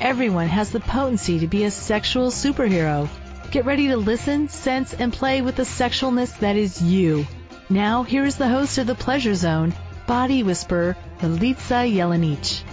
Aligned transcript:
Everyone 0.00 0.48
has 0.48 0.70
the 0.70 0.80
potency 0.80 1.40
to 1.40 1.46
be 1.46 1.64
a 1.64 1.70
sexual 1.70 2.30
superhero. 2.30 3.06
Get 3.50 3.66
ready 3.66 3.88
to 3.88 3.98
listen, 3.98 4.48
sense, 4.48 4.94
and 4.94 5.12
play 5.12 5.42
with 5.42 5.56
the 5.56 5.64
sexualness 5.64 6.38
that 6.38 6.56
is 6.56 6.80
you. 6.80 7.26
Now, 7.68 8.02
here 8.02 8.24
is 8.24 8.36
the 8.36 8.48
host 8.48 8.78
of 8.78 8.86
The 8.86 8.94
Pleasure 8.94 9.34
Zone, 9.34 9.74
Body 10.06 10.42
Whisperer, 10.42 10.96
Milica 11.18 11.94
Jelenic. 11.94 12.64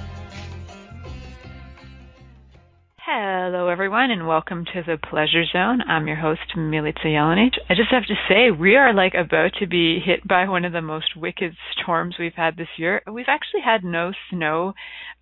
Hello, 2.95 3.67
everyone, 3.67 4.11
and 4.11 4.27
welcome 4.27 4.63
to 4.63 4.83
the 4.85 4.97
Pleasure 4.97 5.43
Zone. 5.51 5.81
I'm 5.81 6.07
your 6.07 6.15
host, 6.15 6.41
Milica 6.55 7.05
Jelenic. 7.05 7.53
I 7.69 7.75
just 7.75 7.91
have 7.91 8.05
to 8.05 8.15
say, 8.29 8.51
we 8.51 8.75
are 8.75 8.93
like 8.93 9.15
about 9.15 9.53
to 9.59 9.67
be 9.67 9.99
hit 9.99 10.25
by 10.27 10.47
one 10.47 10.63
of 10.63 10.71
the 10.71 10.81
most 10.81 11.15
wicked 11.15 11.55
storms 11.73 12.15
we've 12.19 12.35
had 12.35 12.55
this 12.55 12.67
year. 12.77 13.01
We've 13.09 13.25
actually 13.27 13.61
had 13.65 13.83
no 13.83 14.11
snow 14.29 14.73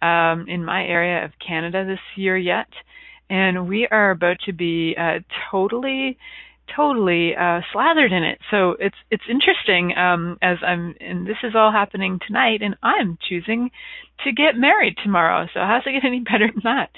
um, 0.01 0.45
in 0.47 0.63
my 0.63 0.83
area 0.83 1.25
of 1.25 1.31
Canada 1.45 1.85
this 1.85 1.99
year 2.15 2.37
yet, 2.37 2.67
and 3.29 3.67
we 3.67 3.87
are 3.89 4.11
about 4.11 4.37
to 4.45 4.53
be 4.53 4.95
uh, 4.97 5.19
totally 5.51 6.17
totally 6.75 7.35
uh, 7.35 7.61
slathered 7.71 8.11
in 8.11 8.23
it. 8.23 8.39
So 8.51 8.75
it's 8.79 8.95
it's 9.11 9.23
interesting 9.29 9.95
um, 9.97 10.37
as 10.41 10.57
I'm 10.65 10.95
and 10.99 11.27
this 11.27 11.37
is 11.43 11.53
all 11.55 11.71
happening 11.71 12.19
tonight, 12.25 12.61
and 12.61 12.75
I'm 12.81 13.17
choosing 13.27 13.71
to 14.23 14.31
get 14.31 14.55
married 14.55 14.95
tomorrow. 15.03 15.47
So 15.53 15.59
how's 15.61 15.83
it 15.85 15.91
get 16.01 16.05
any 16.07 16.19
better 16.21 16.49
than 16.51 16.61
that? 16.63 16.89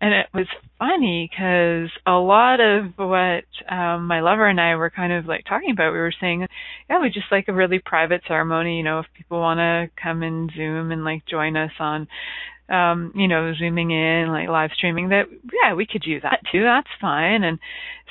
And 0.00 0.14
it 0.14 0.26
was 0.32 0.46
funny 0.78 1.28
because 1.30 1.90
a 2.06 2.12
lot 2.12 2.58
of 2.60 2.92
what 2.96 3.44
um, 3.70 4.06
my 4.06 4.20
lover 4.20 4.48
and 4.48 4.58
I 4.58 4.74
were 4.76 4.88
kind 4.88 5.12
of 5.12 5.26
like 5.26 5.44
talking 5.46 5.72
about, 5.72 5.92
we 5.92 5.98
were 5.98 6.14
saying, 6.18 6.46
yeah, 6.88 7.00
we 7.00 7.08
just 7.08 7.26
like 7.30 7.48
a 7.48 7.52
really 7.52 7.80
private 7.84 8.22
ceremony. 8.26 8.78
You 8.78 8.84
know, 8.84 9.00
if 9.00 9.06
people 9.14 9.40
want 9.40 9.58
to 9.58 9.90
come 10.02 10.22
and 10.22 10.50
Zoom 10.56 10.90
and 10.90 11.04
like 11.04 11.26
join 11.26 11.54
us 11.56 11.72
on 11.78 12.08
um, 12.70 13.12
you 13.14 13.28
know, 13.28 13.52
zooming 13.58 13.90
in, 13.90 14.28
like 14.28 14.48
live 14.48 14.70
streaming 14.76 15.08
that, 15.10 15.24
yeah, 15.62 15.74
we 15.74 15.86
could 15.86 16.02
do 16.02 16.20
that 16.20 16.40
too. 16.52 16.62
That's 16.62 16.88
fine. 17.00 17.42
And 17.42 17.58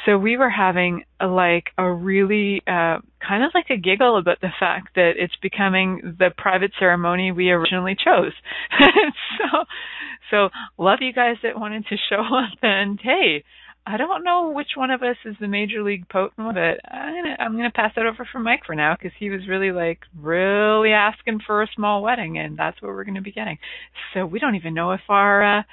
so 0.06 0.18
we 0.18 0.38
were 0.38 0.50
having 0.50 1.04
a, 1.20 1.28
like 1.28 1.66
a 1.78 1.92
really, 1.92 2.62
uh, 2.68 3.00
kind 3.26 3.44
of 3.44 3.52
like 3.54 3.70
a 3.70 3.78
giggle 3.78 4.18
about 4.18 4.42
the 4.42 4.50
fact 4.60 4.96
that 4.96 5.14
it's 5.18 5.36
becoming 5.42 6.16
the 6.20 6.30
private 6.38 6.72
ceremony 6.78 7.32
we 7.32 7.50
originally 7.52 7.96
chose. 7.96 8.34
so, 9.38 9.64
so 10.30 10.50
love 10.78 11.00
you 11.02 11.14
guys 11.14 11.38
that 11.44 11.60
wanted 11.60 11.86
to 11.88 11.96
show 12.10 12.22
up 12.22 12.60
and 12.62 13.00
hey, 13.02 13.44
I 13.86 13.98
don't 13.98 14.24
know 14.24 14.52
which 14.52 14.70
one 14.76 14.92
of 14.92 15.02
us 15.02 15.16
is 15.26 15.36
the 15.40 15.48
major 15.48 15.82
league 15.82 16.08
potent, 16.10 16.54
but 16.54 16.94
I'm 16.94 17.16
gonna, 17.16 17.36
I'm 17.40 17.56
gonna 17.56 17.72
pass 17.72 17.94
that 17.96 18.06
over 18.06 18.28
for 18.32 18.40
Mike 18.40 18.62
for 18.66 18.76
now 18.76 18.96
because 18.96 19.12
he 19.18 19.30
was 19.30 19.48
really 19.48 19.72
like 19.72 20.00
really 20.16 20.92
asking 20.92 21.40
for 21.46 21.64
a 21.64 21.70
small 21.76 22.04
wedding, 22.04 22.38
and 22.38 22.58
that's 22.58 22.82
what 22.82 22.90
we're 22.90 23.04
gonna 23.04 23.22
be 23.22 23.32
getting. 23.32 23.58
So 24.14 24.26
we 24.26 24.40
don't 24.40 24.56
even 24.56 24.74
know 24.74 24.92
if 24.92 25.02
our 25.10 25.60
uh, 25.60 25.64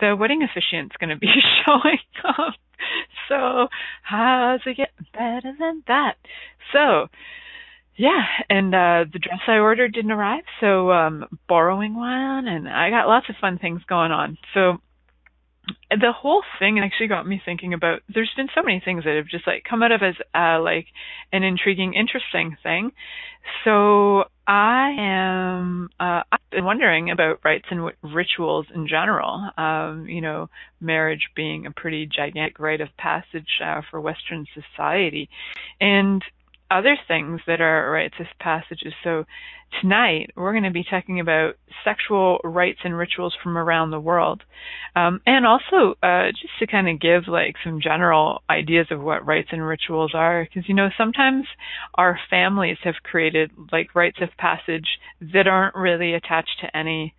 the 0.00 0.16
wedding 0.16 0.42
officiant's 0.42 0.96
gonna 0.98 1.16
be 1.16 1.28
showing 1.66 1.98
up. 2.24 2.54
So 3.28 3.68
how's 4.02 4.60
it 4.66 4.76
get 4.76 4.90
better 5.12 5.52
than 5.58 5.82
that? 5.86 6.14
So 6.72 7.08
yeah, 7.96 8.24
and 8.48 8.74
uh 8.74 9.04
the 9.12 9.18
dress 9.18 9.40
I 9.46 9.58
ordered 9.58 9.92
didn't 9.92 10.12
arrive, 10.12 10.44
so 10.60 10.90
um 10.92 11.24
borrowing 11.48 11.94
one 11.94 12.48
and 12.48 12.68
I 12.68 12.90
got 12.90 13.08
lots 13.08 13.28
of 13.28 13.36
fun 13.40 13.58
things 13.58 13.82
going 13.88 14.12
on. 14.12 14.38
So 14.54 14.78
the 15.90 16.12
whole 16.12 16.42
thing 16.58 16.78
actually 16.78 17.08
got 17.08 17.26
me 17.26 17.40
thinking 17.44 17.74
about 17.74 18.02
there's 18.12 18.32
been 18.36 18.48
so 18.54 18.62
many 18.62 18.80
things 18.84 19.04
that 19.04 19.16
have 19.16 19.26
just 19.26 19.46
like 19.46 19.64
come 19.68 19.82
out 19.82 19.92
of 19.92 20.02
as 20.02 20.14
uh 20.34 20.60
like 20.60 20.86
an 21.32 21.42
intriguing 21.42 21.94
interesting 21.94 22.56
thing. 22.62 22.92
So 23.64 24.24
i 24.46 24.94
am 24.98 25.90
uh 26.00 26.22
i've 26.30 26.50
been 26.50 26.64
wondering 26.64 27.10
about 27.10 27.40
rites 27.44 27.66
and 27.70 27.90
rituals 28.02 28.66
in 28.74 28.86
general. 28.88 29.50
Um 29.56 30.06
you 30.08 30.20
know 30.20 30.48
marriage 30.80 31.28
being 31.34 31.66
a 31.66 31.70
pretty 31.70 32.06
gigantic 32.06 32.58
rite 32.58 32.80
of 32.80 32.88
passage 32.96 33.60
uh, 33.64 33.82
for 33.90 34.00
western 34.00 34.46
society. 34.54 35.28
And 35.80 36.22
other 36.70 36.96
things 37.06 37.40
that 37.46 37.60
are 37.60 37.90
rites 37.90 38.14
of 38.20 38.26
passages. 38.40 38.92
So 39.02 39.24
tonight 39.80 40.30
we're 40.36 40.52
going 40.52 40.64
to 40.64 40.70
be 40.70 40.84
talking 40.88 41.20
about 41.20 41.54
sexual 41.84 42.38
rites 42.44 42.80
and 42.84 42.96
rituals 42.96 43.34
from 43.42 43.56
around 43.56 43.90
the 43.90 44.00
world, 44.00 44.42
um, 44.94 45.20
and 45.26 45.46
also 45.46 45.94
uh, 46.02 46.28
just 46.30 46.58
to 46.58 46.66
kind 46.66 46.88
of 46.88 47.00
give 47.00 47.28
like 47.28 47.54
some 47.64 47.80
general 47.80 48.42
ideas 48.50 48.86
of 48.90 49.00
what 49.00 49.26
rites 49.26 49.48
and 49.52 49.66
rituals 49.66 50.12
are, 50.14 50.44
because 50.44 50.68
you 50.68 50.74
know 50.74 50.88
sometimes 50.96 51.46
our 51.94 52.18
families 52.30 52.78
have 52.84 52.96
created 53.02 53.50
like 53.72 53.94
rites 53.94 54.18
of 54.20 54.28
passage 54.38 54.86
that 55.20 55.46
aren't 55.46 55.74
really 55.74 56.14
attached 56.14 56.60
to 56.60 56.76
any 56.76 57.14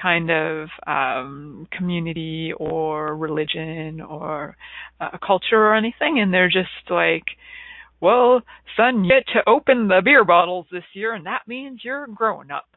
kind 0.00 0.30
of 0.30 0.68
um, 0.86 1.68
community 1.70 2.52
or 2.56 3.16
religion 3.16 4.00
or 4.00 4.56
uh, 5.00 5.16
culture 5.24 5.58
or 5.58 5.74
anything, 5.74 6.18
and 6.18 6.32
they're 6.32 6.48
just 6.48 6.90
like 6.90 7.24
well, 8.04 8.42
son, 8.76 9.02
you 9.02 9.10
get 9.10 9.26
to 9.32 9.48
open 9.48 9.88
the 9.88 10.02
beer 10.04 10.24
bottles 10.24 10.66
this 10.70 10.84
year, 10.92 11.14
and 11.14 11.24
that 11.24 11.48
means 11.48 11.80
you're 11.82 12.06
grown 12.06 12.50
up. 12.50 12.68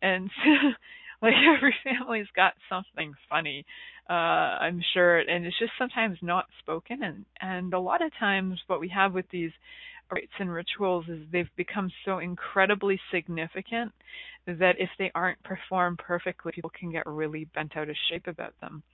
And 0.00 0.30
like 1.22 1.34
every 1.56 1.74
family's 1.82 2.28
got 2.36 2.52
something 2.68 3.12
funny, 3.28 3.66
uh, 4.08 4.12
I'm 4.12 4.80
sure, 4.94 5.18
and 5.18 5.44
it's 5.44 5.58
just 5.58 5.72
sometimes 5.76 6.18
not 6.22 6.44
spoken. 6.60 7.02
And 7.02 7.24
and 7.40 7.74
a 7.74 7.80
lot 7.80 8.00
of 8.00 8.12
times, 8.16 8.60
what 8.68 8.78
we 8.78 8.88
have 8.90 9.12
with 9.12 9.26
these 9.32 9.50
rites 10.08 10.32
and 10.38 10.52
rituals 10.52 11.06
is 11.08 11.18
they've 11.32 11.56
become 11.56 11.90
so 12.04 12.20
incredibly 12.20 13.00
significant 13.10 13.90
that 14.46 14.76
if 14.78 14.90
they 15.00 15.10
aren't 15.16 15.42
performed 15.42 15.98
perfectly, 15.98 16.52
people 16.52 16.70
can 16.78 16.92
get 16.92 17.02
really 17.06 17.48
bent 17.56 17.76
out 17.76 17.88
of 17.90 17.96
shape 18.08 18.28
about 18.28 18.54
them. 18.60 18.84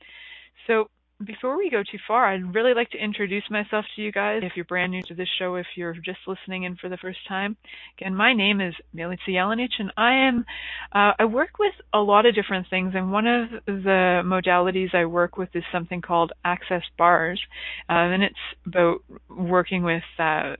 So 0.66 0.88
before 1.24 1.56
we 1.56 1.70
go 1.70 1.82
too 1.82 1.98
far, 2.06 2.26
I'd 2.26 2.54
really 2.54 2.74
like 2.74 2.90
to 2.90 2.98
introduce 2.98 3.44
myself 3.50 3.84
to 3.94 4.02
you 4.02 4.12
guys. 4.12 4.42
If 4.44 4.52
you're 4.56 4.64
brand 4.64 4.92
new 4.92 5.02
to 5.02 5.14
this 5.14 5.28
show, 5.38 5.56
if 5.56 5.66
you're 5.76 5.94
just 5.94 6.18
listening 6.26 6.64
in 6.64 6.76
for 6.76 6.88
the 6.88 6.96
first 6.96 7.18
time, 7.28 7.56
again, 7.98 8.14
my 8.14 8.32
name 8.32 8.60
is 8.60 8.74
Milica 8.94 9.18
Jelenic, 9.28 9.70
and 9.78 9.92
I 9.96 10.14
am 10.28 10.44
uh, 10.92 11.12
I 11.18 11.24
work 11.24 11.58
with 11.58 11.74
a 11.92 11.98
lot 11.98 12.26
of 12.26 12.34
different 12.34 12.68
things. 12.68 12.92
And 12.94 13.12
one 13.12 13.26
of 13.26 13.50
the 13.66 14.22
modalities 14.24 14.94
I 14.94 15.04
work 15.06 15.36
with 15.36 15.50
is 15.54 15.64
something 15.72 16.00
called 16.00 16.32
Access 16.44 16.82
Bars, 16.98 17.40
uh, 17.88 17.92
and 17.92 18.22
it's 18.22 18.34
about 18.66 18.98
working 19.28 19.82
with 19.82 20.02
uh, 20.18 20.56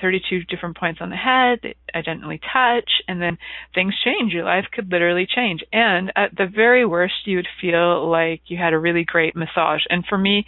32 0.00 0.44
different 0.44 0.76
points 0.76 1.00
on 1.00 1.10
the 1.10 1.16
head, 1.16 1.74
I 1.94 2.02
gently 2.02 2.40
touch, 2.52 2.90
and 3.08 3.20
then 3.20 3.38
things 3.74 3.94
change. 4.04 4.32
Your 4.32 4.44
life 4.44 4.66
could 4.72 4.90
literally 4.90 5.26
change. 5.26 5.62
And 5.72 6.12
at 6.16 6.36
the 6.36 6.46
very 6.46 6.84
worst, 6.84 7.14
you 7.26 7.36
would 7.36 7.48
feel 7.60 8.10
like 8.10 8.42
you 8.46 8.56
had 8.56 8.72
a 8.72 8.78
really 8.78 9.04
great 9.04 9.36
massage. 9.36 9.82
And 9.88 10.04
for 10.06 10.18
me, 10.18 10.46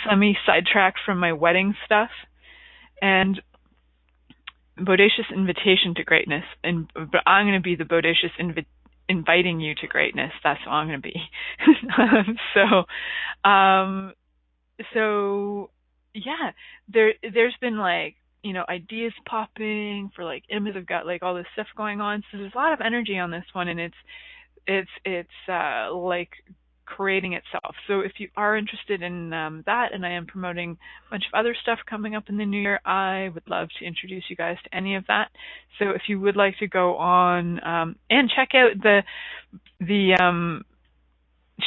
semi 0.07 0.37
sidetracked 0.45 0.99
from 1.05 1.19
my 1.19 1.33
wedding 1.33 1.75
stuff, 1.85 2.09
and 3.01 3.41
bodacious 4.77 5.31
invitation 5.33 5.95
to 5.95 6.03
greatness, 6.03 6.43
and 6.63 6.89
but 6.93 7.21
I'm 7.25 7.45
going 7.45 7.59
to 7.59 7.63
be 7.63 7.75
the 7.75 7.83
bodacious 7.85 8.31
invi- 8.39 8.65
inviting 9.07 9.59
you 9.59 9.75
to 9.75 9.87
greatness. 9.87 10.31
That's 10.43 10.59
what 10.65 10.73
I'm 10.73 10.87
going 10.87 11.01
to 11.01 11.07
be. 11.07 11.21
so, 12.53 13.49
um, 13.49 14.13
so 14.93 15.69
yeah, 16.13 16.51
there 16.91 17.13
there's 17.33 17.55
been 17.61 17.77
like 17.77 18.15
you 18.43 18.53
know, 18.53 18.65
ideas 18.69 19.13
popping 19.25 20.11
for 20.15 20.23
like 20.23 20.43
images. 20.49 20.77
I've 20.77 20.87
got 20.87 21.05
like 21.05 21.23
all 21.23 21.35
this 21.35 21.45
stuff 21.53 21.67
going 21.75 22.01
on. 22.01 22.23
So 22.31 22.37
there's 22.37 22.53
a 22.53 22.57
lot 22.57 22.73
of 22.73 22.81
energy 22.81 23.17
on 23.17 23.31
this 23.31 23.45
one 23.53 23.67
and 23.67 23.79
it's 23.79 23.95
it's 24.67 24.89
it's 25.05 25.29
uh 25.49 25.93
like 25.93 26.29
creating 26.85 27.33
itself. 27.33 27.75
So 27.87 28.01
if 28.01 28.13
you 28.17 28.27
are 28.35 28.57
interested 28.57 29.01
in 29.01 29.33
um, 29.33 29.63
that, 29.65 29.93
and 29.93 30.05
I 30.05 30.11
am 30.11 30.25
promoting 30.25 30.77
a 31.07 31.11
bunch 31.11 31.23
of 31.31 31.37
other 31.37 31.55
stuff 31.61 31.79
coming 31.89 32.15
up 32.15 32.25
in 32.29 32.37
the 32.37 32.45
new 32.45 32.61
year, 32.61 32.79
I 32.85 33.29
would 33.33 33.47
love 33.47 33.69
to 33.79 33.85
introduce 33.85 34.25
you 34.29 34.35
guys 34.35 34.57
to 34.63 34.75
any 34.75 34.95
of 34.95 35.05
that. 35.07 35.29
So 35.79 35.91
if 35.91 36.03
you 36.07 36.19
would 36.19 36.35
like 36.35 36.57
to 36.59 36.67
go 36.67 36.97
on 36.97 37.63
um, 37.65 37.95
and 38.09 38.29
check 38.35 38.49
out 38.53 38.81
the 38.81 39.03
the 39.79 40.15
um, 40.21 40.63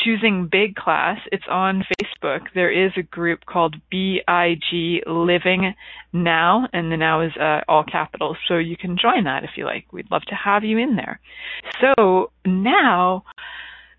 choosing 0.04 0.48
big 0.50 0.75
class, 0.75 1.19
it's 1.32 1.44
on 1.50 1.84
Facebook. 2.00 2.40
There 2.54 2.70
is 2.70 2.93
a 2.96 3.02
group 3.02 3.46
called 3.46 3.76
BIG 3.90 5.02
Living 5.06 5.75
Now, 6.12 6.69
and 6.72 6.90
the 6.90 6.96
now 6.96 7.20
is 7.22 7.32
uh, 7.37 7.60
all 7.69 7.84
capitals, 7.84 8.37
so 8.46 8.56
you 8.58 8.76
can 8.76 8.96
join 8.96 9.25
that 9.25 9.44
if 9.44 9.50
you 9.56 9.64
like. 9.64 9.93
We'd 9.93 10.10
love 10.10 10.22
to 10.28 10.34
have 10.34 10.64
you 10.64 10.78
in 10.78 10.96
there. 10.96 11.20
So 11.81 12.31
now, 12.44 13.25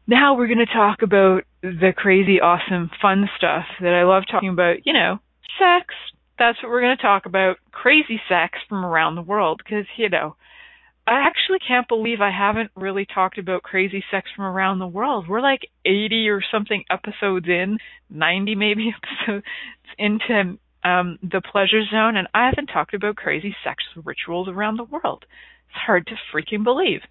now 0.07 0.35
we're 0.35 0.47
going 0.47 0.65
to 0.65 0.73
talk 0.73 1.01
about 1.01 1.43
the 1.61 1.93
crazy, 1.95 2.39
awesome, 2.39 2.89
fun 3.01 3.29
stuff 3.37 3.65
that 3.81 3.93
I 3.93 4.03
love 4.03 4.23
talking 4.29 4.49
about. 4.49 4.85
You 4.85 4.93
know, 4.93 5.19
sex. 5.59 5.93
That's 6.39 6.61
what 6.61 6.69
we're 6.69 6.81
going 6.81 6.97
to 6.97 7.01
talk 7.01 7.25
about. 7.25 7.57
Crazy 7.71 8.21
sex 8.29 8.59
from 8.69 8.85
around 8.85 9.15
the 9.15 9.21
world, 9.21 9.61
because 9.63 9.85
you 9.97 10.09
know 10.09 10.35
I 11.07 11.25
actually 11.25 11.59
can't 11.65 11.87
believe 11.87 12.19
I 12.19 12.31
haven't 12.31 12.71
really 12.75 13.05
talked 13.05 13.37
about 13.37 13.63
crazy 13.63 14.03
sex 14.11 14.29
from 14.35 14.43
around 14.43 14.79
the 14.79 14.87
world. 14.87 15.27
We're 15.27 15.41
like 15.41 15.69
80 15.85 16.27
or 16.27 16.41
something 16.51 16.83
episodes 16.89 17.47
in, 17.47 17.77
90 18.09 18.55
maybe 18.55 18.93
episodes 19.25 19.45
into 19.97 20.57
um, 20.83 21.17
the 21.23 21.41
pleasure 21.41 21.83
zone, 21.89 22.17
and 22.17 22.27
I 22.33 22.47
haven't 22.47 22.67
talked 22.67 22.93
about 22.93 23.15
crazy 23.15 23.55
sex 23.63 23.83
rituals 24.03 24.49
around 24.49 24.77
the 24.77 24.83
world. 24.83 25.25
It's 25.69 25.77
hard 25.85 26.07
to 26.07 26.15
freaking 26.33 26.63
believe. 26.63 27.01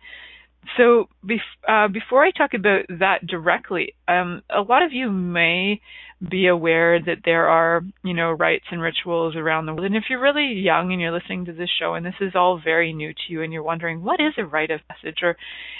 So 0.76 1.08
bef- 1.24 1.38
uh, 1.68 1.88
before 1.88 2.24
I 2.24 2.30
talk 2.30 2.54
about 2.54 2.86
that 2.88 3.26
directly, 3.26 3.94
um, 4.08 4.42
a 4.50 4.60
lot 4.60 4.82
of 4.82 4.92
you 4.92 5.10
may 5.10 5.80
be 6.28 6.46
aware 6.46 6.98
that 7.00 7.18
there 7.24 7.46
are, 7.46 7.82
you 8.02 8.14
know, 8.14 8.32
rites 8.32 8.64
and 8.70 8.80
rituals 8.80 9.36
around 9.36 9.66
the 9.66 9.74
world. 9.74 9.84
And 9.84 9.96
if 9.96 10.04
you're 10.08 10.20
really 10.20 10.54
young 10.54 10.92
and 10.92 11.00
you're 11.00 11.12
listening 11.12 11.44
to 11.44 11.52
this 11.52 11.68
show 11.78 11.94
and 11.94 12.04
this 12.06 12.14
is 12.20 12.34
all 12.34 12.58
very 12.58 12.92
new 12.92 13.12
to 13.12 13.20
you 13.28 13.42
and 13.42 13.52
you're 13.52 13.62
wondering 13.62 14.02
what 14.02 14.18
is 14.18 14.32
a 14.38 14.44
rite 14.44 14.70
of 14.70 14.80
passage, 14.88 15.18
or 15.22 15.36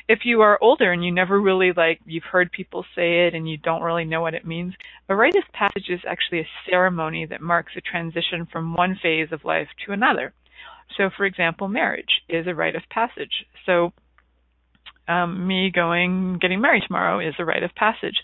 if 0.08 0.20
you 0.24 0.42
are 0.42 0.58
older 0.62 0.92
and 0.92 1.04
you 1.04 1.10
never 1.10 1.40
really 1.40 1.72
like 1.74 2.00
you've 2.04 2.24
heard 2.24 2.52
people 2.52 2.84
say 2.94 3.26
it 3.26 3.34
and 3.34 3.48
you 3.48 3.56
don't 3.56 3.82
really 3.82 4.04
know 4.04 4.20
what 4.20 4.34
it 4.34 4.46
means, 4.46 4.74
a 5.08 5.16
rite 5.16 5.36
of 5.36 5.44
passage 5.52 5.88
is 5.88 6.00
actually 6.06 6.40
a 6.40 6.48
ceremony 6.70 7.24
that 7.26 7.40
marks 7.40 7.72
a 7.76 7.80
transition 7.80 8.46
from 8.52 8.74
one 8.74 8.98
phase 9.02 9.28
of 9.32 9.44
life 9.44 9.68
to 9.86 9.92
another. 9.92 10.34
So, 10.96 11.10
for 11.16 11.24
example, 11.24 11.66
marriage 11.66 12.22
is 12.28 12.46
a 12.46 12.54
rite 12.54 12.76
of 12.76 12.82
passage. 12.90 13.46
So 13.64 13.92
um, 15.08 15.46
me 15.46 15.70
going 15.74 16.38
getting 16.40 16.60
married 16.60 16.82
tomorrow 16.86 17.20
is 17.20 17.34
a 17.38 17.44
rite 17.44 17.62
of 17.62 17.74
passage. 17.74 18.16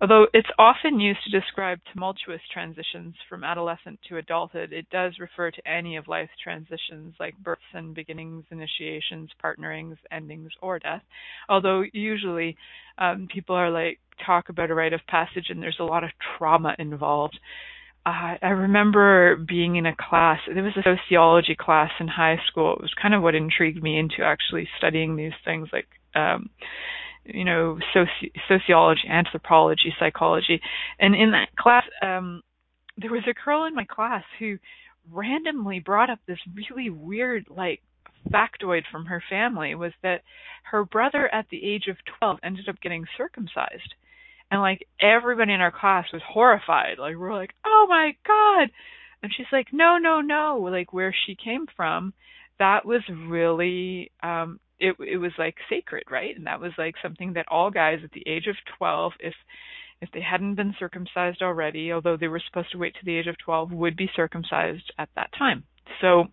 Although 0.00 0.26
it's 0.32 0.48
often 0.58 1.00
used 1.00 1.20
to 1.24 1.40
describe 1.40 1.78
tumultuous 1.92 2.40
transitions 2.52 3.14
from 3.28 3.44
adolescent 3.44 4.00
to 4.08 4.18
adulthood, 4.18 4.72
it 4.72 4.88
does 4.90 5.14
refer 5.18 5.50
to 5.50 5.68
any 5.68 5.96
of 5.96 6.08
life's 6.08 6.32
transitions 6.42 7.14
like 7.20 7.36
births 7.38 7.62
and 7.72 7.94
beginnings, 7.94 8.44
initiations, 8.50 9.30
partnerings, 9.40 9.96
endings, 10.10 10.50
or 10.60 10.78
death. 10.78 11.02
Although 11.48 11.84
usually 11.92 12.56
um, 12.98 13.28
people 13.32 13.54
are 13.56 13.70
like 13.70 13.98
talk 14.24 14.48
about 14.48 14.70
a 14.70 14.74
rite 14.74 14.92
of 14.92 15.00
passage 15.08 15.46
and 15.48 15.62
there's 15.62 15.78
a 15.80 15.84
lot 15.84 16.04
of 16.04 16.10
trauma 16.38 16.74
involved. 16.78 17.38
Uh, 18.06 18.36
I 18.42 18.48
remember 18.48 19.36
being 19.36 19.76
in 19.76 19.86
a 19.86 19.96
class, 19.96 20.38
it 20.46 20.60
was 20.60 20.76
a 20.76 20.82
sociology 20.82 21.56
class 21.58 21.90
in 22.00 22.08
high 22.08 22.36
school. 22.46 22.74
It 22.74 22.82
was 22.82 22.92
kind 23.00 23.14
of 23.14 23.22
what 23.22 23.34
intrigued 23.34 23.82
me 23.82 23.98
into 23.98 24.22
actually 24.22 24.68
studying 24.76 25.16
these 25.16 25.32
things 25.44 25.68
like 25.72 25.86
um, 26.14 26.50
you 27.24 27.44
know, 27.44 27.78
soci- 27.94 28.32
sociology, 28.48 29.08
anthropology, 29.08 29.94
psychology. 29.98 30.60
And 30.98 31.14
in 31.14 31.32
that 31.32 31.54
class, 31.56 31.84
um, 32.02 32.42
there 32.96 33.10
was 33.10 33.24
a 33.28 33.44
girl 33.44 33.64
in 33.64 33.74
my 33.74 33.84
class 33.84 34.24
who 34.38 34.58
randomly 35.10 35.80
brought 35.80 36.10
up 36.10 36.20
this 36.26 36.38
really 36.54 36.90
weird, 36.90 37.46
like, 37.48 37.80
factoid 38.30 38.82
from 38.90 39.06
her 39.06 39.22
family 39.28 39.74
was 39.74 39.92
that 40.02 40.22
her 40.64 40.84
brother 40.84 41.32
at 41.32 41.46
the 41.50 41.64
age 41.64 41.88
of 41.88 41.96
12 42.18 42.38
ended 42.42 42.68
up 42.68 42.80
getting 42.80 43.04
circumcised. 43.16 43.94
And 44.50 44.60
like 44.60 44.86
everybody 45.00 45.52
in 45.52 45.60
our 45.60 45.72
class 45.72 46.06
was 46.12 46.22
horrified. 46.26 46.98
Like 46.98 47.16
we're 47.16 47.34
like, 47.34 47.54
"Oh 47.64 47.86
my 47.88 48.14
god." 48.26 48.70
And 49.22 49.32
she's 49.34 49.46
like, 49.50 49.72
"No, 49.72 49.98
no, 49.98 50.20
no." 50.20 50.58
Like 50.70 50.92
where 50.92 51.14
she 51.26 51.34
came 51.34 51.66
from, 51.76 52.12
that 52.58 52.84
was 52.84 53.02
really 53.08 54.10
um 54.22 54.60
it 54.84 54.96
it 55.00 55.18
was 55.18 55.32
like 55.38 55.56
sacred, 55.68 56.04
right? 56.10 56.36
And 56.36 56.46
that 56.46 56.60
was 56.60 56.72
like 56.78 56.94
something 57.02 57.34
that 57.34 57.46
all 57.50 57.70
guys 57.70 58.00
at 58.04 58.12
the 58.12 58.26
age 58.26 58.46
of 58.46 58.56
12 58.78 59.12
if 59.20 59.34
if 60.00 60.10
they 60.12 60.20
hadn't 60.20 60.56
been 60.56 60.74
circumcised 60.78 61.40
already, 61.40 61.92
although 61.92 62.16
they 62.16 62.28
were 62.28 62.42
supposed 62.46 62.70
to 62.72 62.78
wait 62.78 62.94
to 62.94 63.04
the 63.04 63.16
age 63.16 63.26
of 63.26 63.38
12, 63.38 63.72
would 63.72 63.96
be 63.96 64.10
circumcised 64.14 64.92
at 64.98 65.08
that 65.14 65.30
time. 65.38 65.64
So 66.00 66.24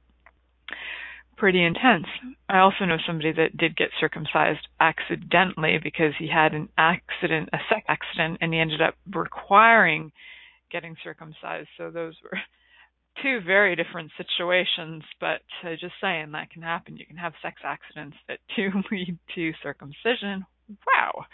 pretty 1.37 1.63
intense. 1.63 2.05
I 2.49 2.59
also 2.59 2.85
know 2.85 2.97
somebody 3.05 3.31
that 3.33 3.55
did 3.57 3.77
get 3.77 3.89
circumcised 3.99 4.67
accidentally 4.79 5.79
because 5.81 6.13
he 6.19 6.27
had 6.27 6.53
an 6.53 6.69
accident, 6.77 7.49
a 7.53 7.59
sex 7.69 7.85
accident, 7.87 8.39
and 8.41 8.53
he 8.53 8.59
ended 8.59 8.81
up 8.81 8.95
requiring 9.11 10.11
getting 10.71 10.95
circumcised. 11.03 11.69
So 11.77 11.91
those 11.91 12.15
were 12.23 12.37
two 13.21 13.39
very 13.45 13.75
different 13.75 14.11
situations, 14.17 15.03
but 15.19 15.41
uh, 15.63 15.71
just 15.79 15.93
saying 16.01 16.31
that 16.31 16.49
can 16.51 16.61
happen. 16.61 16.97
You 16.97 17.05
can 17.05 17.17
have 17.17 17.33
sex 17.41 17.61
accidents 17.63 18.17
that 18.27 18.39
do 18.55 18.69
lead 18.91 19.17
to 19.35 19.51
circumcision. 19.61 20.45
Wow. 20.87 21.25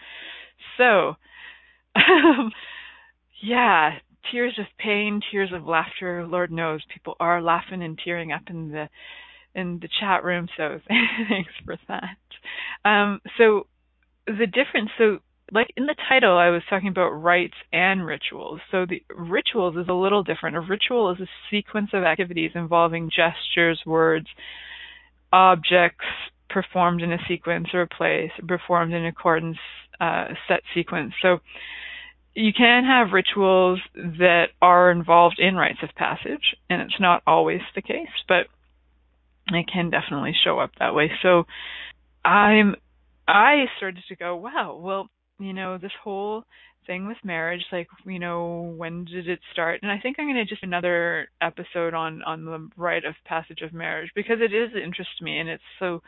So, 0.78 1.16
um, 1.96 2.52
yeah, 3.42 3.92
tears 4.32 4.58
of 4.60 4.66
pain, 4.80 5.22
tears 5.32 5.52
of 5.54 5.66
laughter. 5.66 6.26
Lord 6.26 6.52
knows 6.52 6.82
people 6.94 7.16
are 7.20 7.42
laughing 7.42 7.84
and 7.84 8.00
tearing 8.04 8.32
up 8.32 8.44
in 8.50 8.72
the 8.72 8.90
in 9.56 9.80
the 9.82 9.90
chat 10.00 10.24
room. 10.24 10.48
So 10.58 10.80
thanks 10.88 11.52
for 11.66 11.78
that. 11.88 12.90
Um, 12.90 13.22
so 13.38 13.68
the 14.26 14.48
difference. 14.48 14.90
So 14.98 15.20
like 15.52 15.72
in 15.78 15.86
the 15.86 15.96
title, 16.10 16.38
I 16.38 16.50
was 16.50 16.62
talking 16.70 16.90
about 16.90 17.10
rites 17.10 17.56
and 17.72 18.06
rituals. 18.06 18.60
So 18.72 18.86
the 18.86 19.04
rituals 19.16 19.76
is 19.78 19.88
a 19.88 19.94
little 19.94 20.24
different. 20.24 20.58
A 20.58 20.62
ritual 20.62 21.12
is 21.12 21.20
a 21.20 21.28
sequence 21.50 21.92
of 21.94 22.04
activities 22.04 22.52
involving 22.56 23.10
gestures, 23.10 23.82
words, 23.86 24.28
objects, 25.32 26.06
performed 26.50 27.02
in 27.02 27.12
a 27.12 27.18
sequence 27.28 27.68
or 27.74 27.82
a 27.82 27.88
place, 27.88 28.32
performed 28.48 28.94
in 28.94 29.06
accordance 29.06 29.58
uh, 30.00 30.28
set 30.48 30.62
sequence. 30.74 31.14
So 31.22 31.40
you 32.36 32.52
can 32.54 32.84
have 32.84 33.14
rituals 33.14 33.80
that 33.96 34.48
are 34.62 34.92
involved 34.92 35.40
in 35.40 35.56
rites 35.56 35.80
of 35.82 35.90
passage, 35.96 36.56
and 36.70 36.82
it's 36.82 37.00
not 37.00 37.24
always 37.26 37.62
the 37.74 37.82
case, 37.82 38.08
but 38.28 38.48
it 39.48 39.66
can 39.72 39.90
definitely 39.90 40.34
show 40.44 40.60
up 40.60 40.72
that 40.80 40.94
way. 40.94 41.12
So 41.22 41.44
I'm 42.24 42.76
I 43.28 43.66
started 43.78 44.04
to 44.08 44.16
go, 44.16 44.36
wow, 44.38 44.80
well, 44.82 45.10
you 45.40 45.54
know, 45.54 45.78
this 45.78 45.92
whole 46.04 46.44
thing 46.86 47.08
with 47.08 47.18
marriage, 47.24 47.64
like, 47.72 47.88
you 48.06 48.20
know, 48.20 48.74
when 48.78 49.06
did 49.06 49.28
it 49.28 49.40
start? 49.52 49.82
And 49.84 49.92
I 49.92 50.00
think 50.00 50.18
I'm 50.18 50.26
going 50.26 50.36
to 50.36 50.46
just 50.46 50.64
another 50.64 51.30
episode 51.42 51.94
on 51.94 52.22
on 52.24 52.46
the 52.46 52.70
rite 52.78 53.06
of 53.06 53.16
passage 53.26 53.62
of 53.62 53.74
marriage 53.74 54.10
because 54.16 54.38
it 54.40 54.54
is 54.54 54.72
interest 54.76 55.12
to 55.20 55.24
me 55.24 55.40
and 55.40 55.50
it's 55.50 55.64
so 55.80 56.02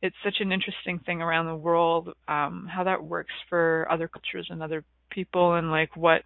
it's 0.00 0.16
such 0.22 0.36
an 0.40 0.52
interesting 0.52 1.00
thing 1.00 1.20
around 1.20 1.46
the 1.46 1.56
world 1.56 2.10
um 2.28 2.68
how 2.72 2.84
that 2.84 3.02
works 3.02 3.32
for 3.48 3.86
other 3.90 4.08
cultures 4.08 4.46
and 4.50 4.62
other 4.62 4.84
people 5.10 5.54
and 5.54 5.70
like 5.70 5.96
what 5.96 6.22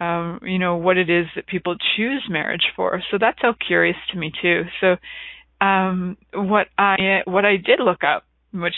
um 0.00 0.40
you 0.42 0.58
know 0.58 0.76
what 0.76 0.96
it 0.96 1.10
is 1.10 1.26
that 1.34 1.46
people 1.46 1.76
choose 1.96 2.24
marriage 2.30 2.72
for 2.76 3.02
so 3.10 3.18
that's 3.18 3.40
so 3.40 3.52
curious 3.66 3.96
to 4.10 4.18
me 4.18 4.32
too 4.40 4.62
so 4.80 4.96
um 5.60 6.16
what 6.32 6.68
i 6.78 7.20
what 7.24 7.44
i 7.44 7.56
did 7.56 7.80
look 7.80 8.02
up 8.04 8.24
which 8.52 8.74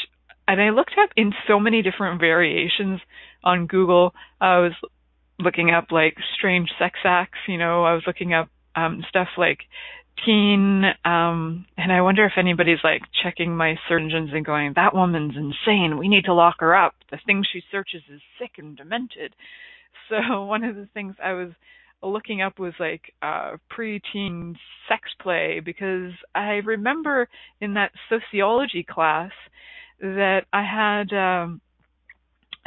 and 0.50 0.60
i 0.60 0.70
looked 0.70 0.94
up 1.02 1.10
in 1.16 1.32
so 1.46 1.60
many 1.60 1.82
different 1.82 2.20
variations 2.20 3.00
on 3.44 3.66
google. 3.66 4.14
I 4.40 4.58
was 4.58 4.72
looking 5.38 5.70
up 5.70 5.86
like 5.90 6.16
strange 6.36 6.68
sex 6.78 6.98
acts 7.04 7.38
you 7.48 7.56
know 7.56 7.84
i 7.84 7.94
was 7.94 8.02
looking 8.06 8.34
up 8.34 8.48
um 8.76 9.02
stuff 9.08 9.28
like 9.38 9.60
teen 10.26 10.84
um 11.04 11.64
and 11.78 11.92
i 11.92 12.02
wonder 12.02 12.24
if 12.26 12.32
anybody's 12.36 12.84
like 12.84 13.02
checking 13.22 13.56
my 13.56 13.76
search 13.88 14.02
engines 14.02 14.30
and 14.34 14.44
going 14.44 14.72
that 14.76 14.94
woman's 14.94 15.34
insane. 15.36 15.98
We 15.98 16.08
need 16.08 16.24
to 16.24 16.34
lock 16.34 16.56
her 16.60 16.74
up. 16.76 16.94
The 17.10 17.18
thing 17.24 17.44
she 17.50 17.62
searches 17.70 18.02
is 18.12 18.20
sick 18.38 18.52
and 18.58 18.76
demented. 18.76 19.34
So 20.08 20.44
one 20.44 20.64
of 20.64 20.76
the 20.76 20.88
things 20.92 21.14
i 21.22 21.32
was 21.32 21.50
looking 22.02 22.42
up 22.42 22.58
was 22.58 22.74
like 22.78 23.12
uh 23.22 23.56
preteen 23.76 24.56
sex 24.88 25.02
play 25.22 25.60
because 25.64 26.12
i 26.34 26.60
remember 26.64 27.28
in 27.60 27.74
that 27.74 27.92
sociology 28.08 28.84
class 28.88 29.32
that 30.00 30.42
i 30.52 30.62
had 30.62 31.12
um 31.12 31.60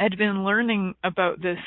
i'd 0.00 0.18
been 0.18 0.44
learning 0.44 0.94
about 1.02 1.40
this 1.40 1.58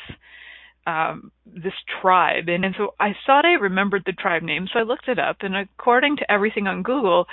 um, 0.88 1.34
this 1.46 1.74
tribe, 2.02 2.48
and, 2.48 2.64
and 2.64 2.74
so 2.78 2.96
I 2.98 3.10
thought 3.26 3.46
I 3.46 3.62
remembered 3.62 4.04
the 4.06 4.14
tribe 4.14 4.42
name, 4.42 4.68
so 4.72 4.80
I 4.80 4.84
looked 4.84 5.10
it 5.10 5.20
up, 5.20 5.38
and 5.42 5.54
according 5.54 6.16
to 6.18 6.32
everything 6.32 6.66
on 6.66 6.82
Google, 6.82 7.26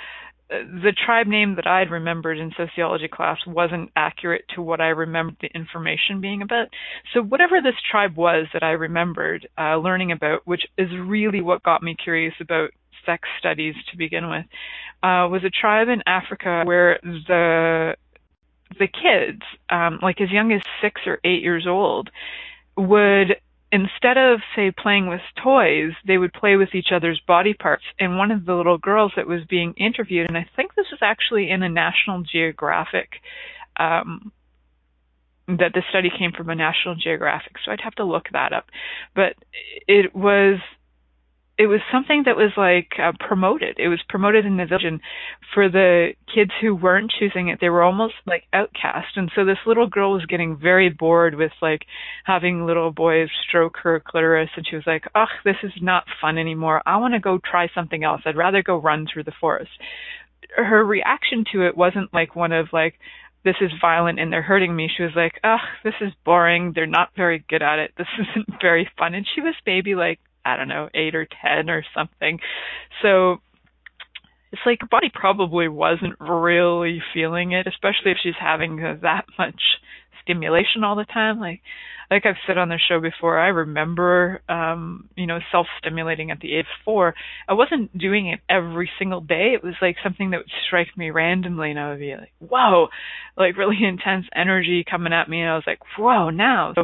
uh, 0.51 0.57
the 0.83 0.93
tribe 1.05 1.25
name 1.25 1.55
that 1.55 1.65
I'd 1.65 1.89
remembered 1.89 2.37
in 2.37 2.51
sociology 2.55 3.07
class 3.07 3.37
wasn't 3.47 3.91
accurate 3.95 4.43
to 4.55 4.61
what 4.61 4.81
I 4.81 4.89
remembered 4.89 5.37
the 5.41 5.47
information 5.55 6.21
being 6.21 6.41
about. 6.41 6.67
So 7.13 7.21
whatever 7.21 7.61
this 7.63 7.73
tribe 7.89 8.17
was 8.17 8.47
that 8.53 8.61
I 8.61 8.71
remembered 8.71 9.47
uh, 9.57 9.77
learning 9.77 10.11
about, 10.11 10.41
which 10.45 10.63
is 10.77 10.89
really 11.03 11.41
what 11.41 11.63
got 11.63 11.81
me 11.81 11.95
curious 11.95 12.35
about 12.41 12.71
sex 13.05 13.27
studies 13.39 13.75
to 13.89 13.97
begin 13.97 14.29
with, 14.29 14.45
uh, 15.01 15.31
was 15.31 15.43
a 15.45 15.49
tribe 15.49 15.87
in 15.87 16.03
Africa 16.05 16.63
where 16.65 16.99
the 17.03 17.95
the 18.79 18.87
kids, 18.87 19.41
um, 19.69 19.99
like 20.01 20.21
as 20.21 20.31
young 20.31 20.51
as 20.51 20.61
six 20.81 21.01
or 21.05 21.19
eight 21.23 21.41
years 21.41 21.65
old, 21.67 22.09
would 22.75 23.35
instead 23.71 24.17
of 24.17 24.39
say 24.55 24.71
playing 24.71 25.07
with 25.07 25.21
toys, 25.43 25.91
they 26.05 26.17
would 26.17 26.33
play 26.33 26.55
with 26.55 26.73
each 26.73 26.91
other's 26.93 27.21
body 27.27 27.53
parts. 27.53 27.83
And 27.99 28.17
one 28.17 28.31
of 28.31 28.45
the 28.45 28.53
little 28.53 28.77
girls 28.77 29.13
that 29.15 29.27
was 29.27 29.41
being 29.49 29.73
interviewed, 29.73 30.27
and 30.27 30.37
I 30.37 30.47
think 30.55 30.75
this 30.75 30.87
was 30.91 30.99
actually 31.01 31.49
in 31.49 31.63
a 31.63 31.69
National 31.69 32.23
Geographic, 32.23 33.09
um, 33.77 34.31
that 35.47 35.73
the 35.73 35.83
study 35.89 36.09
came 36.09 36.31
from 36.31 36.49
a 36.49 36.55
National 36.55 36.95
Geographic, 36.95 37.57
so 37.63 37.71
I'd 37.71 37.81
have 37.81 37.95
to 37.95 38.03
look 38.03 38.25
that 38.31 38.51
up. 38.51 38.65
But 39.13 39.35
it 39.87 40.15
was 40.15 40.59
it 41.57 41.67
was 41.67 41.79
something 41.91 42.23
that 42.25 42.35
was 42.35 42.51
like 42.57 42.99
uh, 42.99 43.13
promoted. 43.19 43.77
It 43.79 43.87
was 43.87 44.01
promoted 44.09 44.45
in 44.45 44.57
the 44.57 44.65
village, 44.65 44.83
and 44.83 44.99
for 45.53 45.69
the 45.69 46.09
kids 46.33 46.51
who 46.59 46.75
weren't 46.75 47.13
choosing 47.17 47.47
it, 47.47 47.59
they 47.61 47.69
were 47.69 47.83
almost 47.83 48.15
like 48.25 48.43
outcast. 48.51 49.15
And 49.15 49.31
so 49.33 49.45
this 49.45 49.57
little 49.65 49.87
girl 49.87 50.11
was 50.11 50.25
getting 50.25 50.57
very 50.57 50.89
bored 50.89 51.35
with 51.35 51.53
like 51.61 51.85
having 52.25 52.65
little 52.65 52.91
boys 52.91 53.29
stroke 53.47 53.77
her 53.83 54.01
clitoris, 54.05 54.49
and 54.57 54.67
she 54.67 54.75
was 54.75 54.85
like, 54.85 55.05
"Ugh, 55.15 55.29
this 55.45 55.55
is 55.63 55.71
not 55.81 56.03
fun 56.19 56.37
anymore. 56.37 56.81
I 56.85 56.97
want 56.97 57.13
to 57.13 57.19
go 57.21 57.39
try 57.39 57.69
something 57.73 58.03
else. 58.03 58.21
I'd 58.25 58.35
rather 58.35 58.61
go 58.61 58.75
run 58.77 59.07
through 59.11 59.23
the 59.23 59.39
forest." 59.39 59.71
Her 60.57 60.85
reaction 60.85 61.45
to 61.51 61.65
it 61.65 61.75
wasn't 61.75 62.13
like 62.13 62.35
one 62.35 62.51
of 62.51 62.67
like, 62.71 62.95
this 63.43 63.55
is 63.61 63.71
violent 63.79 64.19
and 64.19 64.31
they're 64.31 64.41
hurting 64.41 64.75
me. 64.75 64.89
She 64.95 65.03
was 65.03 65.11
like, 65.15 65.33
ugh, 65.43 65.59
this 65.83 65.93
is 66.01 66.11
boring. 66.25 66.71
They're 66.73 66.85
not 66.85 67.09
very 67.15 67.43
good 67.47 67.61
at 67.61 67.79
it. 67.79 67.91
This 67.97 68.07
isn't 68.19 68.61
very 68.61 68.89
fun. 68.97 69.13
And 69.13 69.25
she 69.35 69.41
was 69.41 69.53
maybe 69.65 69.95
like 69.95 70.19
I 70.45 70.55
don't 70.55 70.67
know, 70.67 70.89
eight 70.93 71.15
or 71.15 71.27
ten 71.41 71.69
or 71.69 71.83
something. 71.95 72.39
So 73.01 73.37
it's 74.51 74.61
like 74.65 74.79
body 74.89 75.11
probably 75.13 75.67
wasn't 75.67 76.15
really 76.19 77.01
feeling 77.13 77.51
it, 77.51 77.67
especially 77.67 78.11
if 78.11 78.17
she's 78.21 78.35
having 78.39 78.77
that 79.01 79.25
much 79.37 79.61
stimulation 80.25 80.83
all 80.83 80.95
the 80.95 81.05
time. 81.05 81.39
Like 81.39 81.61
like 82.11 82.25
I've 82.25 82.35
said 82.45 82.57
on 82.57 82.69
the 82.69 82.77
show 82.77 82.99
before, 82.99 83.39
I 83.39 83.47
remember 83.47 84.41
um, 84.49 85.09
you 85.15 85.25
know, 85.25 85.39
self 85.51 85.67
stimulating 85.79 86.31
at 86.31 86.39
the 86.39 86.53
age 86.55 86.65
of 86.65 86.83
four. 86.83 87.15
I 87.47 87.53
wasn't 87.53 87.97
doing 87.97 88.27
it 88.27 88.41
every 88.49 88.89
single 88.99 89.21
day. 89.21 89.53
It 89.55 89.63
was 89.63 89.75
like 89.81 89.95
something 90.03 90.31
that 90.31 90.37
would 90.37 90.51
strike 90.67 90.95
me 90.97 91.09
randomly 91.09 91.71
and 91.71 91.79
I 91.79 91.89
would 91.91 91.99
be 91.99 92.15
like, 92.15 92.33
Whoa, 92.39 92.87
like 93.37 93.57
really 93.57 93.77
intense 93.83 94.25
energy 94.35 94.83
coming 94.89 95.13
at 95.13 95.29
me 95.29 95.41
and 95.41 95.49
I 95.49 95.55
was 95.55 95.65
like, 95.65 95.79
Whoa, 95.97 96.29
now 96.29 96.73
so 96.75 96.83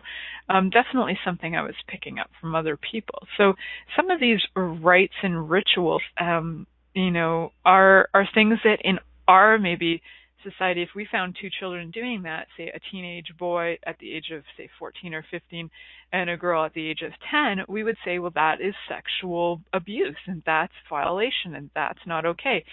um 0.50 0.70
definitely 0.70 1.20
something 1.26 1.56
I 1.56 1.64
was 1.64 1.76
picking 1.88 2.20
up 2.20 2.30
from 2.40 2.56
other 2.56 2.78
people. 2.78 3.28
So 3.38 3.54
some 3.96 4.10
of 4.10 4.20
these 4.20 4.40
rites 4.56 5.14
and 5.24 5.50
rituals 5.50 6.02
um, 6.20 6.68
you 6.94 7.12
know, 7.12 7.52
are 7.64 8.10
are 8.14 8.28
things 8.34 8.60
that 8.64 8.80
in 8.84 9.00
our 9.28 9.58
maybe 9.58 10.02
society, 10.44 10.82
if 10.82 10.90
we 10.96 11.08
found 11.12 11.38
two 11.40 11.50
children 11.60 11.92
doing 11.92 12.24
that, 12.24 12.48
say 12.58 12.72
a 12.74 12.80
teenage 12.92 13.34
boy 13.38 13.78
at 13.86 13.98
the 14.00 14.14
age 14.14 14.32
of, 14.34 14.44
say, 14.58 14.70
14 14.80 15.14
or 15.14 15.26
15 15.30 15.70
and 16.14 16.30
a 16.30 16.38
girl 16.38 16.66
at 16.66 16.74
the 16.74 16.88
age 16.88 17.02
of 17.02 17.12
10, 17.30 17.66
we 17.68 17.84
would 17.84 17.98
say, 18.04 18.20
well, 18.20 18.32
that 18.36 18.62
is 18.62 18.74
sexual 18.88 19.62
abuse 19.74 20.18
and 20.28 20.44
that's 20.46 20.74
violation 20.90 21.56
and 21.56 21.70
that's 21.76 22.00
not 22.06 22.26
okay. 22.26 22.64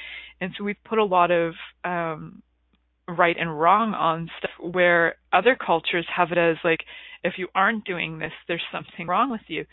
And 0.40 0.52
so 0.56 0.64
we've 0.64 0.82
put 0.84 0.98
a 0.98 1.04
lot 1.04 1.30
of 1.30 1.54
um, 1.84 2.42
right 3.06 3.36
and 3.38 3.58
wrong 3.58 3.94
on 3.94 4.30
stuff 4.38 4.50
where 4.60 5.16
other 5.32 5.56
cultures 5.56 6.06
have 6.14 6.32
it 6.32 6.38
as 6.38 6.56
like, 6.64 6.80
if 7.24 7.34
you 7.36 7.48
aren't 7.54 7.84
doing 7.84 8.18
this, 8.18 8.32
there's 8.46 8.62
something 8.72 9.06
wrong 9.06 9.30
with 9.30 9.40
you. 9.48 9.64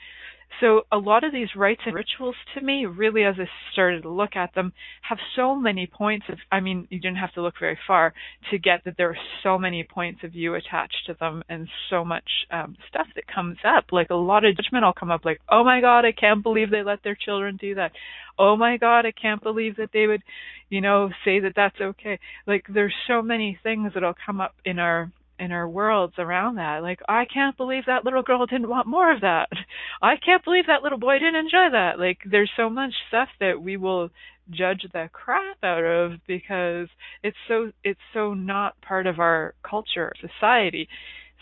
So 0.61 0.83
a 0.91 0.97
lot 0.97 1.23
of 1.23 1.33
these 1.33 1.49
rites 1.55 1.81
and 1.85 1.93
rituals 1.93 2.35
to 2.53 2.61
me, 2.61 2.85
really 2.85 3.23
as 3.23 3.35
I 3.37 3.45
started 3.73 4.03
to 4.03 4.09
look 4.09 4.35
at 4.35 4.53
them, 4.55 4.71
have 5.01 5.17
so 5.35 5.55
many 5.55 5.87
points 5.87 6.25
of 6.29 6.37
I 6.51 6.59
mean, 6.59 6.87
you 6.89 6.99
didn't 6.99 7.17
have 7.17 7.33
to 7.33 7.41
look 7.41 7.55
very 7.59 7.77
far 7.85 8.13
to 8.51 8.57
get 8.57 8.83
that 8.85 8.95
there 8.97 9.09
are 9.09 9.17
so 9.43 9.57
many 9.57 9.83
points 9.83 10.23
of 10.23 10.31
view 10.31 10.55
attached 10.55 11.03
to 11.07 11.13
them 11.19 11.43
and 11.49 11.67
so 11.89 12.05
much 12.05 12.29
um 12.51 12.75
stuff 12.89 13.07
that 13.15 13.27
comes 13.27 13.57
up. 13.65 13.85
Like 13.91 14.09
a 14.09 14.15
lot 14.15 14.45
of 14.45 14.55
judgment 14.55 14.85
will 14.85 14.93
come 14.93 15.11
up 15.11 15.25
like, 15.25 15.41
Oh 15.49 15.63
my 15.63 15.81
god, 15.81 16.05
I 16.05 16.11
can't 16.11 16.43
believe 16.43 16.71
they 16.71 16.83
let 16.83 17.03
their 17.03 17.15
children 17.15 17.57
do 17.57 17.75
that. 17.75 17.91
Oh 18.39 18.55
my 18.55 18.77
god, 18.77 19.05
I 19.05 19.11
can't 19.11 19.43
believe 19.43 19.77
that 19.77 19.89
they 19.93 20.07
would, 20.07 20.21
you 20.69 20.81
know, 20.81 21.09
say 21.23 21.39
that 21.41 21.53
that's 21.55 21.79
okay. 21.81 22.19
Like 22.47 22.65
there's 22.73 22.95
so 23.07 23.21
many 23.21 23.59
things 23.61 23.91
that'll 23.93 24.15
come 24.25 24.39
up 24.41 24.55
in 24.63 24.79
our 24.79 25.11
in 25.39 25.51
our 25.51 25.67
worlds 25.67 26.13
around 26.17 26.55
that. 26.55 26.81
Like, 26.81 26.99
I 27.07 27.25
can't 27.25 27.57
believe 27.57 27.83
that 27.87 28.05
little 28.05 28.23
girl 28.23 28.45
didn't 28.45 28.69
want 28.69 28.87
more 28.87 29.11
of 29.11 29.21
that. 29.21 29.49
I 30.01 30.15
can't 30.23 30.43
believe 30.43 30.67
that 30.67 30.83
little 30.83 30.99
boy 30.99 31.19
didn't 31.19 31.35
enjoy 31.35 31.69
that. 31.71 31.99
Like, 31.99 32.19
there's 32.29 32.51
so 32.55 32.69
much 32.69 32.93
stuff 33.09 33.29
that 33.39 33.61
we 33.61 33.77
will 33.77 34.09
judge 34.49 34.85
the 34.93 35.09
crap 35.11 35.57
out 35.63 35.83
of 35.83 36.11
because 36.27 36.87
it's 37.23 37.37
so 37.47 37.71
it's 37.83 37.99
so 38.13 38.35
not 38.35 38.79
part 38.81 39.07
of 39.07 39.19
our 39.19 39.55
culture, 39.63 40.13
society. 40.21 40.87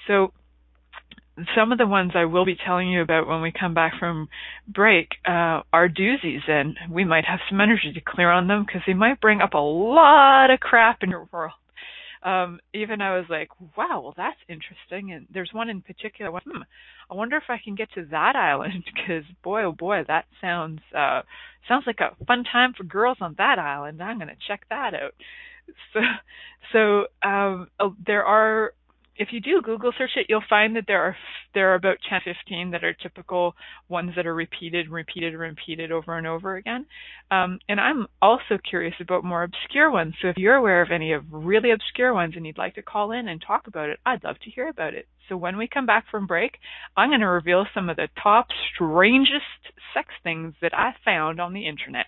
So 0.07 0.31
some 1.55 1.71
of 1.71 1.77
the 1.77 1.87
ones 1.87 2.11
I 2.15 2.25
will 2.25 2.45
be 2.45 2.55
telling 2.55 2.89
you 2.89 3.01
about 3.01 3.27
when 3.27 3.41
we 3.41 3.51
come 3.51 3.73
back 3.73 3.93
from 3.99 4.29
break 4.67 5.09
uh, 5.25 5.61
are 5.73 5.89
doozies, 5.89 6.47
and 6.47 6.77
we 6.89 7.03
might 7.03 7.25
have 7.25 7.39
some 7.49 7.59
energy 7.59 7.91
to 7.93 8.01
clear 8.01 8.29
on 8.29 8.47
them 8.47 8.63
because 8.65 8.81
they 8.85 8.93
might 8.93 9.19
bring 9.19 9.41
up 9.41 9.53
a 9.53 9.57
lot 9.57 10.51
of 10.51 10.59
crap 10.59 10.99
in 11.01 11.09
your 11.09 11.27
world 11.31 11.53
um, 12.23 12.59
even 12.73 13.01
I 13.01 13.17
was 13.17 13.25
like, 13.29 13.49
wow, 13.77 14.01
well 14.01 14.13
that's 14.15 14.39
interesting. 14.47 15.11
And 15.11 15.27
there's 15.31 15.51
one 15.53 15.69
in 15.69 15.81
particular. 15.81 16.29
I 16.29 16.33
went, 16.33 16.45
hmm, 16.45 16.61
I 17.09 17.15
wonder 17.15 17.37
if 17.37 17.43
I 17.49 17.57
can 17.63 17.75
get 17.75 17.91
to 17.93 18.05
that 18.11 18.35
island 18.51 18.83
because 18.85 19.23
boy, 19.43 19.63
oh 19.63 19.71
boy, 19.71 20.03
that 20.07 20.25
sounds 20.41 20.79
uh, 20.95 21.21
sounds 21.67 21.83
like 21.85 21.99
a 21.99 22.15
fun 22.25 22.43
time 22.43 22.73
for 22.73 22.83
girls 22.83 23.17
on 23.21 23.35
that 23.37 23.59
island. 23.59 24.01
I'm 24.01 24.17
going 24.17 24.29
to 24.29 24.47
check 24.47 24.65
that 24.69 24.93
out. 24.93 25.13
So, 25.93 25.99
so 26.73 27.27
um, 27.27 27.67
uh, 27.79 27.89
there 28.05 28.25
are 28.25 28.73
if 29.15 29.29
you 29.31 29.39
do 29.39 29.61
Google 29.61 29.91
search 29.97 30.11
it, 30.15 30.25
you'll 30.29 30.43
find 30.49 30.75
that 30.75 30.85
there 30.87 31.03
are 31.03 31.15
there 31.53 31.71
are 31.71 31.75
about 31.75 31.97
10, 32.09 32.21
15 32.25 32.71
that 32.71 32.83
are 32.83 32.93
typical 32.93 33.55
ones 33.87 34.11
that 34.15 34.25
are 34.25 34.33
repeated, 34.33 34.89
repeated, 34.89 35.35
repeated 35.35 35.91
over 35.91 36.17
and 36.17 36.25
over 36.25 36.55
again. 36.55 36.85
Um, 37.29 37.59
and 37.69 37.79
I'm 37.79 38.07
also 38.21 38.57
curious 38.67 38.95
about 38.99 39.23
more 39.23 39.43
obscure 39.43 39.91
ones. 39.91 40.15
So 40.21 40.29
if 40.29 40.37
you're 40.37 40.55
aware 40.55 40.81
of 40.81 40.91
any 40.91 41.13
of 41.13 41.25
really 41.31 41.71
obscure 41.71 42.13
ones 42.13 42.33
and 42.35 42.45
you'd 42.45 42.57
like 42.57 42.75
to 42.75 42.81
call 42.81 43.11
in 43.11 43.27
and 43.27 43.41
talk 43.45 43.67
about 43.67 43.89
it, 43.89 43.99
I'd 44.05 44.23
love 44.23 44.39
to 44.39 44.49
hear 44.49 44.67
about 44.67 44.95
it. 44.95 45.07
So 45.29 45.37
when 45.37 45.57
we 45.57 45.67
come 45.67 45.85
back 45.85 46.05
from 46.09 46.25
break, 46.25 46.57
I'm 46.97 47.09
going 47.09 47.21
to 47.21 47.27
reveal 47.27 47.65
some 47.73 47.89
of 47.89 47.97
the 47.97 48.09
top 48.21 48.47
strangest 48.73 49.43
sex 49.93 50.07
things 50.23 50.53
that 50.61 50.73
I 50.73 50.93
found 51.05 51.39
on 51.39 51.53
the 51.53 51.67
internet. 51.67 52.07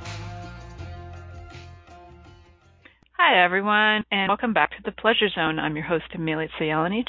Hi, 3.23 3.45
everyone, 3.45 4.03
and 4.11 4.29
welcome 4.29 4.51
back 4.51 4.71
to 4.71 4.81
the 4.83 4.91
Pleasure 4.91 5.29
Zone. 5.29 5.59
I'm 5.59 5.75
your 5.75 5.85
host, 5.85 6.05
Milica 6.17 6.49
Jelenic. 6.59 7.05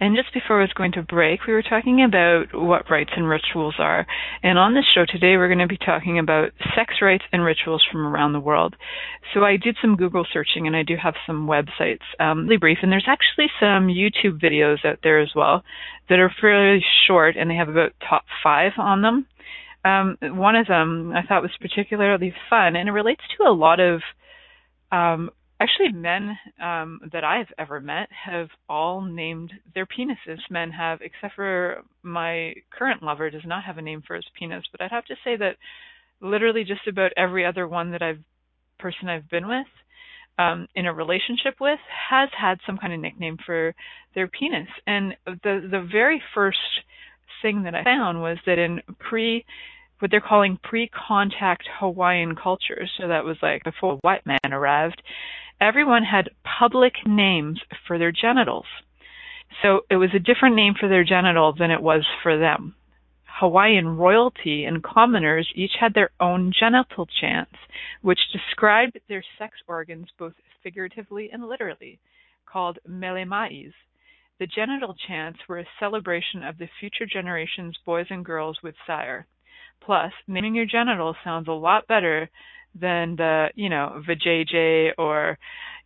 And 0.00 0.16
just 0.16 0.32
before 0.32 0.58
I 0.58 0.62
was 0.62 0.72
going 0.72 0.92
to 0.92 1.02
break, 1.02 1.40
we 1.46 1.52
were 1.52 1.62
talking 1.62 2.02
about 2.02 2.46
what 2.54 2.90
rites 2.90 3.10
and 3.14 3.28
rituals 3.28 3.74
are. 3.78 4.06
And 4.42 4.58
on 4.58 4.72
this 4.72 4.86
show 4.94 5.04
today, 5.06 5.36
we're 5.36 5.54
going 5.54 5.58
to 5.58 5.66
be 5.66 5.76
talking 5.76 6.18
about 6.18 6.52
sex 6.74 6.94
rites 7.02 7.24
and 7.30 7.44
rituals 7.44 7.84
from 7.92 8.06
around 8.06 8.32
the 8.32 8.40
world. 8.40 8.74
So 9.34 9.44
I 9.44 9.58
did 9.58 9.76
some 9.82 9.96
Google 9.96 10.24
searching, 10.32 10.66
and 10.66 10.74
I 10.74 10.82
do 10.82 10.94
have 10.96 11.14
some 11.26 11.46
websites, 11.46 12.08
um, 12.18 12.44
really 12.44 12.56
brief. 12.56 12.78
And 12.82 12.90
there's 12.90 13.06
actually 13.06 13.48
some 13.60 13.88
YouTube 13.88 14.42
videos 14.42 14.82
out 14.86 15.00
there 15.02 15.20
as 15.20 15.32
well 15.36 15.62
that 16.08 16.18
are 16.18 16.32
fairly 16.40 16.82
short, 17.06 17.36
and 17.36 17.50
they 17.50 17.56
have 17.56 17.68
about 17.68 17.92
top 18.08 18.24
five 18.42 18.72
on 18.78 19.02
them. 19.02 19.26
Um, 19.84 20.16
one 20.38 20.56
of 20.56 20.68
them 20.68 21.12
I 21.14 21.20
thought 21.20 21.42
was 21.42 21.52
particularly 21.60 22.32
fun, 22.48 22.76
and 22.76 22.88
it 22.88 22.92
relates 22.92 23.22
to 23.36 23.44
a 23.46 23.52
lot 23.52 23.78
of 23.78 24.00
um, 24.90 25.30
Actually, 25.60 25.92
men 25.92 26.38
um, 26.62 27.00
that 27.12 27.22
I've 27.22 27.52
ever 27.58 27.80
met 27.80 28.08
have 28.10 28.48
all 28.66 29.02
named 29.02 29.52
their 29.74 29.84
penises. 29.86 30.38
Men 30.48 30.70
have, 30.70 31.00
except 31.02 31.34
for 31.34 31.82
my 32.02 32.54
current 32.70 33.02
lover, 33.02 33.28
does 33.28 33.44
not 33.44 33.64
have 33.64 33.76
a 33.76 33.82
name 33.82 34.02
for 34.06 34.16
his 34.16 34.24
penis. 34.38 34.64
But 34.72 34.80
I'd 34.80 34.90
have 34.90 35.04
to 35.04 35.16
say 35.22 35.36
that 35.36 35.56
literally 36.22 36.64
just 36.64 36.86
about 36.88 37.12
every 37.14 37.44
other 37.44 37.68
one 37.68 37.90
that 37.92 38.00
I've 38.00 38.20
person 38.78 39.10
I've 39.10 39.28
been 39.28 39.46
with, 39.46 39.66
um, 40.38 40.66
in 40.74 40.86
a 40.86 40.94
relationship 40.94 41.56
with, 41.60 41.78
has 42.08 42.30
had 42.34 42.58
some 42.64 42.78
kind 42.78 42.94
of 42.94 43.00
nickname 43.00 43.36
for 43.44 43.74
their 44.14 44.28
penis. 44.28 44.68
And 44.86 45.14
the 45.26 45.68
the 45.70 45.86
very 45.92 46.22
first 46.34 46.58
thing 47.42 47.64
that 47.64 47.74
I 47.74 47.84
found 47.84 48.22
was 48.22 48.38
that 48.46 48.58
in 48.58 48.80
pre 48.98 49.44
what 49.98 50.10
they're 50.10 50.22
calling 50.22 50.58
pre-contact 50.62 51.68
Hawaiian 51.78 52.34
culture, 52.34 52.88
so 52.98 53.08
that 53.08 53.22
was 53.22 53.36
like 53.42 53.62
before 53.64 53.98
white 54.00 54.24
man 54.24 54.38
arrived, 54.50 55.02
everyone 55.60 56.04
had 56.04 56.30
public 56.58 56.94
names 57.06 57.60
for 57.86 57.98
their 57.98 58.12
genitals. 58.12 58.66
So 59.62 59.80
it 59.90 59.96
was 59.96 60.10
a 60.14 60.18
different 60.18 60.56
name 60.56 60.74
for 60.78 60.88
their 60.88 61.04
genital 61.04 61.52
than 61.52 61.70
it 61.70 61.82
was 61.82 62.04
for 62.22 62.38
them. 62.38 62.74
Hawaiian 63.40 63.96
royalty 63.96 64.64
and 64.64 64.82
commoners 64.82 65.50
each 65.54 65.72
had 65.80 65.94
their 65.94 66.10
own 66.20 66.52
genital 66.58 67.06
chants, 67.06 67.56
which 68.02 68.18
described 68.32 68.98
their 69.08 69.24
sex 69.38 69.54
organs 69.66 70.08
both 70.18 70.34
figuratively 70.62 71.30
and 71.32 71.48
literally, 71.48 71.98
called 72.44 72.78
mele 72.86 73.24
ma'is. 73.24 73.72
The 74.38 74.46
genital 74.46 74.94
chants 75.06 75.40
were 75.48 75.58
a 75.58 75.66
celebration 75.78 76.42
of 76.42 76.58
the 76.58 76.68
future 76.80 77.06
generation's 77.06 77.76
boys 77.84 78.06
and 78.10 78.24
girls 78.24 78.58
would 78.62 78.74
sire. 78.86 79.26
Plus, 79.80 80.12
naming 80.26 80.54
your 80.54 80.66
genitals 80.66 81.16
sounds 81.24 81.48
a 81.48 81.52
lot 81.52 81.86
better 81.86 82.28
than 82.74 83.16
the, 83.16 83.48
you 83.54 83.68
know, 83.68 84.02
vajayjay 84.08 84.90
or, 84.98 85.38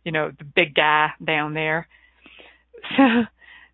you 0.03 0.11
know, 0.11 0.31
the 0.37 0.43
big 0.43 0.75
guy 0.75 1.09
down 1.23 1.53
there. 1.53 1.87
So 2.97 3.23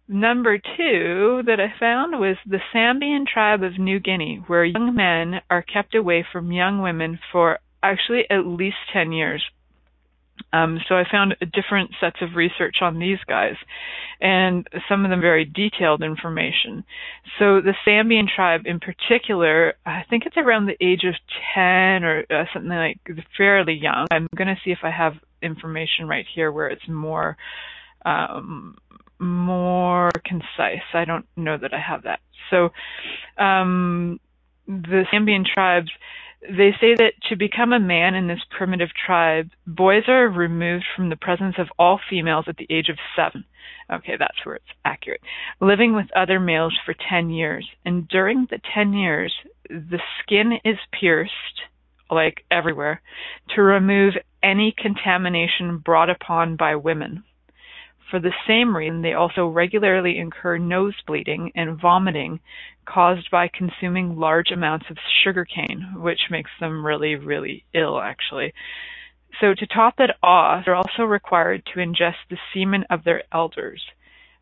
number 0.07 0.57
two 0.57 1.41
that 1.45 1.59
I 1.59 1.73
found 1.79 2.19
was 2.19 2.37
the 2.45 2.59
Sambian 2.73 3.25
tribe 3.25 3.63
of 3.63 3.79
New 3.79 3.99
Guinea, 3.99 4.43
where 4.47 4.63
young 4.63 4.95
men 4.95 5.41
are 5.49 5.61
kept 5.61 5.95
away 5.95 6.25
from 6.31 6.51
young 6.51 6.81
women 6.81 7.19
for 7.31 7.59
actually 7.83 8.23
at 8.29 8.45
least 8.45 8.77
10 8.93 9.11
years. 9.11 9.43
Um, 10.53 10.79
so 10.87 10.95
I 10.95 11.03
found 11.09 11.35
different 11.53 11.91
sets 11.99 12.17
of 12.21 12.35
research 12.35 12.77
on 12.81 12.99
these 12.99 13.19
guys, 13.27 13.55
and 14.19 14.67
some 14.89 15.05
of 15.05 15.11
them 15.11 15.21
very 15.21 15.45
detailed 15.45 16.03
information. 16.03 16.83
So 17.39 17.61
the 17.61 17.73
Sambian 17.87 18.27
tribe, 18.33 18.61
in 18.65 18.79
particular, 18.79 19.75
I 19.85 20.03
think 20.09 20.25
it's 20.25 20.37
around 20.37 20.65
the 20.65 20.77
age 20.85 21.03
of 21.05 21.15
10 21.55 22.03
or 22.03 22.25
uh, 22.29 22.45
something 22.53 22.69
like 22.69 22.99
fairly 23.37 23.73
young. 23.73 24.07
I'm 24.11 24.27
going 24.35 24.47
to 24.47 24.57
see 24.63 24.71
if 24.71 24.79
I 24.83 24.91
have 24.91 25.13
information 25.41 26.07
right 26.07 26.25
here 26.35 26.51
where 26.51 26.67
it's 26.67 26.87
more 26.87 27.37
um, 28.05 28.75
more 29.19 30.11
concise. 30.25 30.83
I 30.93 31.05
don't 31.05 31.25
know 31.37 31.57
that 31.57 31.73
I 31.73 31.79
have 31.79 32.03
that. 32.03 32.19
So 32.49 32.69
um, 33.41 34.19
the 34.67 35.05
Sambian 35.13 35.45
tribes, 35.45 35.91
they 36.41 36.71
say 36.81 36.95
that 36.95 37.13
to 37.29 37.35
become 37.35 37.71
a 37.71 37.79
man 37.79 38.15
in 38.15 38.27
this 38.27 38.41
primitive 38.49 38.89
tribe, 39.05 39.51
boys 39.67 40.03
are 40.07 40.27
removed 40.27 40.85
from 40.95 41.09
the 41.09 41.15
presence 41.15 41.55
of 41.57 41.67
all 41.77 41.99
females 42.09 42.45
at 42.47 42.57
the 42.57 42.67
age 42.69 42.89
of 42.89 42.97
seven. 43.15 43.45
Okay, 43.91 44.15
that's 44.17 44.45
where 44.45 44.55
it's 44.55 44.65
accurate. 44.85 45.21
Living 45.59 45.93
with 45.93 46.07
other 46.15 46.39
males 46.39 46.77
for 46.85 46.95
10 47.09 47.29
years. 47.29 47.67
And 47.85 48.07
during 48.07 48.47
the 48.49 48.59
10 48.73 48.93
years, 48.93 49.33
the 49.69 49.99
skin 50.21 50.53
is 50.63 50.77
pierced, 50.99 51.33
like 52.09 52.45
everywhere, 52.49 53.01
to 53.55 53.61
remove 53.61 54.13
any 54.41 54.73
contamination 54.75 55.77
brought 55.77 56.09
upon 56.09 56.55
by 56.55 56.75
women. 56.75 57.23
For 58.11 58.19
the 58.19 58.33
same 58.45 58.75
reason, 58.75 59.01
they 59.01 59.13
also 59.13 59.47
regularly 59.47 60.19
incur 60.19 60.57
nose 60.57 60.95
bleeding 61.07 61.53
and 61.55 61.79
vomiting 61.79 62.41
caused 62.85 63.31
by 63.31 63.47
consuming 63.47 64.17
large 64.19 64.51
amounts 64.51 64.87
of 64.89 64.97
sugarcane, 65.23 65.93
which 65.95 66.29
makes 66.29 66.51
them 66.59 66.85
really, 66.85 67.15
really 67.15 67.63
ill, 67.73 68.01
actually. 68.01 68.53
So, 69.39 69.53
to 69.53 69.65
top 69.65 69.95
it 69.99 70.11
off, 70.21 70.65
they're 70.65 70.75
also 70.75 71.03
required 71.03 71.65
to 71.67 71.79
ingest 71.79 72.27
the 72.29 72.37
semen 72.53 72.83
of 72.89 73.05
their 73.05 73.23
elders, 73.31 73.81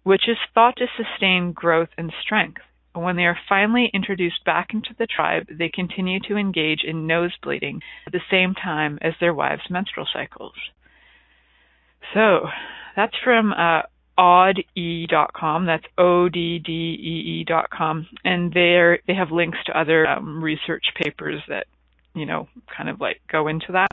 which 0.02 0.28
is 0.28 0.38
thought 0.56 0.78
to 0.78 0.88
sustain 0.98 1.52
growth 1.52 1.90
and 1.96 2.12
strength. 2.24 2.62
When 2.96 3.18
they 3.18 3.28
are 3.28 3.38
finally 3.48 3.92
introduced 3.94 4.44
back 4.46 4.74
into 4.74 4.96
the 4.98 5.06
tribe, 5.06 5.46
they 5.48 5.70
continue 5.70 6.20
to 6.22 6.38
engage 6.38 6.84
in 6.84 7.06
nose 7.06 7.38
bleeding 7.44 7.82
at 8.08 8.14
the 8.14 8.22
same 8.32 8.56
time 8.56 8.98
as 9.04 9.14
their 9.20 9.34
wives' 9.34 9.70
menstrual 9.70 10.08
cycles. 10.12 10.56
So, 12.16 12.50
that's 12.96 13.16
from 13.24 13.54
uh, 13.54 13.82
oddee.com. 14.18 15.66
That's 15.66 15.86
O-D-D-E-E 15.98 17.46
dot 17.48 17.70
com. 17.70 18.08
And 18.24 18.54
they 18.54 19.00
they 19.08 19.14
have 19.14 19.32
links 19.32 19.58
to 19.68 19.80
other 19.80 20.08
um, 20.08 20.44
research 20.44 20.86
papers 21.02 21.42
that, 21.48 21.68
you 22.14 22.26
know, 22.26 22.48
kind 22.76 22.90
of 22.90 23.00
like 23.00 23.22
go 23.32 23.48
into 23.48 23.72
that. 23.74 23.90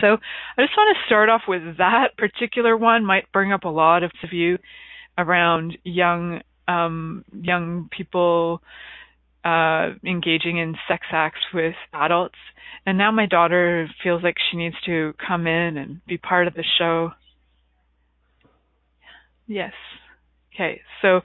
So 0.00 0.16
I 0.56 0.62
just 0.62 0.76
want 0.76 0.96
to 0.96 1.06
start 1.06 1.28
off 1.28 1.42
with 1.46 1.78
that 1.78 2.16
particular 2.16 2.76
one. 2.76 3.04
Might 3.04 3.30
bring 3.32 3.52
up 3.52 3.64
a 3.64 3.68
lot 3.68 4.02
of 4.02 4.10
view 4.28 4.58
around 5.16 5.76
young 5.84 6.40
um, 6.66 7.24
young 7.32 7.88
people 7.96 8.62
uh, 9.44 9.90
engaging 10.04 10.58
in 10.58 10.74
sex 10.88 11.06
acts 11.12 11.40
with 11.52 11.74
adults. 11.92 12.38
And 12.86 12.98
now 12.98 13.12
my 13.12 13.26
daughter 13.26 13.88
feels 14.02 14.22
like 14.22 14.36
she 14.50 14.56
needs 14.56 14.76
to 14.86 15.14
come 15.24 15.46
in 15.46 15.76
and 15.76 16.04
be 16.06 16.18
part 16.18 16.46
of 16.46 16.54
the 16.54 16.64
show. 16.78 17.12
Yes. 19.52 19.72
Okay. 20.54 20.80
So, 21.02 21.20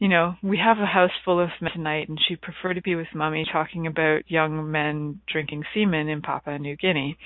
you 0.00 0.08
know, 0.08 0.34
we 0.42 0.58
have 0.58 0.78
a 0.78 0.86
house 0.86 1.12
full 1.24 1.38
of 1.40 1.50
men 1.60 1.70
tonight, 1.72 2.08
and 2.08 2.18
she'd 2.26 2.40
prefer 2.40 2.74
to 2.74 2.82
be 2.82 2.96
with 2.96 3.06
mommy 3.14 3.46
talking 3.50 3.86
about 3.86 4.28
young 4.28 4.70
men 4.70 5.20
drinking 5.30 5.62
semen 5.72 6.08
in 6.08 6.22
Papua 6.22 6.58
New 6.58 6.76
Guinea. 6.76 7.16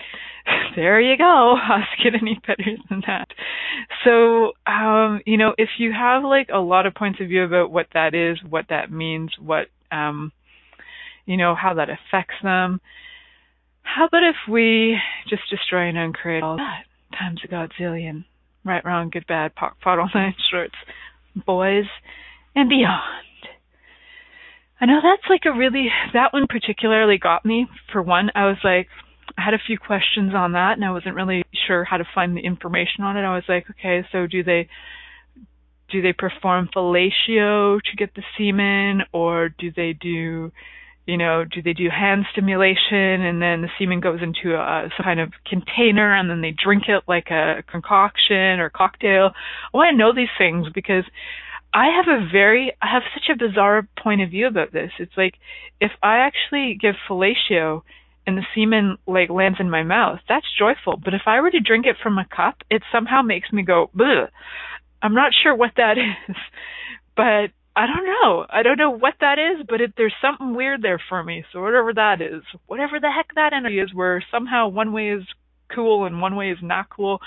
there 0.76 1.00
you 1.00 1.16
go. 1.16 1.56
Ask 1.70 2.04
it 2.04 2.14
any 2.20 2.38
better 2.46 2.76
than 2.90 3.02
that. 3.06 3.28
So, 4.04 4.52
um, 4.70 5.22
you 5.24 5.38
know, 5.38 5.54
if 5.56 5.70
you 5.78 5.92
have 5.92 6.22
like 6.22 6.48
a 6.52 6.58
lot 6.58 6.84
of 6.84 6.94
points 6.94 7.18
of 7.20 7.28
view 7.28 7.44
about 7.44 7.70
what 7.70 7.86
that 7.94 8.14
is, 8.14 8.38
what 8.46 8.66
that 8.68 8.92
means, 8.92 9.30
what, 9.40 9.68
um, 9.90 10.32
you 11.24 11.38
know, 11.38 11.54
how 11.54 11.74
that 11.74 11.88
affects 11.88 12.36
them, 12.42 12.80
how 13.82 14.06
about 14.06 14.22
if 14.22 14.36
we 14.50 14.98
just 15.30 15.42
destroy 15.48 15.88
and 15.88 15.96
uncreate 15.96 16.42
all 16.42 16.58
that 16.58 16.84
times 17.18 17.40
a 17.42 17.48
godzillion? 17.48 18.24
Right, 18.66 18.84
wrong, 18.84 19.10
good, 19.10 19.26
bad, 19.26 19.54
POC, 19.54 19.72
POD, 19.82 19.98
all 19.98 20.10
nine 20.14 20.34
shorts, 20.50 20.74
boys, 21.46 21.86
and 22.54 22.68
beyond. 22.68 23.02
I 24.80 24.86
know 24.86 25.00
that's 25.02 25.28
like 25.30 25.42
a 25.46 25.56
really, 25.56 25.88
that 26.12 26.32
one 26.32 26.46
particularly 26.48 27.18
got 27.18 27.44
me. 27.44 27.66
For 27.92 28.02
one, 28.02 28.30
I 28.34 28.46
was 28.46 28.58
like, 28.62 28.88
I 29.38 29.42
had 29.42 29.54
a 29.54 29.62
few 29.66 29.78
questions 29.78 30.34
on 30.34 30.52
that 30.52 30.72
and 30.72 30.84
I 30.84 30.90
wasn't 30.90 31.14
really 31.14 31.44
sure 31.66 31.84
how 31.84 31.96
to 31.96 32.04
find 32.14 32.36
the 32.36 32.40
information 32.40 33.04
on 33.04 33.16
it. 33.16 33.22
I 33.22 33.34
was 33.34 33.44
like, 33.48 33.64
okay, 33.70 34.06
so 34.12 34.26
do 34.26 34.42
they, 34.42 34.68
do 35.90 36.02
they 36.02 36.12
perform 36.12 36.68
fellatio 36.74 37.80
to 37.80 37.96
get 37.96 38.14
the 38.14 38.22
semen 38.36 39.02
or 39.12 39.48
do 39.48 39.72
they 39.74 39.94
do 39.94 40.52
you 41.06 41.16
know, 41.16 41.44
do 41.44 41.62
they 41.62 41.72
do 41.72 41.88
hand 41.88 42.26
stimulation 42.32 43.22
and 43.22 43.40
then 43.40 43.62
the 43.62 43.68
semen 43.78 44.00
goes 44.00 44.20
into 44.22 44.56
a 44.56 44.90
some 44.96 45.04
kind 45.04 45.20
of 45.20 45.32
container 45.46 46.14
and 46.14 46.28
then 46.28 46.40
they 46.40 46.50
drink 46.52 46.84
it 46.88 47.04
like 47.06 47.30
a 47.30 47.62
concoction 47.70 48.58
or 48.58 48.70
cocktail? 48.70 49.30
I 49.72 49.76
want 49.76 49.92
to 49.92 49.96
know 49.96 50.12
these 50.12 50.34
things 50.36 50.66
because 50.74 51.04
I 51.72 51.86
have 51.94 52.08
a 52.08 52.26
very 52.30 52.72
I 52.82 52.88
have 52.92 53.02
such 53.14 53.28
a 53.32 53.38
bizarre 53.38 53.88
point 54.02 54.20
of 54.20 54.30
view 54.30 54.48
about 54.48 54.72
this. 54.72 54.90
It's 54.98 55.16
like 55.16 55.34
if 55.80 55.92
I 56.02 56.18
actually 56.18 56.76
give 56.80 56.96
fellatio 57.08 57.82
and 58.26 58.36
the 58.36 58.46
semen 58.54 58.98
like 59.06 59.30
lands 59.30 59.58
in 59.60 59.70
my 59.70 59.84
mouth, 59.84 60.18
that's 60.28 60.46
joyful. 60.58 61.00
But 61.02 61.14
if 61.14 61.22
I 61.26 61.40
were 61.40 61.52
to 61.52 61.60
drink 61.60 61.86
it 61.86 61.96
from 62.02 62.18
a 62.18 62.26
cup, 62.26 62.56
it 62.68 62.82
somehow 62.90 63.22
makes 63.22 63.52
me 63.52 63.62
go, 63.62 63.90
Bleh. 63.96 64.28
I'm 65.02 65.14
not 65.14 65.32
sure 65.40 65.54
what 65.54 65.72
that 65.76 65.98
is. 66.28 66.36
But 67.14 67.50
I 67.76 67.86
don't 67.86 68.06
know. 68.06 68.46
I 68.48 68.62
don't 68.62 68.78
know 68.78 68.90
what 68.90 69.14
that 69.20 69.38
is, 69.38 69.66
but 69.68 69.82
it, 69.82 69.92
there's 69.98 70.14
something 70.22 70.56
weird 70.56 70.80
there 70.80 71.00
for 71.10 71.22
me. 71.22 71.44
So 71.52 71.60
whatever 71.60 71.92
that 71.92 72.22
is, 72.22 72.42
whatever 72.64 72.98
the 72.98 73.10
heck 73.10 73.34
that 73.34 73.52
energy 73.52 73.78
is, 73.78 73.92
where 73.92 74.24
somehow 74.30 74.68
one 74.68 74.94
way 74.94 75.10
is 75.10 75.22
cool 75.74 76.06
and 76.06 76.22
one 76.22 76.36
way 76.36 76.50
is 76.50 76.58
not 76.62 76.88
cool. 76.88 77.20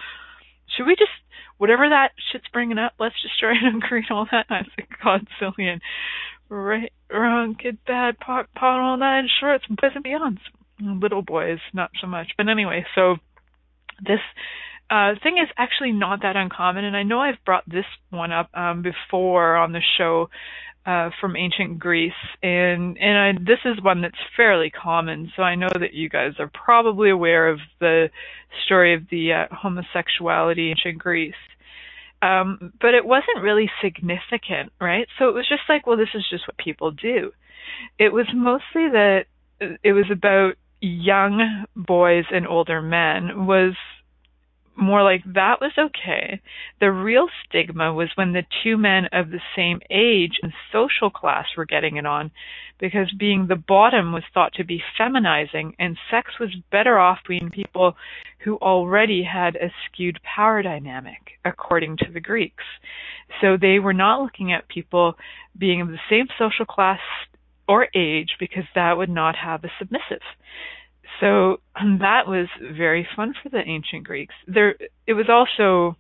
Should 0.76 0.88
we 0.88 0.96
just 0.96 1.12
whatever 1.60 1.90
that 1.90 2.14
shit's 2.32 2.48
bringing 2.52 2.80
up? 2.80 2.94
Let's 3.00 3.22
just 3.22 3.40
try 3.40 3.54
and 3.62 3.82
create 3.82 4.10
all 4.10 4.26
that. 4.32 4.48
I 4.50 4.64
think 4.76 4.90
Godzillion, 5.04 5.82
right, 6.50 6.92
wrong, 7.12 7.56
good, 7.62 7.78
bad, 7.86 8.18
pot, 8.18 8.48
pot, 8.56 8.80
all 8.80 8.98
that, 8.98 9.20
and 9.20 9.30
shorts, 9.40 9.66
boys 9.68 9.92
and 9.94 10.04
beyonds. 10.04 10.40
Little 10.82 11.22
boys, 11.22 11.60
not 11.74 11.92
so 12.02 12.08
much. 12.08 12.32
But 12.38 12.50
anyway, 12.50 12.86
so 12.96 13.18
this 14.00 14.22
uh, 14.90 15.14
thing 15.22 15.38
is 15.38 15.50
actually 15.58 15.92
not 15.92 16.22
that 16.24 16.36
uncommon, 16.36 16.84
and 16.84 16.98
I 16.98 17.04
know 17.04 17.20
I've 17.20 17.44
brought 17.46 17.64
this 17.68 17.86
one 18.10 18.32
up 18.32 18.50
um, 18.54 18.82
before 18.82 19.56
on 19.56 19.72
the 19.72 19.82
show 19.98 20.30
uh, 20.86 21.10
from 21.22 21.36
ancient 21.36 21.78
Greece, 21.78 22.14
and 22.42 22.98
and 22.98 23.18
I, 23.18 23.32
this 23.44 23.60
is 23.66 23.84
one 23.84 24.02
that's 24.02 24.16
fairly 24.36 24.72
common. 24.72 25.32
So 25.36 25.44
I 25.44 25.56
know 25.56 25.70
that 25.72 25.94
you 25.94 26.10
guys 26.10 26.34
are 26.40 26.50
probably 26.52 27.12
aware 27.12 27.50
of 27.50 27.60
the 27.80 28.10
story 28.66 28.96
of 28.96 29.04
the 29.12 29.34
uh, 29.34 29.56
homosexuality 29.56 30.72
in 30.72 30.78
ancient 30.78 30.98
Greece. 30.98 31.34
Um, 32.22 32.74
but 32.82 32.96
it 32.96 33.06
wasn't 33.06 33.42
really 33.42 33.70
significant, 33.82 34.74
right? 34.82 35.08
So 35.18 35.30
it 35.30 35.36
was 35.36 35.48
just 35.48 35.62
like, 35.70 35.88
well, 35.88 35.96
this 35.96 36.10
is 36.14 36.26
just 36.30 36.48
what 36.48 36.58
people 36.58 36.92
do. 36.92 37.32
It 37.98 38.12
was 38.12 38.26
mostly 38.34 38.90
that 38.90 39.26
it 39.84 39.94
was 39.94 40.06
about 40.12 40.56
young 40.82 41.66
boys 41.76 42.26
and 42.32 42.48
older 42.48 42.82
men 42.82 43.46
was 43.46 43.74
more 44.80 45.04
like 45.04 45.24
that 45.34 45.62
was 45.62 45.72
okay. 45.78 46.42
The 46.80 46.92
real 46.92 47.28
stigma 47.46 47.94
was 47.94 48.10
when 48.16 48.34
the 48.34 48.46
two 48.64 48.78
men 48.78 49.06
of 49.12 49.30
the 49.30 49.42
same 49.56 49.80
age 49.90 50.40
and 50.42 50.54
social 50.72 51.10
class 51.10 51.46
were 51.58 51.66
getting 51.66 51.98
it 51.98 52.06
on, 52.06 52.32
because 52.80 53.12
being 53.18 53.48
the 53.48 53.56
bottom 53.56 54.14
was 54.14 54.24
thought 54.34 54.54
to 54.54 54.64
be 54.64 54.82
feminizing, 54.98 55.74
and 55.80 55.98
sex 56.10 56.32
was 56.40 56.56
better 56.72 56.98
off 56.98 57.20
between 57.28 57.50
people 57.50 57.96
who 58.40 58.56
already 58.58 59.24
had 59.24 59.56
a 59.56 59.72
skewed 59.86 60.20
power 60.24 60.62
dynamic, 60.62 61.32
according 61.44 61.98
to 61.98 62.12
the 62.12 62.22
Greeks. 62.22 62.64
So 63.42 63.58
they 63.58 63.80
were 63.80 63.94
not 63.94 64.22
looking 64.22 64.54
at 64.54 64.68
people 64.70 65.16
being 65.58 65.82
of 65.82 65.90
the 65.90 66.00
same 66.10 66.28
social 66.38 66.66
class 66.66 67.00
or 67.68 67.88
age 67.96 68.30
because 68.40 68.64
that 68.76 68.98
would 68.98 69.10
not 69.10 69.36
have 69.36 69.64
a 69.64 69.72
submissive. 69.78 70.24
So 71.20 71.58
that 71.76 72.28
was 72.28 72.48
very 72.78 73.08
fun 73.16 73.34
for 73.42 73.50
the 73.50 73.62
ancient 73.66 74.06
Greeks. 74.06 74.36
There, 74.48 74.76
it 75.08 75.14
was 75.14 75.28
also 75.30 75.98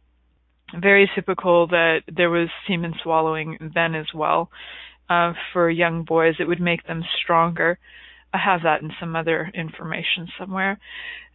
very 0.79 1.09
typical 1.15 1.67
that 1.67 2.01
there 2.13 2.29
was 2.29 2.49
semen 2.67 2.93
swallowing 3.03 3.71
then 3.73 3.95
as 3.95 4.07
well. 4.13 4.49
Uh, 5.09 5.33
for 5.53 5.69
young 5.69 6.03
boys, 6.03 6.35
it 6.39 6.47
would 6.47 6.61
make 6.61 6.85
them 6.85 7.03
stronger. 7.21 7.79
I 8.31 8.37
have 8.37 8.61
that 8.63 8.81
in 8.81 8.91
some 8.99 9.15
other 9.15 9.49
information 9.55 10.27
somewhere. 10.37 10.79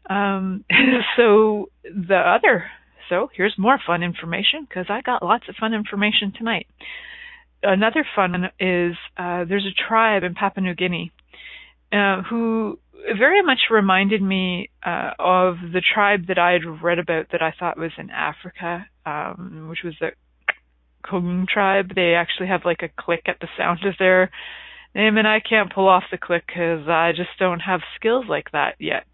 Um, 0.08 0.64
so 1.16 1.70
the 1.82 2.16
other, 2.16 2.66
so 3.08 3.30
here's 3.34 3.54
more 3.58 3.78
fun 3.84 4.04
information 4.04 4.66
because 4.68 4.86
I 4.88 5.00
got 5.00 5.24
lots 5.24 5.48
of 5.48 5.56
fun 5.56 5.74
information 5.74 6.32
tonight. 6.36 6.68
Another 7.64 8.06
fun 8.14 8.44
is 8.60 8.94
uh, 9.16 9.44
there's 9.44 9.66
a 9.66 9.88
tribe 9.88 10.22
in 10.22 10.34
Papua 10.34 10.62
New 10.62 10.74
Guinea 10.74 11.10
uh, 11.92 12.22
who 12.22 12.78
very 13.18 13.42
much 13.42 13.60
reminded 13.70 14.22
me 14.22 14.70
uh, 14.84 15.10
of 15.18 15.56
the 15.72 15.82
tribe 15.82 16.26
that 16.28 16.38
I 16.38 16.52
had 16.52 16.82
read 16.82 16.98
about 16.98 17.26
that 17.32 17.42
I 17.42 17.52
thought 17.58 17.78
was 17.78 17.92
in 17.98 18.10
Africa, 18.10 18.86
um, 19.04 19.66
which 19.68 19.80
was 19.84 19.94
the 20.00 20.10
Kung 21.08 21.46
tribe. 21.52 21.94
They 21.94 22.14
actually 22.14 22.48
have 22.48 22.62
like 22.64 22.82
a 22.82 23.02
click 23.02 23.22
at 23.26 23.40
the 23.40 23.48
sound 23.58 23.84
of 23.84 23.94
their 23.98 24.30
name, 24.94 25.18
and 25.18 25.28
I 25.28 25.40
can't 25.40 25.72
pull 25.72 25.88
off 25.88 26.04
the 26.10 26.18
click 26.18 26.44
because 26.46 26.88
I 26.88 27.12
just 27.14 27.30
don't 27.38 27.60
have 27.60 27.80
skills 27.96 28.24
like 28.28 28.50
that 28.52 28.76
yet. 28.78 29.06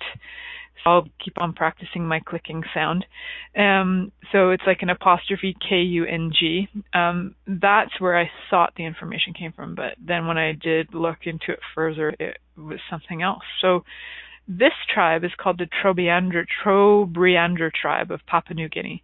I'll 0.86 1.08
keep 1.22 1.38
on 1.38 1.52
practicing 1.52 2.06
my 2.06 2.20
clicking 2.20 2.62
sound. 2.72 3.04
Um, 3.56 4.12
so 4.32 4.50
it's 4.50 4.62
like 4.66 4.82
an 4.82 4.90
apostrophe 4.90 5.56
K 5.68 5.76
U 5.76 6.04
N 6.06 6.32
G. 6.38 6.68
Um, 6.94 7.34
that's 7.46 8.00
where 8.00 8.18
I 8.18 8.30
thought 8.48 8.72
the 8.76 8.86
information 8.86 9.34
came 9.34 9.52
from, 9.52 9.74
but 9.74 9.96
then 9.98 10.26
when 10.26 10.38
I 10.38 10.52
did 10.52 10.94
look 10.94 11.18
into 11.24 11.52
it 11.52 11.60
further, 11.74 12.14
it 12.18 12.38
was 12.56 12.80
something 12.88 13.22
else. 13.22 13.42
So 13.60 13.84
this 14.48 14.72
tribe 14.92 15.22
is 15.24 15.30
called 15.38 15.58
the 15.58 15.68
Trobriandra, 15.82 16.44
Trobriandra 16.64 17.70
tribe 17.72 18.10
of 18.10 18.20
Papua 18.26 18.54
New 18.54 18.68
Guinea, 18.68 19.02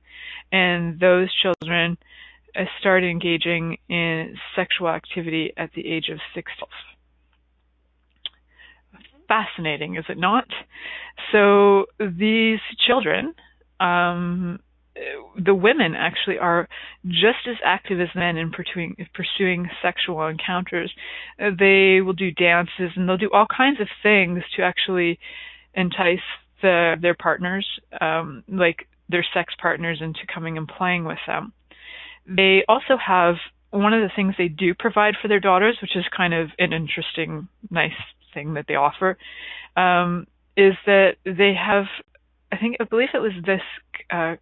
and 0.51 0.99
those 0.99 1.29
children 1.43 1.99
uh, 2.57 2.65
start 2.81 3.05
engaging 3.05 3.77
in 3.89 4.37
sexual 4.57 4.89
activity 4.89 5.53
at 5.57 5.71
the 5.75 5.87
age 5.87 6.09
of 6.11 6.19
six 6.35 6.51
fascinating, 9.29 9.97
is 9.97 10.05
it 10.09 10.19
not? 10.19 10.47
So 11.33 11.87
these 11.99 12.61
children, 12.87 13.35
um, 13.81 14.61
the 15.39 15.55
women 15.55 15.95
actually 15.95 16.39
are 16.39 16.69
just 17.05 17.47
as 17.49 17.57
active 17.65 18.01
as 18.01 18.09
men 18.15 18.37
in 18.37 18.51
pursuing, 18.51 18.97
pursuing 19.15 19.69
sexual 19.83 20.27
encounters. 20.27 20.93
Uh, 21.41 21.51
they 21.59 22.01
will 22.01 22.15
do 22.15 22.31
dances 22.31 22.91
and 22.97 23.09
they'll 23.09 23.17
do 23.17 23.31
all 23.33 23.47
kinds 23.47 23.81
of 23.81 23.89
things 24.03 24.43
to 24.57 24.62
actually 24.62 25.19
entice 25.75 26.19
the, 26.62 26.95
their 27.01 27.15
partners, 27.15 27.67
um, 28.01 28.43
like 28.49 28.89
their 29.09 29.25
sex 29.35 29.55
partners, 29.61 29.99
into 30.01 30.21
coming 30.33 30.57
and 30.57 30.67
playing 30.67 31.05
with 31.05 31.19
them. 31.27 31.53
They 32.27 32.65
also 32.69 32.97
have 32.97 33.37
one 33.71 33.93
of 33.93 34.01
the 34.01 34.11
things 34.15 34.35
they 34.39 34.49
do 34.49 34.75
provide 34.75 35.15
for 35.21 35.29
their 35.29 35.41
daughters, 35.41 35.77
which 35.83 35.97
is 35.97 36.05
kind 36.17 36.33
of 36.33 36.49
an 36.59 36.73
interesting, 36.73 37.49
nice 37.71 37.93
thing 38.37 38.55
that 38.55 38.66
they 38.68 38.75
offer 38.75 39.16
um, 39.77 40.27
is 40.57 40.75
that 40.85 41.16
they 41.25 41.55
have 41.55 41.87
I 42.53 42.59
think 42.59 42.77
I 42.81 42.85
believe 42.85 43.09
it 43.12 43.18
was 43.18 43.33
this 43.44 43.61
uh, 44.11 44.37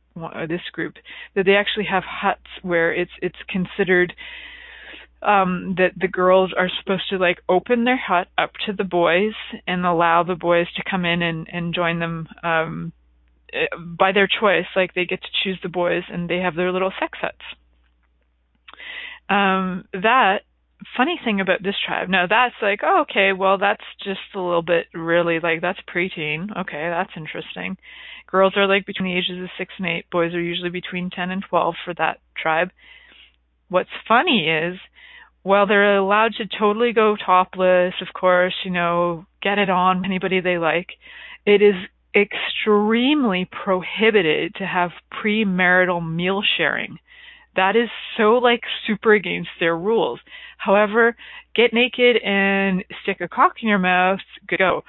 this 0.46 0.60
group 0.72 0.94
that 1.34 1.46
they 1.46 1.54
actually 1.54 1.86
have 1.86 2.02
huts 2.04 2.50
where 2.62 2.92
it's 2.92 3.10
it's 3.22 3.38
considered 3.48 4.12
um, 5.22 5.74
that 5.78 5.92
the 5.96 6.08
girls 6.08 6.52
are 6.56 6.68
supposed 6.80 7.08
to 7.10 7.16
like 7.16 7.38
open 7.48 7.84
their 7.84 7.96
hut 7.96 8.28
up 8.36 8.52
to 8.66 8.72
the 8.72 8.84
boys 8.84 9.32
and 9.66 9.86
allow 9.86 10.22
the 10.22 10.34
boys 10.34 10.66
to 10.76 10.82
come 10.88 11.04
in 11.04 11.22
and 11.22 11.48
and 11.50 11.74
join 11.74 11.98
them 11.98 12.28
um, 12.42 12.92
eh, 13.52 13.66
by 13.98 14.12
their 14.12 14.28
choice. 14.28 14.66
Like 14.76 14.94
they 14.94 15.06
get 15.06 15.22
to 15.22 15.28
choose 15.42 15.58
the 15.62 15.70
boys 15.70 16.02
and 16.12 16.28
they 16.28 16.38
have 16.38 16.56
their 16.56 16.72
little 16.72 16.92
sex 17.00 17.18
huts. 17.20 17.44
Um, 19.30 19.86
that 19.94 20.40
funny 20.96 21.20
thing 21.24 21.40
about 21.40 21.62
this 21.62 21.76
tribe, 21.86 22.08
now 22.08 22.26
that's 22.28 22.54
like, 22.62 22.80
oh, 22.82 23.02
okay, 23.02 23.32
well, 23.32 23.58
that's 23.58 23.84
just 24.02 24.20
a 24.34 24.40
little 24.40 24.62
bit 24.62 24.86
really 24.94 25.40
like 25.40 25.60
that's 25.60 25.78
preteen. 25.92 26.50
Okay, 26.56 26.88
that's 26.90 27.12
interesting. 27.16 27.76
Girls 28.26 28.54
are 28.56 28.66
like 28.66 28.86
between 28.86 29.12
the 29.12 29.18
ages 29.18 29.42
of 29.42 29.50
six 29.58 29.72
and 29.78 29.86
eight. 29.86 30.10
Boys 30.10 30.34
are 30.34 30.40
usually 30.40 30.70
between 30.70 31.10
ten 31.10 31.30
and 31.30 31.44
twelve 31.48 31.74
for 31.84 31.94
that 31.94 32.18
tribe. 32.36 32.70
What's 33.68 33.90
funny 34.06 34.48
is, 34.48 34.78
while 35.42 35.66
they're 35.66 35.96
allowed 35.96 36.32
to 36.38 36.58
totally 36.58 36.92
go 36.92 37.16
topless, 37.16 37.94
of 38.00 38.08
course, 38.18 38.54
you 38.64 38.70
know, 38.70 39.26
get 39.42 39.58
it 39.58 39.70
on 39.70 40.04
anybody 40.04 40.40
they 40.40 40.58
like, 40.58 40.88
it 41.44 41.60
is 41.60 41.74
extremely 42.14 43.48
prohibited 43.50 44.54
to 44.54 44.64
have 44.64 44.90
premarital 45.12 46.00
meal 46.08 46.42
sharing. 46.56 46.98
That 47.56 47.76
is 47.76 47.88
so 48.16 48.34
like 48.34 48.62
super 48.86 49.12
against 49.14 49.50
their 49.60 49.76
rules. 49.76 50.20
However, 50.58 51.16
get 51.54 51.72
naked 51.72 52.16
and 52.24 52.84
stick 53.02 53.20
a 53.20 53.28
cock 53.28 53.54
in 53.62 53.68
your 53.68 53.78
mouth, 53.78 54.20
go. 54.58 54.82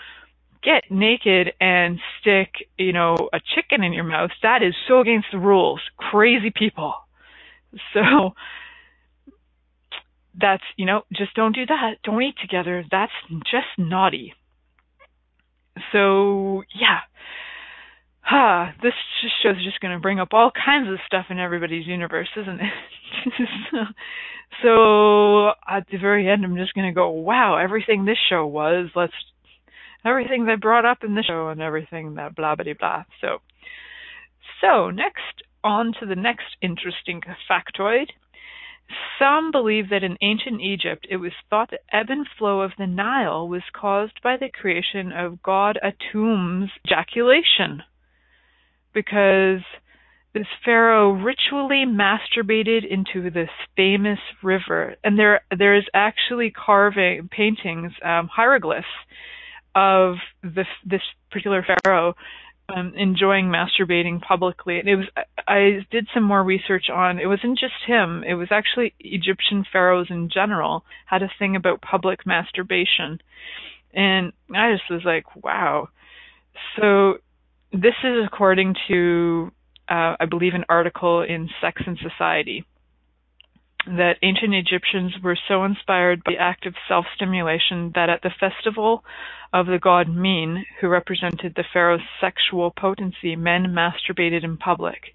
Get 0.64 0.86
naked 0.92 1.54
and 1.62 2.00
stick, 2.22 2.50
you 2.78 2.94
know, 2.94 3.30
a 3.34 3.40
chicken 3.56 3.84
in 3.84 3.94
your 3.94 4.04
mouth. 4.04 4.32
That 4.44 4.64
is 4.64 4.76
so 4.88 5.02
against 5.02 5.28
the 5.32 5.40
rules. 5.40 5.82
Crazy 5.98 6.52
people. 6.56 6.96
So 7.94 8.32
that's, 10.40 10.64
you 10.78 10.86
know, 10.86 11.04
just 11.14 11.34
don't 11.36 11.56
do 11.56 11.66
that. 11.66 11.96
Don't 12.04 12.22
eat 12.24 12.36
together. 12.42 12.86
That's 12.92 13.12
just 13.52 13.68
naughty. 13.78 14.34
So, 15.92 16.64
yeah 16.80 17.00
huh, 18.26 18.72
this 18.82 18.94
show's 19.44 19.64
just 19.64 19.80
going 19.80 19.94
to 19.94 20.02
bring 20.02 20.20
up 20.20 20.30
all 20.32 20.52
kinds 20.52 20.90
of 20.90 20.98
stuff 21.06 21.28
in 21.30 21.38
everybody's 21.38 21.86
universe, 21.86 22.28
isn't 22.36 22.60
it? 22.60 23.48
so 24.64 25.50
at 25.68 25.86
the 25.92 26.00
very 26.02 26.28
end, 26.28 26.44
I'm 26.44 26.58
just 26.58 26.74
going 26.74 26.88
to 26.88 26.94
go, 26.94 27.12
wow, 27.12 27.58
everything 27.58 28.06
this 28.06 28.18
show 28.28 28.48
was, 28.48 28.90
let's, 28.96 29.14
everything 30.04 30.46
they 30.46 30.56
brought 30.56 30.86
up 30.86 31.04
in 31.04 31.14
this 31.14 31.26
show 31.26 31.50
and 31.50 31.62
everything 31.62 32.16
that 32.16 32.36
blah, 32.36 32.56
blah, 32.56 32.74
blah. 32.80 33.04
So, 33.22 33.38
so 34.60 34.90
next, 34.90 35.44
on 35.64 35.94
to 36.00 36.08
the 36.08 36.16
next 36.16 36.58
interesting 36.64 37.22
factoid. 37.50 38.08
Some 39.20 39.52
believe 39.52 39.90
that 39.90 40.04
in 40.04 40.18
ancient 40.22 40.62
Egypt 40.62 41.08
it 41.10 41.18
was 41.18 41.32
thought 41.50 41.70
the 41.70 41.80
ebb 41.96 42.08
and 42.10 42.26
flow 42.38 42.62
of 42.62 42.72
the 42.78 42.88
Nile 42.88 43.48
was 43.48 43.64
caused 43.74 44.20
by 44.24 44.38
the 44.38 44.50
creation 44.50 45.12
of 45.12 45.42
god 45.42 45.80
Atum's 45.84 46.70
ejaculation 46.86 47.84
because 48.96 49.62
this 50.34 50.48
pharaoh 50.66 51.12
ritually 51.12 51.86
masturbated 51.88 52.82
into 52.90 53.30
this 53.30 53.50
famous 53.78 54.20
river, 54.42 54.96
and 55.04 55.20
there 55.20 55.42
there 55.56 55.76
is 55.76 55.86
actually 55.94 56.52
carving 56.52 57.30
paintings, 57.30 57.92
um, 58.04 58.28
hieroglyphs 58.28 58.88
of 59.76 60.16
this 60.44 60.68
this 60.86 61.02
particular 61.32 61.66
pharaoh 61.84 62.16
um, 62.68 62.94
enjoying 62.98 63.46
masturbating 63.46 64.22
publicly. 64.22 64.80
And 64.80 64.90
it 64.90 64.96
was 64.96 65.06
I 65.48 65.86
did 65.92 66.08
some 66.14 66.24
more 66.24 66.44
research 66.44 66.90
on 66.92 67.20
it 67.20 67.28
wasn't 67.28 67.60
just 67.60 67.74
him; 67.86 68.24
it 68.28 68.34
was 68.34 68.50
actually 68.52 68.94
Egyptian 69.00 69.66
pharaohs 69.72 70.08
in 70.10 70.30
general 70.30 70.84
had 71.06 71.22
a 71.24 71.32
thing 71.40 71.56
about 71.56 71.82
public 71.82 72.26
masturbation, 72.26 73.22
and 73.94 74.34
I 74.54 74.74
just 74.74 74.90
was 74.90 75.04
like, 75.06 75.36
wow. 75.44 75.90
So 76.76 77.20
this 77.72 77.96
is 78.04 78.26
according 78.26 78.76
to, 78.88 79.52
uh, 79.90 80.16
I 80.20 80.26
believe, 80.30 80.54
an 80.54 80.66
article 80.70 81.22
in 81.22 81.50
Sex 81.62 81.82
and 81.86 81.98
Society 81.98 82.66
that 83.88 84.18
ancient 84.24 84.54
Egyptians 84.54 85.14
were 85.24 85.38
so 85.48 85.64
inspired 85.64 86.24
by 86.24 86.32
the 86.32 86.38
act 86.40 86.66
of 86.66 86.74
self 86.88 87.06
stimulation 87.16 87.92
that 87.96 88.10
at 88.10 88.22
the 88.24 88.32
festival 88.40 89.04
of 89.54 89.68
the 89.68 89.80
god 89.80 90.10
Min, 90.10 90.66
who 90.82 90.88
represented 90.88 91.54
the 91.56 91.64
pharaoh's 91.72 92.02
sexual 92.20 92.72
potency, 92.72 93.36
men 93.36 93.68
masturbated 93.68 94.44
in 94.44 94.58
public. 94.58 95.14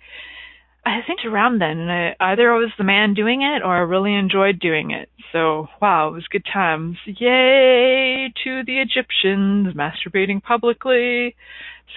I 0.84 1.00
think 1.06 1.20
around 1.26 1.60
then, 1.60 1.78
and 1.78 1.92
I, 1.92 2.16
either 2.20 2.50
I 2.50 2.56
was 2.56 2.70
the 2.78 2.84
man 2.84 3.12
doing 3.12 3.42
it 3.42 3.62
or 3.62 3.76
I 3.76 3.80
really 3.80 4.14
enjoyed 4.14 4.58
doing 4.58 4.92
it. 4.92 5.10
So, 5.30 5.68
wow, 5.82 6.08
it 6.08 6.12
was 6.12 6.26
good 6.28 6.46
times. 6.50 6.96
Yay 7.04 8.32
to 8.44 8.64
the 8.64 8.78
Egyptians 8.80 9.74
masturbating 9.74 10.42
publicly. 10.42 11.36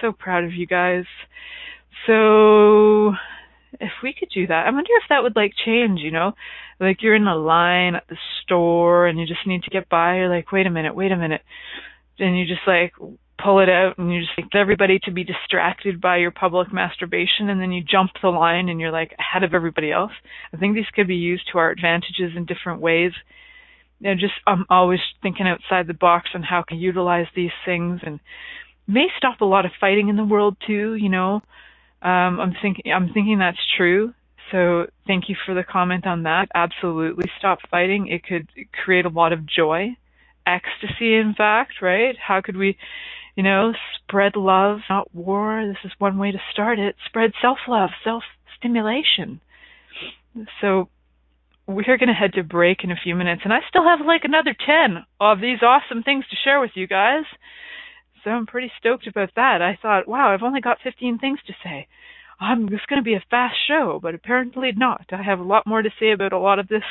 So 0.00 0.12
proud 0.12 0.44
of 0.44 0.52
you 0.52 0.66
guys. 0.66 1.04
So, 2.06 3.12
if 3.80 3.92
we 4.02 4.14
could 4.18 4.28
do 4.34 4.46
that, 4.46 4.66
I 4.66 4.70
wonder 4.70 4.90
if 5.02 5.08
that 5.08 5.22
would 5.22 5.36
like 5.36 5.52
change, 5.64 6.00
you 6.00 6.10
know? 6.10 6.32
Like 6.80 7.02
you're 7.02 7.14
in 7.14 7.26
a 7.26 7.36
line 7.36 7.94
at 7.94 8.06
the 8.08 8.16
store 8.42 9.06
and 9.06 9.18
you 9.18 9.26
just 9.26 9.46
need 9.46 9.62
to 9.62 9.70
get 9.70 9.88
by. 9.88 10.16
You're 10.16 10.34
like, 10.34 10.52
wait 10.52 10.66
a 10.66 10.70
minute, 10.70 10.94
wait 10.94 11.12
a 11.12 11.16
minute. 11.16 11.42
And 12.18 12.38
you 12.38 12.46
just 12.46 12.66
like 12.66 12.92
pull 13.42 13.60
it 13.60 13.68
out 13.68 13.98
and 13.98 14.12
you 14.12 14.20
just 14.20 14.32
like 14.36 14.48
everybody 14.54 14.98
to 15.04 15.10
be 15.10 15.24
distracted 15.24 16.00
by 16.00 16.18
your 16.18 16.30
public 16.30 16.72
masturbation 16.72 17.48
and 17.48 17.60
then 17.60 17.72
you 17.72 17.82
jump 17.82 18.10
the 18.22 18.28
line 18.28 18.68
and 18.68 18.80
you're 18.80 18.92
like 18.92 19.14
ahead 19.18 19.42
of 19.42 19.54
everybody 19.54 19.90
else. 19.90 20.12
I 20.52 20.56
think 20.56 20.74
these 20.74 20.84
could 20.94 21.08
be 21.08 21.16
used 21.16 21.44
to 21.52 21.58
our 21.58 21.70
advantages 21.70 22.32
in 22.36 22.46
different 22.46 22.80
ways. 22.80 23.12
You 24.00 24.10
know, 24.10 24.14
just 24.14 24.34
I'm 24.46 24.66
always 24.68 25.00
thinking 25.22 25.46
outside 25.46 25.86
the 25.86 25.94
box 25.94 26.30
on 26.34 26.42
how 26.42 26.62
can 26.66 26.78
utilize 26.78 27.26
these 27.34 27.50
things 27.64 28.00
and 28.04 28.20
may 28.86 29.06
stop 29.16 29.40
a 29.40 29.44
lot 29.44 29.66
of 29.66 29.72
fighting 29.80 30.08
in 30.08 30.16
the 30.16 30.24
world 30.24 30.56
too, 30.66 30.94
you 30.94 31.08
know. 31.08 31.42
Um 32.02 32.40
I'm 32.40 32.54
thinking 32.60 32.92
I'm 32.92 33.12
thinking 33.12 33.38
that's 33.38 33.58
true. 33.76 34.14
So 34.52 34.86
thank 35.06 35.28
you 35.28 35.36
for 35.46 35.54
the 35.54 35.64
comment 35.64 36.06
on 36.06 36.24
that. 36.24 36.48
Absolutely 36.54 37.30
stop 37.38 37.58
fighting. 37.70 38.08
It 38.08 38.24
could 38.24 38.48
create 38.84 39.06
a 39.06 39.10
lot 39.10 39.32
of 39.32 39.46
joy 39.46 39.96
ecstasy 40.46 41.14
in 41.14 41.32
fact 41.34 41.80
right 41.80 42.16
how 42.18 42.42
could 42.42 42.54
we 42.54 42.76
you 43.34 43.42
know, 43.42 43.72
spread 43.96 44.36
love, 44.36 44.80
not 44.88 45.12
war. 45.14 45.66
This 45.66 45.84
is 45.84 45.92
one 45.98 46.18
way 46.18 46.30
to 46.30 46.38
start 46.52 46.78
it. 46.78 46.96
Spread 47.06 47.32
self 47.42 47.58
love, 47.66 47.90
self 48.04 48.22
stimulation. 48.56 49.40
So 50.60 50.88
we're 51.66 51.98
going 51.98 52.08
to 52.08 52.14
head 52.14 52.34
to 52.34 52.42
break 52.42 52.84
in 52.84 52.90
a 52.90 52.96
few 53.02 53.14
minutes, 53.14 53.42
and 53.44 53.52
I 53.52 53.58
still 53.68 53.84
have 53.84 54.06
like 54.06 54.24
another 54.24 54.54
10 54.54 55.04
of 55.20 55.40
these 55.40 55.62
awesome 55.62 56.02
things 56.02 56.24
to 56.30 56.36
share 56.44 56.60
with 56.60 56.72
you 56.74 56.86
guys. 56.86 57.24
So 58.24 58.30
I'm 58.30 58.46
pretty 58.46 58.72
stoked 58.78 59.06
about 59.06 59.30
that. 59.36 59.60
I 59.62 59.78
thought, 59.80 60.08
wow, 60.08 60.32
I've 60.32 60.42
only 60.42 60.60
got 60.60 60.78
15 60.82 61.18
things 61.18 61.38
to 61.46 61.52
say. 61.62 61.86
I'm 62.40 62.68
just 62.68 62.88
going 62.88 62.98
to 63.00 63.04
be 63.04 63.14
a 63.14 63.24
fast 63.30 63.56
show, 63.68 64.00
but 64.02 64.14
apparently 64.14 64.72
not. 64.74 65.06
I 65.12 65.22
have 65.22 65.38
a 65.38 65.44
lot 65.44 65.66
more 65.66 65.82
to 65.82 65.90
say 66.00 66.10
about 66.10 66.32
a 66.32 66.38
lot 66.38 66.58
of 66.58 66.68
this 66.68 66.82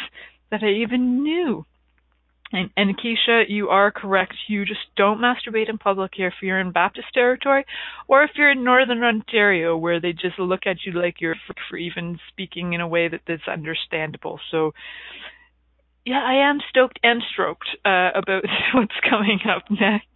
that 0.51 0.63
I 0.63 0.69
even 0.83 1.23
knew. 1.23 1.65
And, 2.53 2.69
and 2.77 2.95
Keisha, 2.95 3.45
you 3.47 3.69
are 3.69 3.91
correct. 3.91 4.35
You 4.47 4.63
just 4.63 4.81
don't 4.95 5.19
masturbate 5.19 5.69
in 5.69 5.79
public 5.79 6.11
here 6.15 6.27
if 6.27 6.35
you're 6.43 6.59
in 6.59 6.71
Baptist 6.71 7.07
territory, 7.11 7.65
or 8.07 8.23
if 8.23 8.29
you're 8.35 8.51
in 8.51 8.63
Northern 8.63 9.03
Ontario, 9.03 9.75
where 9.75 9.99
they 9.99 10.13
just 10.13 10.37
look 10.37 10.67
at 10.67 10.85
you 10.85 10.91
like 10.91 11.19
you're 11.19 11.35
for, 11.47 11.55
for 11.67 11.77
even 11.77 12.19
speaking 12.29 12.73
in 12.73 12.81
a 12.81 12.87
way 12.87 13.07
that 13.07 13.21
that's 13.27 13.47
understandable. 13.47 14.39
So, 14.51 14.73
yeah, 16.05 16.21
I 16.21 16.49
am 16.49 16.59
stoked 16.69 16.99
and 17.03 17.21
stroked 17.31 17.67
uh, 17.85 18.11
about 18.15 18.43
what's 18.73 18.95
coming 19.09 19.39
up 19.49 19.63
next. 19.69 20.07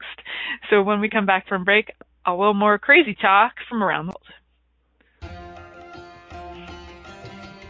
So 0.70 0.82
when 0.84 1.00
we 1.00 1.10
come 1.10 1.26
back 1.26 1.48
from 1.48 1.64
break, 1.64 1.92
a 2.26 2.32
little 2.32 2.54
more 2.54 2.78
crazy 2.78 3.16
talk 3.20 3.54
from 3.70 3.82
around 3.84 4.08
the 4.08 4.12
world. 4.12 4.24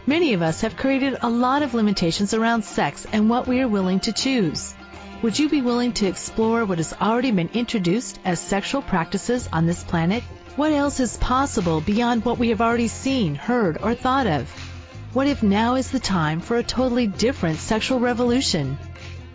Many 0.06 0.32
of 0.32 0.42
us 0.42 0.62
have 0.62 0.76
created 0.76 1.18
a 1.20 1.28
lot 1.28 1.62
of 1.62 1.74
limitations 1.74 2.32
around 2.32 2.64
sex 2.64 3.06
and 3.12 3.28
what 3.28 3.46
we 3.46 3.60
are 3.60 3.68
willing 3.68 4.00
to 4.00 4.12
choose. 4.12 4.74
Would 5.22 5.38
you 5.38 5.48
be 5.48 5.62
willing 5.62 5.92
to 5.94 6.06
explore 6.06 6.64
what 6.64 6.78
has 6.78 6.94
already 6.94 7.30
been 7.30 7.50
introduced 7.52 8.18
as 8.24 8.40
sexual 8.40 8.82
practices 8.82 9.48
on 9.52 9.66
this 9.66 9.84
planet? 9.84 10.22
What 10.56 10.72
else 10.72 10.98
is 10.98 11.16
possible 11.18 11.80
beyond 11.80 12.24
what 12.24 12.38
we 12.38 12.48
have 12.48 12.60
already 12.60 12.88
seen, 12.88 13.34
heard, 13.34 13.78
or 13.82 13.94
thought 13.94 14.26
of? 14.26 14.67
What 15.14 15.26
if 15.26 15.42
now 15.42 15.76
is 15.76 15.90
the 15.90 15.98
time 15.98 16.40
for 16.40 16.58
a 16.58 16.62
totally 16.62 17.06
different 17.06 17.58
sexual 17.58 17.98
revolution? 17.98 18.76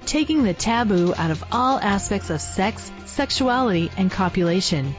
Taking 0.06 0.44
the 0.44 0.54
taboo 0.54 1.16
out 1.18 1.32
of 1.32 1.44
all 1.52 1.80
aspects 1.80 2.30
of 2.30 2.42
sex, 2.42 2.92
sexuality, 3.06 3.90
and 3.98 4.12
copulation. 4.12 4.94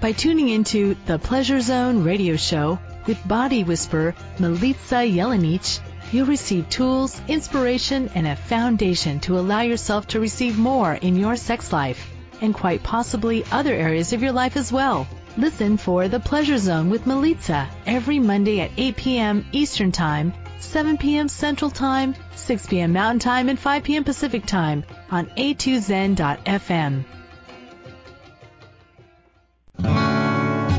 By 0.00 0.10
tuning 0.10 0.48
into 0.48 0.96
the 1.06 1.20
Pleasure 1.20 1.60
Zone 1.60 2.02
radio 2.02 2.34
show, 2.34 2.80
with 3.06 3.28
body 3.28 3.62
whisperer 3.62 4.16
Milica 4.38 5.08
Jelenic, 5.14 5.78
you'll 6.10 6.26
receive 6.26 6.68
tools, 6.70 7.20
inspiration, 7.28 8.10
and 8.16 8.26
a 8.26 8.34
foundation 8.34 9.20
to 9.20 9.38
allow 9.38 9.60
yourself 9.60 10.08
to 10.08 10.20
receive 10.20 10.58
more 10.58 10.92
in 10.92 11.14
your 11.14 11.36
sex 11.36 11.72
life 11.72 12.10
and 12.40 12.52
quite 12.52 12.82
possibly 12.82 13.44
other 13.52 13.72
areas 13.72 14.12
of 14.12 14.22
your 14.22 14.32
life 14.32 14.56
as 14.56 14.72
well. 14.72 15.06
Listen 15.38 15.76
for 15.76 16.08
The 16.08 16.18
Pleasure 16.18 16.56
Zone 16.56 16.88
with 16.88 17.04
Milica 17.04 17.68
every 17.84 18.18
Monday 18.18 18.60
at 18.60 18.70
8 18.78 18.96
p.m. 18.96 19.44
Eastern 19.52 19.92
Time, 19.92 20.32
7 20.60 20.96
p.m. 20.96 21.28
Central 21.28 21.70
Time, 21.70 22.14
6 22.34 22.66
p.m. 22.68 22.94
Mountain 22.94 23.18
Time, 23.18 23.50
and 23.50 23.58
5 23.58 23.82
p.m. 23.84 24.02
Pacific 24.02 24.46
Time 24.46 24.82
on 25.10 25.26
a2zen.fm. 25.36 27.04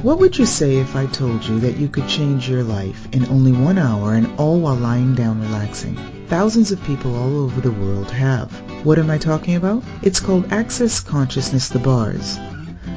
What 0.02 0.20
would 0.20 0.40
you 0.40 0.48
say 0.48 0.78
if 0.78 0.96
I 0.96 1.06
told 1.06 1.46
you 1.46 1.60
that 1.60 1.78
you 1.78 1.88
could 1.88 2.08
change 2.08 2.50
your 2.50 2.64
life 2.64 3.08
in 3.12 3.28
only 3.28 3.52
one 3.52 3.78
hour 3.78 4.16
and 4.16 4.40
all 4.40 4.60
while 4.60 4.76
lying 4.76 5.14
down 5.14 5.40
relaxing? 5.40 5.96
Thousands 6.30 6.72
of 6.72 6.84
people 6.84 7.16
all 7.16 7.42
over 7.42 7.62
the 7.62 7.72
world 7.72 8.10
have. 8.10 8.52
What 8.84 8.98
am 8.98 9.12
I 9.12 9.20
talking 9.20 9.56
about? 9.56 9.84
It's 10.02 10.20
called 10.20 10.52
Access 10.52 11.00
Consciousness 11.00 11.70
The 11.70 11.80
Bars. 11.80 12.40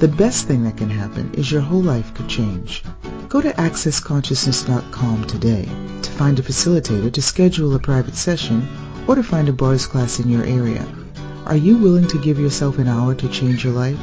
The 0.00 0.08
best 0.08 0.48
thing 0.48 0.64
that 0.64 0.76
can 0.78 0.88
happen 0.88 1.34
is 1.34 1.52
your 1.52 1.60
whole 1.60 1.82
life 1.82 2.14
could 2.14 2.26
change. 2.26 2.82
Go 3.28 3.42
to 3.42 3.52
accessconsciousness.com 3.52 5.26
today 5.26 5.68
to 6.00 6.10
find 6.12 6.38
a 6.38 6.42
facilitator 6.42 7.12
to 7.12 7.20
schedule 7.20 7.74
a 7.74 7.78
private 7.78 8.16
session 8.16 8.66
or 9.06 9.16
to 9.16 9.22
find 9.22 9.50
a 9.50 9.52
bars 9.52 9.86
class 9.86 10.18
in 10.18 10.30
your 10.30 10.42
area. 10.42 10.86
Are 11.44 11.54
you 11.54 11.76
willing 11.76 12.08
to 12.08 12.18
give 12.18 12.38
yourself 12.38 12.78
an 12.78 12.88
hour 12.88 13.14
to 13.14 13.28
change 13.28 13.62
your 13.62 13.74
life? 13.74 13.98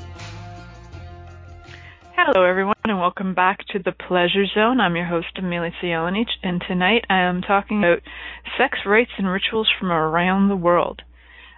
Hello, 2.16 2.46
everyone, 2.46 2.76
and 2.86 3.00
welcome 3.00 3.34
back 3.34 3.66
to 3.70 3.80
the 3.80 3.92
Pleasure 3.92 4.46
Zone. 4.54 4.80
I'm 4.80 4.96
your 4.96 5.06
host, 5.06 5.36
Milica 5.38 5.74
Jelenic, 5.82 6.28
and 6.44 6.64
tonight 6.68 7.06
I 7.10 7.22
am 7.22 7.42
talking 7.42 7.80
about 7.80 8.02
sex 8.58 8.78
rites 8.86 9.12
and 9.18 9.28
rituals 9.28 9.70
from 9.80 9.92
around 9.92 10.48
the 10.48 10.56
world. 10.56 11.02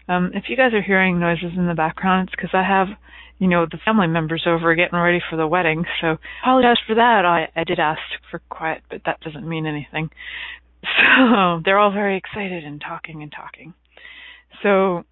Um, 0.07 0.31
if 0.33 0.45
you 0.49 0.57
guys 0.57 0.73
are 0.73 0.81
hearing 0.81 1.19
noises 1.19 1.51
in 1.55 1.67
the 1.67 1.73
background, 1.73 2.27
it's 2.27 2.35
because 2.35 2.51
I 2.53 2.63
have, 2.63 2.87
you 3.39 3.47
know, 3.47 3.65
the 3.65 3.79
family 3.85 4.07
members 4.07 4.43
over 4.47 4.75
getting 4.75 4.99
ready 4.99 5.21
for 5.29 5.37
the 5.37 5.47
wedding. 5.47 5.85
So 6.01 6.17
apologize 6.41 6.77
for 6.85 6.95
that. 6.95 7.25
I, 7.25 7.49
I 7.59 7.63
did 7.63 7.79
ask 7.79 8.01
for 8.29 8.39
quiet, 8.49 8.83
but 8.89 9.01
that 9.05 9.21
doesn't 9.21 9.47
mean 9.47 9.65
anything. 9.65 10.09
So 11.15 11.61
they're 11.63 11.79
all 11.79 11.93
very 11.93 12.17
excited 12.17 12.65
and 12.65 12.81
talking 12.81 13.23
and 13.23 13.31
talking. 13.31 13.73
So 14.61 15.05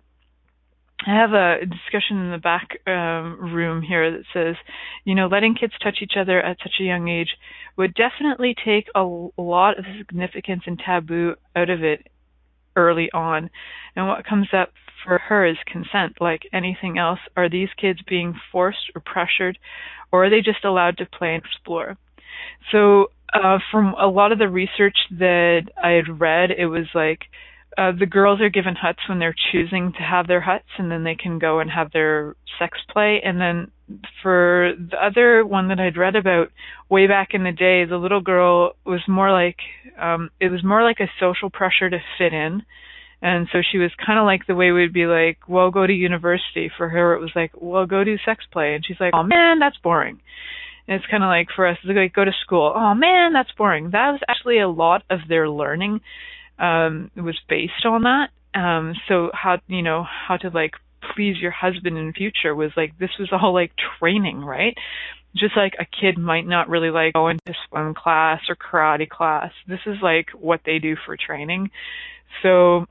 I 1.07 1.15
have 1.15 1.31
a 1.31 1.65
discussion 1.65 2.17
in 2.17 2.31
the 2.31 2.37
back 2.37 2.77
um, 2.85 3.53
room 3.53 3.81
here 3.81 4.11
that 4.11 4.25
says, 4.33 4.55
you 5.03 5.15
know, 5.15 5.27
letting 5.27 5.55
kids 5.55 5.73
touch 5.81 5.97
each 6.01 6.13
other 6.19 6.39
at 6.41 6.57
such 6.61 6.73
a 6.79 6.83
young 6.83 7.07
age 7.07 7.29
would 7.77 7.95
definitely 7.95 8.53
take 8.63 8.85
a 8.93 9.01
lot 9.01 9.79
of 9.79 9.85
significance 9.97 10.63
and 10.67 10.77
taboo 10.77 11.35
out 11.55 11.69
of 11.69 11.83
it 11.83 12.07
early 12.75 13.09
on. 13.13 13.49
And 13.95 14.07
what 14.07 14.25
comes 14.25 14.49
up 14.53 14.73
for 15.03 15.17
her 15.17 15.45
is 15.45 15.57
consent, 15.65 16.17
like 16.19 16.43
anything 16.53 16.97
else. 16.97 17.19
Are 17.35 17.49
these 17.49 17.69
kids 17.79 17.99
being 18.07 18.33
forced 18.51 18.91
or 18.95 19.01
pressured, 19.01 19.57
or 20.11 20.25
are 20.25 20.29
they 20.29 20.41
just 20.41 20.65
allowed 20.65 20.97
to 20.97 21.05
play 21.05 21.35
and 21.35 21.43
explore? 21.43 21.97
So, 22.71 23.07
uh, 23.33 23.59
from 23.71 23.95
a 23.99 24.07
lot 24.07 24.31
of 24.31 24.39
the 24.39 24.49
research 24.49 24.97
that 25.11 25.69
I 25.81 25.91
had 25.91 26.19
read, 26.19 26.51
it 26.51 26.65
was 26.65 26.87
like, 26.93 27.21
uh, 27.77 27.91
the 27.97 28.05
girls 28.05 28.41
are 28.41 28.49
given 28.49 28.75
huts 28.75 28.99
when 29.07 29.19
they're 29.19 29.35
choosing 29.51 29.93
to 29.93 29.99
have 29.99 30.27
their 30.27 30.41
huts, 30.41 30.67
and 30.77 30.91
then 30.91 31.03
they 31.03 31.15
can 31.15 31.39
go 31.39 31.59
and 31.59 31.71
have 31.71 31.91
their 31.91 32.35
sex 32.59 32.77
play. 32.91 33.21
And 33.23 33.39
then 33.39 33.71
for 34.21 34.73
the 34.77 34.97
other 35.01 35.45
one 35.45 35.69
that 35.69 35.79
I'd 35.79 35.97
read 35.97 36.15
about 36.15 36.49
way 36.89 37.07
back 37.07 37.29
in 37.33 37.43
the 37.43 37.51
day, 37.51 37.85
the 37.85 37.97
little 37.97 38.21
girl 38.21 38.73
was 38.85 39.01
more 39.07 39.31
like 39.31 39.57
um, 39.99 40.29
it 40.39 40.49
was 40.49 40.63
more 40.63 40.83
like 40.83 40.99
a 40.99 41.11
social 41.19 41.49
pressure 41.49 41.89
to 41.89 41.99
fit 42.17 42.33
in. 42.33 42.63
And 43.21 43.47
so 43.51 43.59
she 43.61 43.77
was 43.77 43.91
kind 44.03 44.17
of 44.17 44.25
like 44.25 44.47
the 44.47 44.55
way 44.55 44.71
we'd 44.71 44.93
be 44.93 45.05
like, 45.05 45.47
well, 45.47 45.69
go 45.69 45.85
to 45.85 45.93
university. 45.93 46.71
For 46.75 46.89
her, 46.89 47.13
it 47.13 47.21
was 47.21 47.31
like, 47.35 47.51
well, 47.55 47.85
go 47.85 48.03
do 48.03 48.17
sex 48.25 48.43
play. 48.51 48.73
And 48.73 48.85
she's 48.85 48.99
like, 48.99 49.13
oh 49.13 49.23
man, 49.23 49.59
that's 49.59 49.77
boring. 49.77 50.19
And 50.87 50.95
it's 50.95 51.09
kind 51.09 51.23
of 51.23 51.27
like 51.27 51.47
for 51.55 51.67
us, 51.67 51.77
it's 51.83 51.95
like 51.95 52.13
go 52.13 52.25
to 52.25 52.31
school. 52.43 52.73
Oh 52.75 52.93
man, 52.95 53.33
that's 53.33 53.51
boring. 53.57 53.91
That 53.91 54.11
was 54.11 54.21
actually 54.27 54.59
a 54.59 54.67
lot 54.67 55.03
of 55.09 55.19
their 55.29 55.47
learning 55.47 56.01
um, 56.57 57.11
was 57.15 57.39
based 57.47 57.85
on 57.85 58.03
that. 58.03 58.29
Um, 58.53 58.95
so 59.07 59.29
how 59.33 59.59
you 59.67 59.81
know 59.81 60.03
how 60.03 60.37
to 60.37 60.49
like 60.49 60.73
please 61.15 61.37
your 61.37 61.51
husband 61.51 61.97
in 61.97 62.07
the 62.07 62.13
future 62.13 62.53
was 62.53 62.71
like 62.75 62.97
this 62.99 63.11
was 63.19 63.29
all 63.31 63.53
like 63.53 63.71
training, 63.99 64.39
right? 64.39 64.75
Just 65.35 65.55
like 65.55 65.73
a 65.79 65.85
kid 65.85 66.17
might 66.17 66.45
not 66.45 66.69
really 66.69 66.89
like 66.89 67.13
going 67.13 67.39
to 67.45 67.53
swim 67.69 67.93
class 67.93 68.41
or 68.49 68.55
karate 68.55 69.07
class. 69.07 69.51
This 69.67 69.79
is 69.85 69.97
like 70.01 70.27
what 70.33 70.61
they 70.65 70.79
do 70.79 70.95
for 71.05 71.15
training. 71.15 71.71
So 72.43 72.85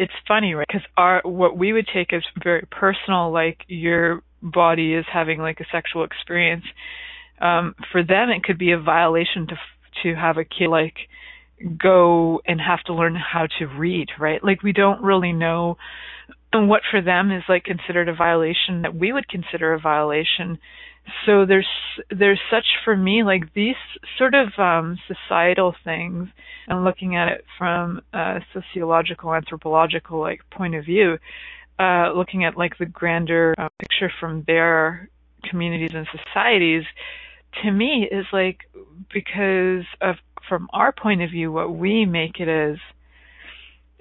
it's 0.00 0.12
funny, 0.26 0.54
right? 0.54 0.66
Because 0.66 0.86
our 0.96 1.20
what 1.24 1.58
we 1.58 1.74
would 1.74 1.86
take 1.92 2.12
as 2.14 2.22
very 2.42 2.66
personal, 2.70 3.30
like 3.30 3.58
your 3.68 4.22
body 4.42 4.94
is 4.94 5.04
having 5.12 5.40
like 5.40 5.60
a 5.60 5.66
sexual 5.70 6.04
experience. 6.04 6.64
Um, 7.38 7.74
for 7.92 8.02
them, 8.02 8.30
it 8.30 8.42
could 8.42 8.58
be 8.58 8.72
a 8.72 8.78
violation 8.78 9.46
to 9.48 9.56
to 10.02 10.14
have 10.14 10.38
a 10.38 10.44
kid 10.44 10.68
like 10.68 10.94
go 11.76 12.40
and 12.46 12.58
have 12.58 12.80
to 12.84 12.94
learn 12.94 13.14
how 13.14 13.46
to 13.58 13.66
read, 13.66 14.08
right? 14.18 14.42
Like 14.42 14.62
we 14.62 14.72
don't 14.72 15.02
really 15.02 15.34
know 15.34 15.76
what 16.52 16.82
for 16.90 17.00
them 17.00 17.30
is 17.30 17.42
like 17.48 17.64
considered 17.64 18.08
a 18.08 18.14
violation 18.14 18.82
that 18.82 18.94
we 18.94 19.12
would 19.12 19.28
consider 19.28 19.72
a 19.72 19.80
violation. 19.80 20.58
So 21.26 21.46
there's 21.46 21.66
there's 22.10 22.40
such 22.50 22.66
for 22.84 22.96
me 22.96 23.22
like 23.22 23.52
these 23.54 23.76
sort 24.18 24.34
of 24.34 24.48
um, 24.58 24.98
societal 25.08 25.74
things 25.84 26.28
and 26.68 26.84
looking 26.84 27.16
at 27.16 27.28
it 27.28 27.44
from 27.58 28.00
a 28.12 28.40
sociological 28.52 29.34
anthropological 29.34 30.20
like 30.20 30.40
point 30.50 30.74
of 30.74 30.84
view 30.84 31.18
uh, 31.80 32.12
looking 32.14 32.44
at 32.44 32.58
like 32.58 32.76
the 32.78 32.84
grander 32.84 33.54
uh, 33.56 33.68
picture 33.78 34.12
from 34.20 34.44
their 34.46 35.08
communities 35.48 35.92
and 35.94 36.06
societies, 36.12 36.84
to 37.62 37.70
me 37.70 38.06
is 38.10 38.26
like 38.32 38.58
because 39.12 39.84
of 40.02 40.16
from 40.46 40.68
our 40.72 40.92
point 40.92 41.22
of 41.22 41.30
view, 41.30 41.50
what 41.50 41.74
we 41.74 42.04
make 42.04 42.38
it 42.38 42.48
as, 42.48 42.76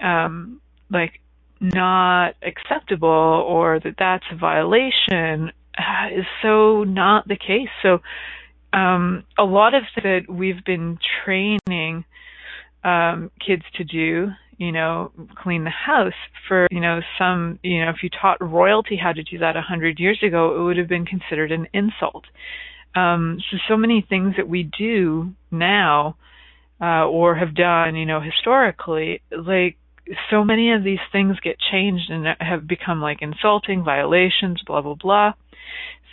um, 0.03 0.59
like 0.91 1.21
not 1.59 2.35
acceptable 2.41 3.07
or 3.07 3.79
that 3.79 3.95
that's 3.97 4.23
a 4.31 4.35
violation 4.35 5.51
uh, 5.77 6.07
is 6.17 6.25
so 6.41 6.83
not 6.83 7.27
the 7.27 7.35
case. 7.35 7.69
So 7.81 7.99
um, 8.73 9.23
a 9.37 9.43
lot 9.43 9.73
of 9.73 9.83
that 9.97 10.21
we've 10.29 10.63
been 10.63 10.99
training 11.23 12.05
um, 12.83 13.31
kids 13.45 13.63
to 13.75 13.83
do, 13.83 14.29
you 14.57 14.71
know, 14.71 15.11
clean 15.35 15.63
the 15.63 15.69
house 15.69 16.13
for, 16.47 16.67
you 16.71 16.79
know, 16.79 17.01
some, 17.17 17.59
you 17.63 17.83
know, 17.83 17.89
if 17.89 18.03
you 18.03 18.09
taught 18.09 18.41
royalty 18.41 18.97
how 18.97 19.11
to 19.11 19.23
do 19.23 19.39
that 19.39 19.57
a 19.57 19.61
hundred 19.61 19.99
years 19.99 20.19
ago, 20.21 20.59
it 20.59 20.63
would 20.63 20.77
have 20.77 20.87
been 20.87 21.05
considered 21.05 21.51
an 21.51 21.67
insult. 21.73 22.25
Um, 22.95 23.39
so, 23.51 23.57
so 23.67 23.77
many 23.77 24.05
things 24.07 24.35
that 24.37 24.47
we 24.47 24.63
do 24.77 25.33
now, 25.51 26.17
uh, 26.81 27.05
or 27.05 27.35
have 27.35 27.53
done, 27.55 27.95
you 27.95 28.05
know, 28.05 28.21
historically, 28.21 29.21
like, 29.31 29.77
so 30.29 30.43
many 30.43 30.71
of 30.71 30.83
these 30.83 30.99
things 31.11 31.39
get 31.39 31.57
changed 31.71 32.09
and 32.09 32.25
have 32.39 32.67
become 32.67 33.01
like 33.01 33.21
insulting, 33.21 33.83
violations, 33.83 34.61
blah, 34.65 34.81
blah, 34.81 34.95
blah. 34.95 35.33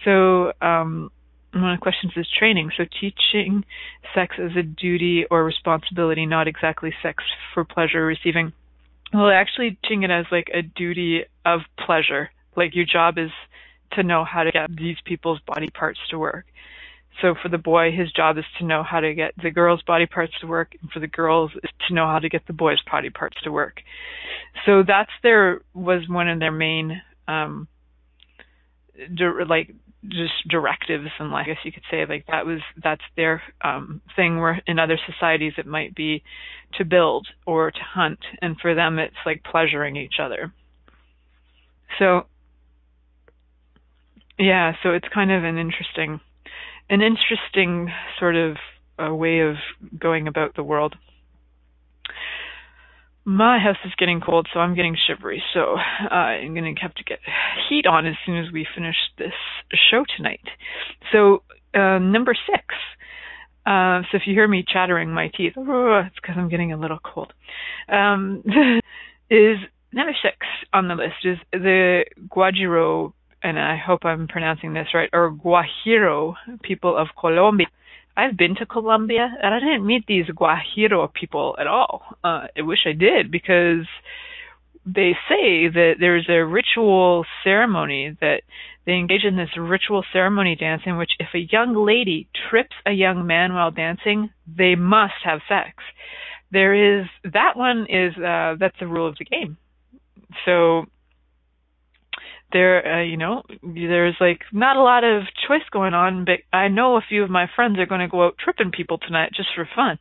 So, 0.04 0.52
um, 0.60 1.10
one 1.52 1.72
of 1.72 1.78
the 1.78 1.82
questions 1.82 2.12
is 2.16 2.26
training. 2.38 2.70
So 2.76 2.84
teaching 3.00 3.64
sex 4.14 4.36
as 4.38 4.56
a 4.56 4.62
duty 4.62 5.24
or 5.30 5.44
responsibility, 5.44 6.26
not 6.26 6.48
exactly 6.48 6.92
sex 7.02 7.24
for 7.54 7.64
pleasure 7.64 8.04
receiving. 8.04 8.52
Well, 9.12 9.30
actually 9.30 9.78
teaching 9.82 10.02
it 10.02 10.10
as 10.10 10.26
like 10.30 10.48
a 10.52 10.62
duty 10.62 11.24
of 11.44 11.60
pleasure. 11.78 12.30
Like 12.56 12.74
your 12.74 12.84
job 12.84 13.18
is 13.18 13.30
to 13.92 14.02
know 14.02 14.24
how 14.24 14.42
to 14.42 14.52
get 14.52 14.74
these 14.76 14.96
people's 15.04 15.40
body 15.46 15.68
parts 15.70 16.00
to 16.10 16.18
work. 16.18 16.44
So 17.22 17.34
for 17.42 17.48
the 17.48 17.58
boy, 17.58 17.92
his 17.92 18.12
job 18.12 18.36
is 18.36 18.44
to 18.58 18.64
know 18.64 18.82
how 18.82 19.00
to 19.00 19.14
get 19.14 19.32
the 19.42 19.50
girl's 19.50 19.82
body 19.82 20.06
parts 20.06 20.34
to 20.40 20.46
work, 20.46 20.74
and 20.80 20.90
for 20.90 21.00
the 21.00 21.06
girls 21.06 21.50
is 21.62 21.70
to 21.88 21.94
know 21.94 22.06
how 22.06 22.18
to 22.18 22.28
get 22.28 22.46
the 22.46 22.52
boy's 22.52 22.80
body 22.90 23.10
parts 23.10 23.36
to 23.44 23.50
work. 23.50 23.80
So 24.66 24.82
that's 24.86 25.10
their 25.22 25.60
was 25.74 26.08
one 26.08 26.28
of 26.28 26.38
their 26.40 26.52
main 26.52 27.00
um 27.28 27.68
like 29.48 29.74
just 30.08 30.48
directives 30.48 31.08
and 31.18 31.30
like 31.30 31.46
I 31.46 31.48
guess 31.48 31.58
you 31.64 31.72
could 31.72 31.82
say 31.90 32.04
like 32.06 32.26
that 32.28 32.46
was 32.46 32.60
that's 32.82 33.02
their 33.16 33.42
um 33.62 34.00
thing 34.14 34.38
where 34.38 34.62
in 34.66 34.78
other 34.78 34.98
societies 35.10 35.54
it 35.58 35.66
might 35.66 35.94
be 35.94 36.22
to 36.78 36.84
build 36.84 37.26
or 37.46 37.70
to 37.70 37.80
hunt 37.94 38.20
and 38.40 38.56
for 38.60 38.74
them 38.74 38.98
it's 38.98 39.14
like 39.24 39.42
pleasuring 39.42 39.96
each 39.96 40.14
other. 40.20 40.52
So 41.98 42.26
yeah, 44.38 44.72
so 44.82 44.90
it's 44.90 45.08
kind 45.12 45.32
of 45.32 45.44
an 45.44 45.58
interesting 45.58 46.20
an 46.88 47.00
interesting 47.02 47.90
sort 48.18 48.36
of 48.36 48.56
a 48.98 49.14
way 49.14 49.40
of 49.40 49.56
going 49.98 50.28
about 50.28 50.54
the 50.54 50.62
world. 50.62 50.94
My 53.24 53.58
house 53.58 53.76
is 53.84 53.92
getting 53.98 54.20
cold, 54.20 54.46
so 54.54 54.60
I'm 54.60 54.76
getting 54.76 54.96
shivery. 55.06 55.42
So 55.52 55.74
uh, 55.74 56.14
I'm 56.14 56.54
going 56.54 56.72
to 56.72 56.80
have 56.80 56.94
to 56.94 57.04
get 57.04 57.18
heat 57.68 57.86
on 57.86 58.06
as 58.06 58.14
soon 58.24 58.38
as 58.38 58.52
we 58.52 58.66
finish 58.72 58.94
this 59.18 59.32
show 59.90 60.04
tonight. 60.16 60.46
So 61.12 61.42
uh, 61.74 61.98
number 61.98 62.34
six. 62.50 62.64
Uh, 63.66 64.02
so 64.10 64.16
if 64.16 64.22
you 64.26 64.34
hear 64.34 64.46
me 64.46 64.64
chattering 64.66 65.10
my 65.10 65.28
teeth, 65.36 65.54
it's 65.56 66.14
because 66.14 66.36
I'm 66.38 66.48
getting 66.48 66.72
a 66.72 66.78
little 66.78 67.00
cold. 67.02 67.32
Um, 67.88 68.44
is 69.30 69.58
number 69.92 70.14
six 70.22 70.36
on 70.72 70.86
the 70.86 70.94
list 70.94 71.24
is 71.24 71.38
the 71.52 72.04
Guajiro, 72.28 73.12
and 73.42 73.58
I 73.58 73.76
hope 73.76 74.04
I'm 74.04 74.28
pronouncing 74.28 74.74
this 74.74 74.88
right, 74.94 75.10
or 75.12 75.32
Guajiro 75.32 76.34
people 76.62 76.96
of 76.96 77.08
Colombia. 77.18 77.66
I've 78.16 78.36
been 78.36 78.54
to 78.56 78.66
Colombia 78.66 79.28
and 79.42 79.54
I 79.54 79.60
didn't 79.60 79.86
meet 79.86 80.06
these 80.06 80.26
Guajiro 80.26 81.12
people 81.12 81.54
at 81.60 81.66
all. 81.66 82.02
Uh, 82.24 82.46
I 82.56 82.62
wish 82.62 82.80
I 82.86 82.92
did 82.92 83.30
because 83.30 83.86
they 84.86 85.12
say 85.28 85.68
that 85.68 85.94
there's 86.00 86.26
a 86.28 86.44
ritual 86.44 87.26
ceremony 87.44 88.16
that 88.20 88.42
they 88.86 88.92
engage 88.92 89.24
in 89.24 89.36
this 89.36 89.50
ritual 89.58 90.04
ceremony 90.12 90.54
dance 90.54 90.82
in 90.86 90.96
which 90.96 91.10
if 91.18 91.28
a 91.34 91.52
young 91.52 91.74
lady 91.74 92.28
trips 92.48 92.76
a 92.86 92.92
young 92.92 93.26
man 93.26 93.52
while 93.52 93.72
dancing, 93.72 94.30
they 94.46 94.76
must 94.76 95.14
have 95.24 95.40
sex. 95.48 95.74
There 96.52 97.00
is 97.00 97.06
that 97.24 97.56
one 97.56 97.86
is 97.90 98.16
uh 98.16 98.54
that's 98.58 98.78
the 98.78 98.86
rule 98.86 99.08
of 99.08 99.16
the 99.18 99.24
game. 99.24 99.58
So 100.44 100.86
there 102.52 102.98
uh, 103.00 103.02
you 103.02 103.16
know 103.16 103.42
there's 103.62 104.16
like 104.20 104.40
not 104.52 104.76
a 104.76 104.82
lot 104.82 105.04
of 105.04 105.22
choice 105.48 105.66
going 105.72 105.94
on 105.94 106.24
but 106.24 106.38
i 106.56 106.68
know 106.68 106.96
a 106.96 107.04
few 107.08 107.22
of 107.22 107.30
my 107.30 107.46
friends 107.54 107.78
are 107.78 107.86
going 107.86 108.00
to 108.00 108.08
go 108.08 108.24
out 108.24 108.36
tripping 108.38 108.70
people 108.70 108.98
tonight 108.98 109.32
just 109.34 109.48
for 109.54 109.68
fun 109.74 109.98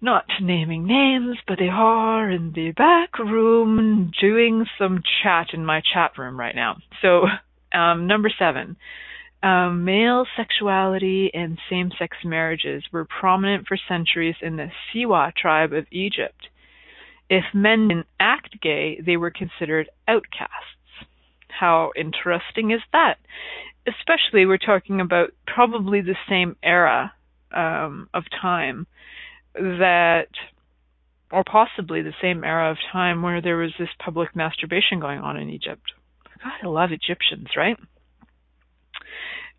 not 0.00 0.24
naming 0.40 0.86
names 0.86 1.36
but 1.48 1.58
they 1.58 1.68
are 1.68 2.30
in 2.30 2.52
the 2.54 2.70
back 2.72 3.18
room 3.18 4.10
doing 4.20 4.64
some 4.78 5.02
chat 5.22 5.48
in 5.52 5.64
my 5.64 5.80
chat 5.92 6.12
room 6.18 6.38
right 6.38 6.54
now 6.54 6.76
so 7.02 7.24
um 7.76 8.06
number 8.06 8.30
7 8.38 8.76
um, 9.42 9.84
male 9.84 10.26
sexuality 10.36 11.30
and 11.32 11.58
same-sex 11.70 12.16
marriages 12.24 12.82
were 12.92 13.04
prominent 13.04 13.66
for 13.66 13.78
centuries 13.88 14.34
in 14.42 14.56
the 14.56 14.70
Siwa 14.92 15.32
tribe 15.34 15.72
of 15.72 15.86
Egypt. 15.92 16.48
If 17.28 17.44
men 17.54 17.88
didn't 17.88 18.06
gay, 18.60 19.00
they 19.04 19.16
were 19.16 19.30
considered 19.30 19.88
outcasts. 20.08 20.52
How 21.48 21.90
interesting 21.96 22.70
is 22.70 22.80
that? 22.92 23.16
Especially, 23.86 24.46
we're 24.46 24.58
talking 24.58 25.00
about 25.00 25.30
probably 25.46 26.00
the 26.00 26.16
same 26.28 26.56
era 26.62 27.12
um, 27.52 28.08
of 28.12 28.24
time 28.40 28.86
that, 29.54 30.28
or 31.30 31.44
possibly 31.44 32.02
the 32.02 32.12
same 32.20 32.44
era 32.44 32.70
of 32.70 32.76
time 32.92 33.22
where 33.22 33.40
there 33.40 33.56
was 33.56 33.72
this 33.78 33.88
public 34.04 34.34
masturbation 34.34 35.00
going 35.00 35.20
on 35.20 35.36
in 35.36 35.48
Egypt. 35.48 35.92
God, 36.42 36.52
I 36.62 36.66
love 36.66 36.90
Egyptians, 36.92 37.48
right? 37.56 37.78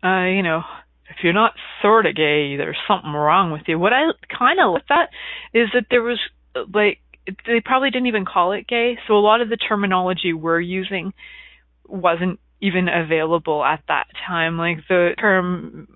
Uh, 0.02 0.26
you 0.28 0.42
know, 0.42 0.62
if 1.10 1.16
you're 1.22 1.32
not 1.32 1.54
sort 1.82 2.06
of 2.06 2.14
gay, 2.14 2.56
there's 2.56 2.76
something 2.86 3.12
wrong 3.12 3.50
with 3.50 3.62
you. 3.66 3.78
What 3.78 3.92
I 3.92 4.02
kind 4.36 4.60
of 4.60 4.74
like 4.74 4.86
that 4.88 5.08
is 5.52 5.68
that 5.74 5.86
there 5.90 6.02
was 6.02 6.18
like 6.72 7.00
they 7.46 7.60
probably 7.64 7.90
didn't 7.90 8.06
even 8.06 8.24
call 8.24 8.52
it 8.52 8.66
gay, 8.66 8.98
so 9.06 9.14
a 9.14 9.20
lot 9.20 9.40
of 9.40 9.48
the 9.48 9.56
terminology 9.56 10.32
we're 10.32 10.60
using 10.60 11.12
wasn't 11.86 12.40
even 12.60 12.88
available 12.88 13.64
at 13.64 13.82
that 13.88 14.06
time. 14.26 14.58
Like 14.58 14.78
the 14.88 15.10
term 15.18 15.88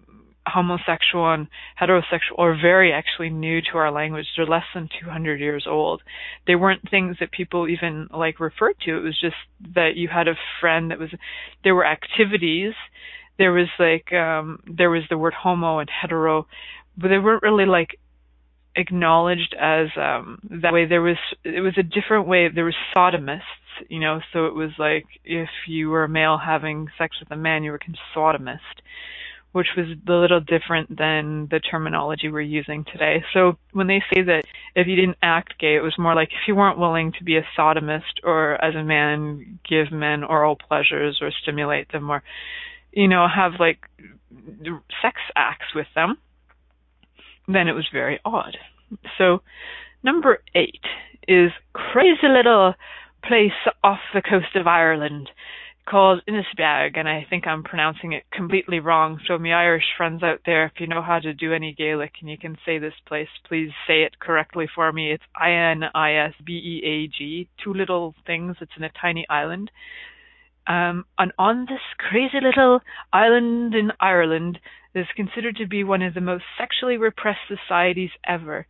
homosexual 0.46 1.32
and 1.32 1.46
heterosexual 1.80 2.38
are 2.38 2.56
very 2.60 2.92
actually 2.92 3.30
new 3.30 3.60
to 3.60 3.78
our 3.78 3.92
language. 3.92 4.26
They're 4.36 4.46
less 4.46 4.64
than 4.74 4.88
200 5.00 5.40
years 5.40 5.66
old. 5.68 6.02
They 6.46 6.54
weren't 6.54 6.90
things 6.90 7.16
that 7.20 7.30
people 7.32 7.68
even 7.68 8.08
like 8.10 8.40
referred 8.40 8.76
to. 8.84 8.96
It 8.96 9.02
was 9.02 9.18
just 9.20 9.36
that 9.74 9.92
you 9.96 10.08
had 10.08 10.28
a 10.28 10.34
friend 10.60 10.90
that 10.90 10.98
was, 10.98 11.10
there 11.64 11.74
were 11.74 11.86
activities. 11.86 12.74
There 13.38 13.52
was 13.52 13.68
like, 13.78 14.12
um, 14.12 14.60
there 14.66 14.90
was 14.90 15.02
the 15.08 15.18
word 15.18 15.34
homo 15.34 15.78
and 15.78 15.88
hetero, 15.90 16.46
but 16.96 17.08
they 17.08 17.18
weren't 17.18 17.42
really 17.42 17.66
like 17.66 17.98
acknowledged 18.76 19.54
as, 19.58 19.88
um, 19.96 20.38
that 20.62 20.72
way. 20.72 20.86
There 20.86 21.02
was, 21.02 21.18
it 21.44 21.60
was 21.60 21.74
a 21.78 21.82
different 21.82 22.26
way. 22.26 22.48
There 22.48 22.64
was 22.64 22.76
sodomists 22.94 23.40
you 23.88 24.00
know, 24.00 24.20
so 24.32 24.46
it 24.46 24.54
was 24.54 24.70
like 24.78 25.06
if 25.24 25.48
you 25.66 25.90
were 25.90 26.04
a 26.04 26.08
male 26.08 26.38
having 26.38 26.88
sex 26.98 27.16
with 27.20 27.30
a 27.30 27.36
man, 27.36 27.62
you 27.62 27.70
were 27.70 27.78
considered 27.78 27.98
sodomist, 28.14 28.58
which 29.52 29.68
was 29.76 29.86
a 29.86 30.12
little 30.12 30.40
different 30.40 30.96
than 30.96 31.48
the 31.50 31.60
terminology 31.60 32.28
we're 32.30 32.40
using 32.40 32.84
today. 32.84 33.22
So 33.32 33.58
when 33.72 33.86
they 33.86 34.02
say 34.12 34.22
that 34.22 34.44
if 34.74 34.86
you 34.86 34.96
didn't 34.96 35.18
act 35.22 35.58
gay, 35.58 35.76
it 35.76 35.82
was 35.82 35.98
more 35.98 36.14
like 36.14 36.28
if 36.28 36.48
you 36.48 36.54
weren't 36.54 36.78
willing 36.78 37.12
to 37.18 37.24
be 37.24 37.36
a 37.36 37.46
sodomist 37.56 38.22
or 38.24 38.62
as 38.64 38.74
a 38.74 38.82
man 38.82 39.58
give 39.68 39.92
men 39.92 40.24
oral 40.24 40.56
pleasures 40.56 41.18
or 41.20 41.30
stimulate 41.42 41.92
them 41.92 42.10
or, 42.10 42.22
you 42.92 43.08
know, 43.08 43.26
have 43.28 43.52
like 43.58 43.78
sex 45.02 45.16
acts 45.36 45.74
with 45.74 45.88
them, 45.94 46.16
then 47.48 47.68
it 47.68 47.72
was 47.72 47.88
very 47.92 48.20
odd. 48.24 48.56
So 49.18 49.42
number 50.02 50.42
eight 50.54 50.84
is 51.28 51.50
crazy 51.72 52.28
little 52.28 52.74
place 53.26 53.50
off 53.84 54.00
the 54.12 54.22
coast 54.22 54.56
of 54.56 54.66
Ireland 54.66 55.30
called 55.88 56.22
Inis 56.28 56.46
Beag, 56.56 56.96
and 56.96 57.08
I 57.08 57.26
think 57.28 57.46
I'm 57.46 57.64
pronouncing 57.64 58.12
it 58.12 58.22
completely 58.32 58.78
wrong. 58.78 59.20
So, 59.26 59.38
my 59.38 59.52
Irish 59.52 59.84
friends 59.96 60.22
out 60.22 60.40
there, 60.46 60.66
if 60.66 60.72
you 60.78 60.86
know 60.86 61.02
how 61.02 61.18
to 61.18 61.34
do 61.34 61.52
any 61.52 61.74
Gaelic 61.76 62.12
and 62.20 62.30
you 62.30 62.38
can 62.38 62.56
say 62.64 62.78
this 62.78 62.94
place, 63.06 63.28
please 63.48 63.70
say 63.86 64.02
it 64.02 64.20
correctly 64.20 64.68
for 64.72 64.92
me. 64.92 65.12
It's 65.12 65.24
I 65.34 65.50
N 65.50 65.82
I 65.94 66.14
S 66.14 66.34
B 66.44 66.52
E 66.52 66.86
A 66.86 67.08
G, 67.08 67.48
two 67.62 67.74
little 67.74 68.14
things. 68.26 68.56
It's 68.60 68.72
in 68.76 68.84
a 68.84 68.92
tiny 69.00 69.26
island. 69.28 69.70
Um, 70.66 71.04
and 71.18 71.32
on 71.38 71.66
this 71.68 71.80
crazy 71.98 72.38
little 72.40 72.80
island 73.12 73.74
in 73.74 73.90
Ireland 74.00 74.60
is 74.94 75.06
considered 75.16 75.56
to 75.56 75.66
be 75.66 75.84
one 75.84 76.02
of 76.02 76.14
the 76.14 76.20
most 76.20 76.44
sexually 76.58 76.96
repressed 76.96 77.40
societies 77.48 78.10
ever. 78.26 78.66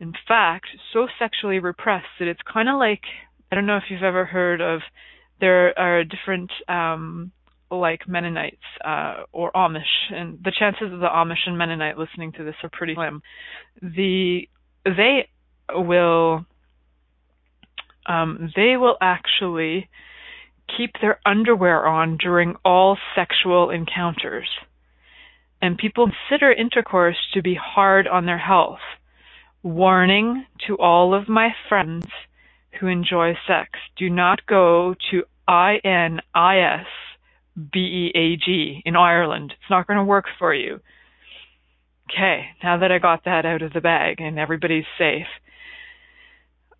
In 0.00 0.12
fact, 0.26 0.66
so 0.92 1.06
sexually 1.18 1.58
repressed 1.58 2.06
that 2.18 2.28
it's 2.28 2.40
kind 2.50 2.68
of 2.68 2.78
like 2.78 3.02
I 3.50 3.54
don't 3.54 3.66
know 3.66 3.76
if 3.76 3.84
you've 3.90 4.02
ever 4.02 4.24
heard 4.24 4.60
of 4.60 4.80
there 5.40 5.78
are 5.78 6.04
different 6.04 6.50
um 6.68 7.32
like 7.70 8.06
Mennonites 8.06 8.56
uh, 8.84 9.22
or 9.32 9.50
Amish, 9.52 10.12
and 10.12 10.38
the 10.44 10.52
chances 10.56 10.92
of 10.92 11.00
the 11.00 11.06
Amish 11.06 11.46
and 11.46 11.56
Mennonite 11.56 11.98
listening 11.98 12.32
to 12.32 12.44
this 12.44 12.54
are 12.62 12.70
pretty 12.70 12.94
slim. 12.94 13.22
The 13.80 14.48
they 14.84 15.28
will 15.70 16.44
um, 18.06 18.52
they 18.56 18.76
will 18.76 18.96
actually 19.00 19.88
keep 20.76 20.92
their 21.00 21.20
underwear 21.24 21.86
on 21.86 22.16
during 22.16 22.56
all 22.64 22.98
sexual 23.14 23.70
encounters. 23.70 24.48
And 25.62 25.78
people 25.78 26.10
consider 26.28 26.52
intercourse 26.52 27.16
to 27.34 27.40
be 27.40 27.54
hard 27.54 28.08
on 28.08 28.26
their 28.26 28.38
health. 28.38 28.80
Warning 29.62 30.44
to 30.66 30.76
all 30.76 31.14
of 31.14 31.28
my 31.28 31.50
friends 31.68 32.04
who 32.80 32.88
enjoy 32.88 33.34
sex 33.46 33.70
do 33.96 34.10
not 34.10 34.44
go 34.46 34.96
to 35.12 35.22
INIS 35.48 36.86
BEAG 37.72 38.82
in 38.84 38.96
Ireland. 38.96 39.52
It's 39.52 39.70
not 39.70 39.86
going 39.86 39.98
to 39.98 40.04
work 40.04 40.24
for 40.36 40.52
you. 40.52 40.80
Okay, 42.10 42.46
now 42.62 42.78
that 42.78 42.90
I 42.90 42.98
got 42.98 43.24
that 43.24 43.46
out 43.46 43.62
of 43.62 43.72
the 43.72 43.80
bag 43.80 44.20
and 44.20 44.40
everybody's 44.40 44.84
safe, 44.98 45.26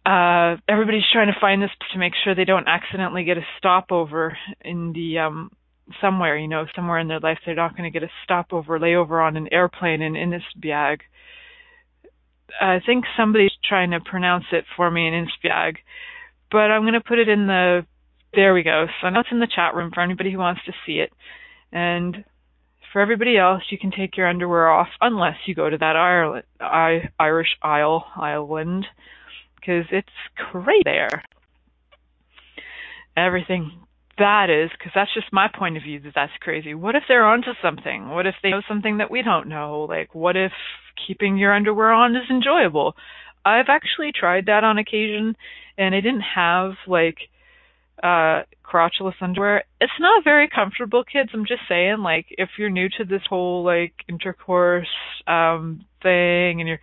uh, 0.05 0.57
everybody's 0.69 1.09
trying 1.13 1.29
to 1.33 1.41
find 1.41 1.63
this 1.63 1.71
to 1.93 1.99
make 1.99 2.15
sure 2.25 2.35
they 2.35 2.45
don't 2.45 2.67
accidentally 2.67 3.23
get 3.23 3.39
a 3.39 3.47
stopover 3.59 4.37
in 4.63 4.93
the 4.93 5.21
um 5.21 5.51
somewhere, 6.01 6.37
you 6.37 6.49
know, 6.49 6.67
somewhere 6.75 6.99
in 6.99 7.09
their 7.09 7.21
life 7.21 7.39
they're 7.45 7.55
not 7.55 7.77
going 7.77 7.91
to 7.91 7.99
get 7.99 8.07
a 8.07 8.13
stopover, 8.25 8.79
layover 8.79 9.25
on 9.27 9.37
an 9.37 9.49
airplane 9.53 10.03
in 10.03 10.15
Innisbiag. 10.15 11.01
I 12.61 12.81
think 12.85 13.05
somebody's 13.17 13.53
trying 13.67 13.93
to 13.93 14.01
pronounce 14.01 14.45
it 14.53 14.65
for 14.77 14.91
me 14.91 15.09
in 15.09 15.15
Innisbiag, 15.15 15.77
but 16.51 16.71
I'm 16.71 16.83
going 16.83 16.93
to 16.95 17.01
put 17.01 17.19
it 17.19 17.29
in 17.29 17.47
the 17.47 17.87
there 18.35 18.55
we 18.55 18.63
go. 18.63 18.87
So 19.01 19.11
now 19.11 19.21
it's 19.21 19.29
in 19.31 19.41
the 19.41 19.49
chat 19.55 19.75
room 19.75 19.91
for 19.93 20.01
anybody 20.01 20.33
who 20.33 20.39
wants 20.39 20.63
to 20.65 20.73
see 20.87 21.01
it. 21.01 21.13
And 21.71 22.25
for 22.93 23.01
everybody 23.01 23.37
else, 23.37 23.63
you 23.71 23.79
can 23.79 23.91
take 23.91 24.17
your 24.17 24.29
underwear 24.29 24.71
off 24.71 24.89
unless 25.01 25.37
you 25.47 25.55
go 25.55 25.69
to 25.69 25.79
that 25.79 25.97
Ireland, 25.97 26.45
I, 26.61 27.11
Irish 27.19 27.57
Isle 27.63 28.07
island 28.17 28.87
because 29.57 29.85
it's 29.91 30.09
great 30.51 30.85
there. 30.85 31.23
Everything 33.17 33.71
that 34.23 34.51
is, 34.51 34.71
because 34.71 34.93
that's 34.95 35.13
just 35.13 35.33
my 35.33 35.49
point 35.53 35.77
of 35.77 35.83
view 35.83 35.99
that 36.01 36.13
that's 36.15 36.33
crazy. 36.41 36.75
What 36.75 36.95
if 36.95 37.03
they're 37.09 37.27
onto 37.27 37.53
something? 37.61 38.09
What 38.09 38.27
if 38.27 38.37
they 38.43 38.51
know 38.51 38.63
something 38.69 38.99
that 38.99 39.11
we 39.11 39.23
don't 39.23 39.49
know? 39.49 39.87
Like, 39.89 40.15
what 40.15 40.37
if 40.37 40.53
keeping 41.07 41.37
your 41.37 41.53
underwear 41.53 41.93
on 41.93 42.15
is 42.15 42.31
enjoyable? 42.31 42.95
I've 43.45 43.69
actually 43.69 44.13
tried 44.13 44.47
that 44.47 44.63
on 44.63 44.79
occasion, 44.79 45.37
and 45.77 45.95
I 45.95 46.01
didn't 46.01 46.25
have 46.35 46.73
like 46.87 47.19
uh 48.03 48.43
crotchless 48.65 49.21
underwear. 49.21 49.65
It's 49.81 50.01
not 50.01 50.25
very 50.25 50.49
comfortable, 50.49 51.05
kids. 51.05 51.31
I'm 51.35 51.45
just 51.45 51.63
saying, 51.69 51.99
like, 51.99 52.27
if 52.31 52.51
you're 52.59 52.71
new 52.71 52.89
to 52.99 53.05
this 53.05 53.23
whole 53.29 53.65
like 53.65 53.93
intercourse 54.09 54.95
um 55.27 55.85
thing 56.03 56.61
and 56.61 56.69
you're 56.69 56.81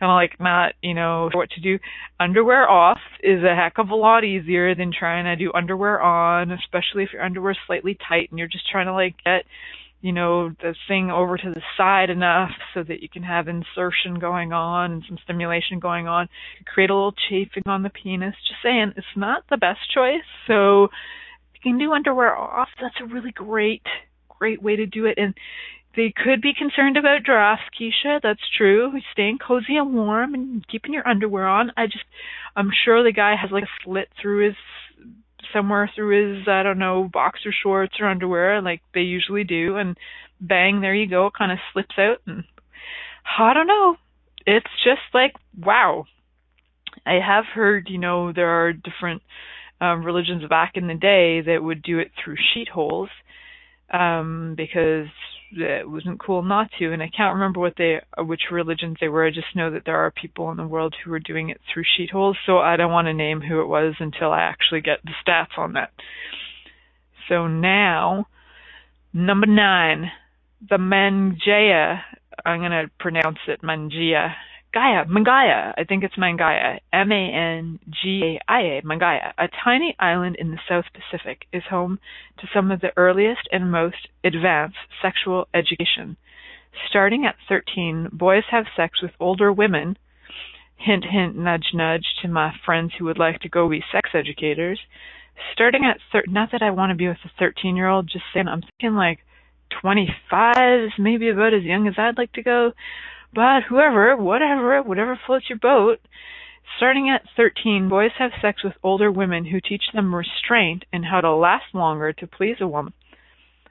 kind 0.00 0.10
of 0.10 0.16
like 0.16 0.40
not, 0.40 0.72
you 0.82 0.94
know, 0.94 1.30
what 1.32 1.50
to 1.50 1.60
do, 1.60 1.78
underwear 2.18 2.68
off 2.68 2.98
is 3.22 3.44
a 3.44 3.54
heck 3.54 3.78
of 3.78 3.90
a 3.90 3.94
lot 3.94 4.24
easier 4.24 4.74
than 4.74 4.90
trying 4.92 5.24
to 5.24 5.36
do 5.36 5.52
underwear 5.54 6.00
on, 6.00 6.50
especially 6.50 7.04
if 7.04 7.12
your 7.12 7.22
underwear's 7.22 7.58
slightly 7.66 7.96
tight 8.08 8.30
and 8.30 8.38
you're 8.38 8.48
just 8.48 8.68
trying 8.68 8.86
to 8.86 8.92
like 8.92 9.14
get 9.24 9.44
you 10.02 10.12
know, 10.12 10.48
the 10.48 10.74
thing 10.88 11.10
over 11.10 11.36
to 11.36 11.50
the 11.50 11.60
side 11.76 12.08
enough 12.08 12.50
so 12.72 12.82
that 12.82 13.02
you 13.02 13.08
can 13.08 13.22
have 13.22 13.48
insertion 13.48 14.18
going 14.18 14.52
on 14.52 14.92
and 14.92 15.04
some 15.06 15.18
stimulation 15.24 15.78
going 15.78 16.08
on. 16.08 16.26
Create 16.64 16.90
a 16.90 16.94
little 16.94 17.14
chafing 17.28 17.64
on 17.66 17.82
the 17.82 17.90
penis. 17.90 18.34
Just 18.48 18.62
saying, 18.62 18.94
it's 18.96 19.06
not 19.14 19.44
the 19.50 19.58
best 19.58 19.80
choice. 19.94 20.24
So 20.46 20.88
you 21.54 21.60
can 21.62 21.78
do 21.78 21.92
underwear 21.92 22.34
off. 22.34 22.68
That's 22.80 22.94
a 23.02 23.12
really 23.12 23.32
great, 23.32 23.82
great 24.28 24.62
way 24.62 24.76
to 24.76 24.86
do 24.86 25.04
it. 25.04 25.18
And 25.18 25.34
they 25.96 26.12
could 26.16 26.40
be 26.40 26.54
concerned 26.56 26.96
about 26.96 27.24
drafts, 27.24 27.64
Keisha. 27.78 28.20
That's 28.22 28.40
true. 28.56 28.92
Staying 29.12 29.38
cozy 29.38 29.76
and 29.76 29.92
warm 29.94 30.34
and 30.34 30.66
keeping 30.68 30.92
your 30.92 31.06
underwear 31.06 31.48
on. 31.48 31.72
I 31.76 31.86
just, 31.86 32.04
I'm 32.54 32.70
sure 32.84 33.02
the 33.02 33.12
guy 33.12 33.34
has 33.40 33.50
like 33.50 33.64
a 33.64 33.84
slit 33.84 34.08
through 34.20 34.46
his 34.46 34.56
somewhere 35.52 35.90
through 35.94 36.36
his 36.38 36.48
I 36.48 36.62
don't 36.62 36.78
know 36.78 37.08
boxer 37.12 37.52
shorts 37.62 37.94
or 37.98 38.06
underwear 38.06 38.62
like 38.62 38.82
they 38.94 39.00
usually 39.00 39.44
do 39.44 39.76
and 39.76 39.96
bang 40.40 40.80
there 40.80 40.94
you 40.94 41.08
go 41.08 41.26
it 41.26 41.32
kind 41.36 41.52
of 41.52 41.58
slips 41.72 41.94
out 41.98 42.18
and 42.26 42.44
I 43.38 43.54
don't 43.54 43.66
know 43.66 43.96
it's 44.46 44.70
just 44.84 45.00
like 45.12 45.32
wow 45.58 46.04
I 47.06 47.14
have 47.14 47.44
heard 47.52 47.88
you 47.90 47.98
know 47.98 48.32
there 48.32 48.48
are 48.48 48.72
different 48.72 49.22
um 49.80 50.04
religions 50.04 50.44
back 50.48 50.72
in 50.74 50.86
the 50.86 50.94
day 50.94 51.40
that 51.40 51.62
would 51.62 51.82
do 51.82 51.98
it 51.98 52.10
through 52.22 52.36
sheet 52.54 52.68
holes 52.68 53.10
um 53.92 54.54
because 54.56 55.08
it 55.52 55.88
wasn't 55.88 56.20
cool 56.20 56.42
not 56.42 56.70
to 56.78 56.92
and 56.92 57.02
I 57.02 57.10
can't 57.14 57.34
remember 57.34 57.60
what 57.60 57.74
they 57.76 58.00
uh, 58.18 58.24
which 58.24 58.42
religions 58.50 58.96
they 59.00 59.08
were. 59.08 59.26
I 59.26 59.30
just 59.30 59.54
know 59.54 59.70
that 59.70 59.84
there 59.84 59.98
are 59.98 60.10
people 60.10 60.50
in 60.50 60.56
the 60.56 60.66
world 60.66 60.94
who 61.04 61.12
are 61.12 61.20
doing 61.20 61.50
it 61.50 61.60
through 61.72 61.84
sheet 61.96 62.10
holes 62.10 62.36
so 62.46 62.58
I 62.58 62.76
don't 62.76 62.92
want 62.92 63.06
to 63.06 63.14
name 63.14 63.40
who 63.40 63.60
it 63.60 63.66
was 63.66 63.94
until 64.00 64.32
I 64.32 64.40
actually 64.40 64.80
get 64.80 64.98
the 65.04 65.12
stats 65.26 65.58
on 65.58 65.74
that. 65.74 65.90
So 67.28 67.46
now 67.46 68.26
number 69.12 69.46
9 69.46 70.10
the 70.68 70.76
Mangea 70.76 72.02
I'm 72.44 72.60
going 72.60 72.70
to 72.70 72.90
pronounce 72.98 73.38
it 73.48 73.62
Mangia 73.62 74.34
Gaia, 74.72 75.04
Mangaia. 75.06 75.74
I 75.76 75.82
think 75.84 76.04
it's 76.04 76.14
Mangaia. 76.14 76.78
M-A-N-G-A-I-A, 76.92 78.82
Mangaia. 78.82 79.32
A 79.36 79.48
tiny 79.64 79.96
island 79.98 80.36
in 80.38 80.52
the 80.52 80.60
South 80.68 80.84
Pacific 80.94 81.46
is 81.52 81.64
home 81.68 81.98
to 82.38 82.46
some 82.54 82.70
of 82.70 82.80
the 82.80 82.92
earliest 82.96 83.48
and 83.50 83.72
most 83.72 84.08
advanced 84.22 84.76
sexual 85.02 85.48
education. 85.52 86.16
Starting 86.88 87.26
at 87.26 87.34
13, 87.48 88.10
boys 88.12 88.44
have 88.52 88.66
sex 88.76 89.02
with 89.02 89.10
older 89.18 89.52
women. 89.52 89.98
Hint, 90.76 91.04
hint, 91.04 91.36
nudge, 91.36 91.70
nudge 91.74 92.06
to 92.22 92.28
my 92.28 92.52
friends 92.64 92.92
who 92.96 93.06
would 93.06 93.18
like 93.18 93.40
to 93.40 93.48
go 93.48 93.68
be 93.68 93.82
sex 93.92 94.10
educators. 94.14 94.78
Starting 95.52 95.84
at 95.84 95.98
thir- 96.12 96.22
not 96.28 96.52
that 96.52 96.62
I 96.62 96.70
want 96.70 96.90
to 96.90 96.96
be 96.96 97.08
with 97.08 97.18
a 97.24 97.30
13 97.40 97.74
year 97.74 97.88
old, 97.88 98.06
just 98.06 98.24
saying 98.32 98.46
I'm 98.46 98.62
thinking 98.62 98.94
like 98.94 99.18
25 99.82 100.84
is 100.84 100.92
maybe 100.96 101.28
about 101.28 101.54
as 101.54 101.64
young 101.64 101.88
as 101.88 101.94
I'd 101.98 102.18
like 102.18 102.32
to 102.34 102.42
go 102.42 102.72
but 103.34 103.62
whoever, 103.68 104.16
whatever, 104.16 104.82
whatever 104.82 105.18
floats 105.26 105.48
your 105.48 105.58
boat. 105.58 106.00
Starting 106.76 107.10
at 107.10 107.22
13, 107.36 107.88
boys 107.88 108.12
have 108.18 108.30
sex 108.40 108.62
with 108.62 108.74
older 108.82 109.10
women 109.10 109.44
who 109.46 109.60
teach 109.60 109.84
them 109.92 110.14
restraint 110.14 110.84
and 110.92 111.04
how 111.04 111.20
to 111.20 111.34
last 111.34 111.74
longer 111.74 112.12
to 112.12 112.26
please 112.26 112.56
a 112.60 112.68
woman. 112.68 112.92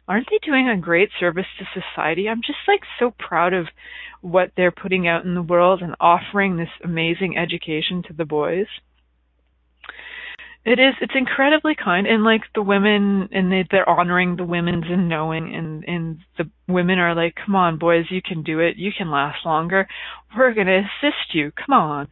Aren't 0.07 0.27
they 0.29 0.39
doing 0.43 0.67
a 0.67 0.75
great 0.75 1.09
service 1.19 1.45
to 1.59 1.81
society? 1.81 2.27
I'm 2.27 2.41
just 2.41 2.59
like 2.67 2.81
so 2.97 3.13
proud 3.17 3.53
of 3.53 3.67
what 4.21 4.51
they're 4.57 4.71
putting 4.71 5.07
out 5.07 5.23
in 5.23 5.35
the 5.35 5.41
world 5.41 5.81
and 5.81 5.95
offering 5.99 6.57
this 6.57 6.69
amazing 6.83 7.37
education 7.37 8.03
to 8.07 8.13
the 8.13 8.25
boys. 8.25 8.67
It 10.65 10.77
is. 10.77 10.93
It's 11.01 11.13
incredibly 11.15 11.73
kind, 11.73 12.05
and 12.05 12.23
like 12.23 12.41
the 12.53 12.61
women, 12.61 13.29
and 13.31 13.51
they, 13.51 13.65
they're 13.71 13.87
honoring 13.87 14.35
the 14.35 14.43
women's 14.43 14.85
and 14.89 15.07
knowing, 15.07 15.55
and 15.55 15.83
and 15.87 16.19
the 16.37 16.49
women 16.67 16.99
are 16.99 17.15
like, 17.15 17.35
"Come 17.45 17.55
on, 17.55 17.77
boys, 17.77 18.05
you 18.09 18.21
can 18.21 18.43
do 18.43 18.59
it. 18.59 18.75
You 18.75 18.91
can 18.95 19.09
last 19.09 19.45
longer. 19.45 19.87
We're 20.37 20.53
gonna 20.53 20.79
assist 20.79 21.33
you. 21.33 21.51
Come 21.51 21.73
on." 21.73 22.07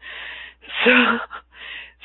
So, 0.85 0.91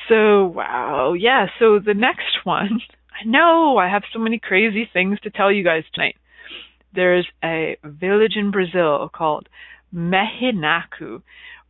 so 0.09 0.45
wow, 0.45 1.13
yeah. 1.13 1.47
So 1.59 1.79
the 1.79 1.93
next 1.93 2.43
one, 2.43 2.81
I 3.11 3.25
know 3.25 3.77
I 3.77 3.89
have 3.89 4.03
so 4.11 4.19
many 4.19 4.39
crazy 4.39 4.89
things 4.91 5.19
to 5.21 5.29
tell 5.29 5.51
you 5.51 5.63
guys 5.63 5.83
tonight. 5.93 6.15
There's 6.93 7.27
a 7.43 7.77
village 7.83 8.33
in 8.35 8.51
Brazil 8.51 9.09
called 9.13 9.47
Mehinaku, 9.93 11.21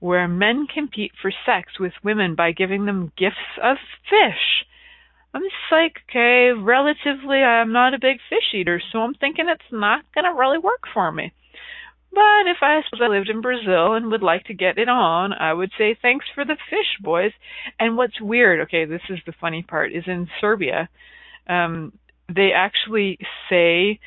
where 0.04 0.28
men 0.28 0.68
compete 0.68 1.14
for 1.22 1.32
sex 1.46 1.80
with 1.80 1.94
women 2.04 2.36
by 2.36 2.52
giving 2.52 2.86
them 2.86 3.14
gifts 3.18 3.38
of 3.64 3.78
fish. 4.10 4.66
I'm 5.34 5.44
just 5.44 5.72
like, 5.72 5.94
okay, 6.10 6.52
relatively, 6.52 7.38
I'm 7.38 7.72
not 7.72 7.94
a 7.94 8.00
big 8.00 8.18
fish 8.30 8.54
eater, 8.54 8.82
so 8.92 9.00
I'm 9.00 9.14
thinking 9.14 9.46
it's 9.48 9.72
not 9.72 10.04
going 10.14 10.26
to 10.26 10.38
really 10.38 10.58
work 10.58 10.82
for 10.94 11.10
me. 11.10 11.32
But 12.12 12.48
if 12.48 12.58
I 12.62 12.82
suppose 12.84 13.00
I 13.02 13.08
lived 13.08 13.30
in 13.30 13.40
Brazil 13.40 13.94
and 13.94 14.12
would 14.12 14.22
like 14.22 14.44
to 14.48 14.54
get 14.54 14.78
it 14.78 14.90
on, 14.90 15.32
I 15.32 15.54
would 15.54 15.72
say 15.78 15.98
thanks 16.02 16.26
for 16.36 16.44
the 16.44 16.58
fish, 16.70 17.02
boys. 17.02 17.32
And 17.80 17.96
what's 17.96 18.20
weird, 18.20 18.60
okay, 18.64 18.84
this 18.84 19.02
is 19.10 19.20
the 19.26 19.34
funny 19.40 19.64
part, 19.64 19.94
is 19.94 20.04
in 20.06 20.28
Serbia, 20.42 20.90
um, 21.48 21.94
they 22.28 22.50
actually 22.54 23.20
say 23.50 24.02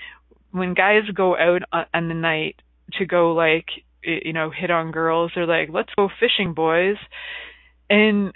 when 0.51 0.75
guys 0.75 1.09
go 1.15 1.39
out 1.39 1.63
on 1.95 2.09
the 2.09 2.15
night 2.15 2.57
to 2.99 3.07
go 3.07 3.33
like 3.33 3.69
you 4.07 4.33
know, 4.33 4.51
hit 4.51 4.71
on 4.71 4.93
girls. 4.93 5.33
They're 5.35 5.47
like, 5.47 5.69
let's 5.73 5.93
go 5.97 6.09
fishing, 6.21 6.55
boys. 6.55 6.97
And 7.91 8.33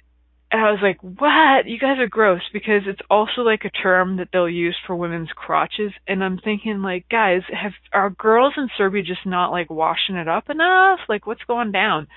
I 0.53 0.71
was 0.71 0.81
like, 0.83 0.99
what? 1.03 1.67
You 1.67 1.79
guys 1.79 1.99
are 1.99 2.09
gross 2.09 2.43
because 2.53 2.83
it's 2.87 3.01
also 3.09 3.43
like 3.43 3.65
a 3.65 3.71
term 3.71 4.17
that 4.17 4.29
they'll 4.33 4.49
use 4.49 4.77
for 4.87 4.97
women's 4.97 5.31
crotches. 5.35 5.93
And 6.09 6.25
I'm 6.25 6.39
thinking, 6.39 6.83
like, 6.83 7.09
guys, 7.09 7.43
have 7.53 7.73
are 7.93 8.11
girls 8.11 8.55
in 8.57 8.69
Serbia 8.77 9.03
just 9.03 9.25
not 9.25 9.53
like 9.53 9.71
washing 9.71 10.17
it 10.17 10.29
up 10.29 10.51
enough? 10.51 11.01
Like, 11.09 11.27
what's 11.27 11.45
going 11.47 11.71
down? 11.71 12.09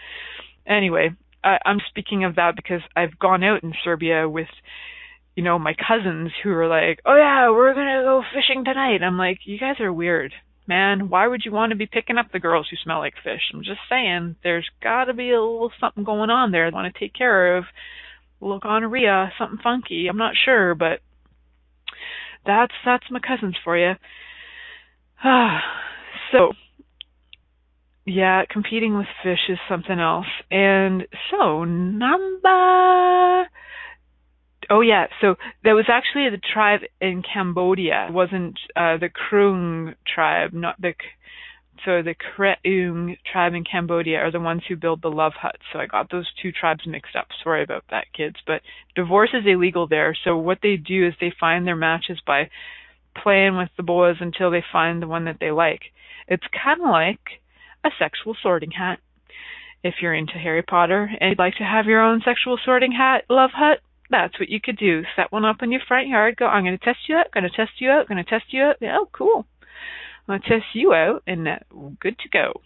Anyway, 0.66 1.12
I, 1.44 1.60
I'm 1.66 1.80
speaking 1.90 2.24
of 2.24 2.36
that 2.36 2.56
because 2.56 2.82
I've 2.96 3.20
gone 3.20 3.44
out 3.44 3.64
in 3.64 3.74
Serbia 3.84 4.28
with 4.28 4.48
you 5.36 5.44
know, 5.44 5.58
my 5.58 5.74
cousins 5.74 6.32
who 6.44 6.52
are 6.52 6.68
like, 6.68 7.00
"Oh 7.06 7.16
yeah, 7.16 7.50
we're 7.50 7.74
gonna 7.74 8.04
go 8.04 8.24
fishing 8.34 8.64
tonight." 8.64 9.02
I'm 9.02 9.18
like, 9.18 9.40
"You 9.46 9.58
guys 9.58 9.80
are 9.80 9.92
weird, 9.92 10.32
man. 10.68 11.10
Why 11.10 11.28
would 11.28 11.42
you 11.46 11.52
want 11.52 11.72
to 11.72 11.76
be 11.76 11.88
picking 11.88 12.18
up 12.18 12.32
the 12.32 12.40
girls 12.40 12.68
who 12.70 12.78
smell 12.78 13.00
like 13.00 13.16
fish?" 13.24 13.52
I'm 13.54 13.64
just 13.64 13.82
saying, 13.90 14.36
there's 14.44 14.70
got 14.82 15.06
to 15.06 15.14
be 15.14 15.32
a 15.32 15.42
little 15.42 15.72
something 15.80 16.04
going 16.04 16.30
on 16.30 16.52
there. 16.52 16.66
I 16.66 16.70
want 16.70 16.94
to 16.94 17.00
take 17.00 17.14
care 17.14 17.58
of 17.58 17.66
little 18.42 18.60
gonorrhea, 18.60 19.32
something 19.38 19.60
funky. 19.64 20.08
I'm 20.08 20.18
not 20.18 20.36
sure, 20.44 20.76
but 20.76 21.00
that's 22.46 22.74
that's 22.86 23.10
my 23.10 23.20
cousins 23.20 23.56
for 23.64 23.78
you. 23.78 23.94
so 26.32 26.54
yeah, 28.06 28.44
competing 28.50 28.98
with 28.98 29.08
fish 29.24 29.50
is 29.50 29.58
something 29.70 30.00
else. 30.00 30.28
And 30.52 31.04
so 31.32 31.64
number 31.64 33.48
Oh 34.74 34.82
yeah, 34.82 35.06
so 35.22 35.36
there 35.64 35.76
was 35.76 35.86
actually 35.88 36.32
the 36.32 36.42
tribe 36.52 36.80
in 37.00 37.22
Cambodia. 37.22 38.08
It 38.10 38.12
wasn't 38.12 38.58
uh, 38.76 38.98
the 38.98 39.08
Kroong 39.08 39.94
tribe, 40.04 40.52
not 40.52 40.82
the 40.82 40.96
so 41.86 42.02
the 42.02 42.16
Kreung 42.16 43.16
tribe 43.32 43.54
in 43.54 43.66
Cambodia 43.66 44.18
are 44.18 44.32
the 44.32 44.40
ones 44.40 44.64
who 44.68 44.76
build 44.76 45.04
the 45.04 45.12
love 45.12 45.34
huts. 45.40 45.62
So 45.72 45.78
I 45.78 45.86
got 45.86 46.10
those 46.10 46.28
two 46.42 46.52
tribes 46.52 46.88
mixed 46.88 47.16
up. 47.16 47.28
Sorry 47.44 47.62
about 47.62 47.84
that, 47.92 48.06
kids. 48.18 48.38
But 48.48 48.64
divorce 48.96 49.30
is 49.32 49.44
illegal 49.46 49.86
there. 49.86 50.18
So 50.24 50.38
what 50.38 50.58
they 50.64 50.78
do 50.78 51.06
is 51.06 51.14
they 51.22 51.34
find 51.40 51.68
their 51.68 51.76
matches 51.76 52.20
by 52.26 52.50
playing 53.22 53.56
with 53.58 53.70
the 53.78 53.84
boys 53.84 54.16
until 54.22 54.50
they 54.50 54.64
find 54.72 55.04
the 55.04 55.08
one 55.08 55.26
that 55.26 55.38
they 55.40 55.52
like. 55.52 55.82
It's 56.28 56.48
kind 56.52 56.82
of 56.82 56.90
like 56.90 57.44
a 57.86 57.90
sexual 58.00 58.36
sorting 58.42 58.72
hat. 58.72 58.98
If 59.84 59.96
you're 60.02 60.16
into 60.16 60.40
Harry 60.40 60.64
Potter 60.64 61.12
and 61.22 61.30
you'd 61.30 61.38
like 61.38 61.58
to 61.58 61.64
have 61.64 61.86
your 61.86 62.02
own 62.02 62.24
sexual 62.26 62.58
sorting 62.66 62.94
hat 62.94 63.26
love 63.30 63.52
hut, 63.54 63.80
that's 64.14 64.40
what 64.40 64.50
you 64.50 64.62
could 64.62 64.78
do. 64.78 65.02
Set 65.16 65.32
one 65.32 65.44
up 65.44 65.58
in 65.64 65.72
your 65.72 65.82
front 65.88 66.08
yard. 66.08 66.38
Go, 66.38 66.46
I'm 66.46 66.64
going 66.64 66.78
to 66.78 66.86
test 66.86 67.00
you 67.10 67.16
out. 67.16 67.32
Going 67.32 67.50
to 67.50 67.50
test 67.50 67.72
you 67.80 67.90
out. 67.90 68.08
Going 68.08 68.24
to 68.24 68.30
test 68.30 68.46
you 68.52 68.62
out. 68.62 68.76
Oh, 68.84 69.10
cool. 69.12 69.46
I'm 70.28 70.40
going 70.40 70.42
to 70.42 70.48
test 70.48 70.68
you 70.74 70.94
out, 70.94 71.24
and 71.26 71.48
uh, 71.48 71.58
good 72.00 72.18
to 72.20 72.30
go. 72.30 72.62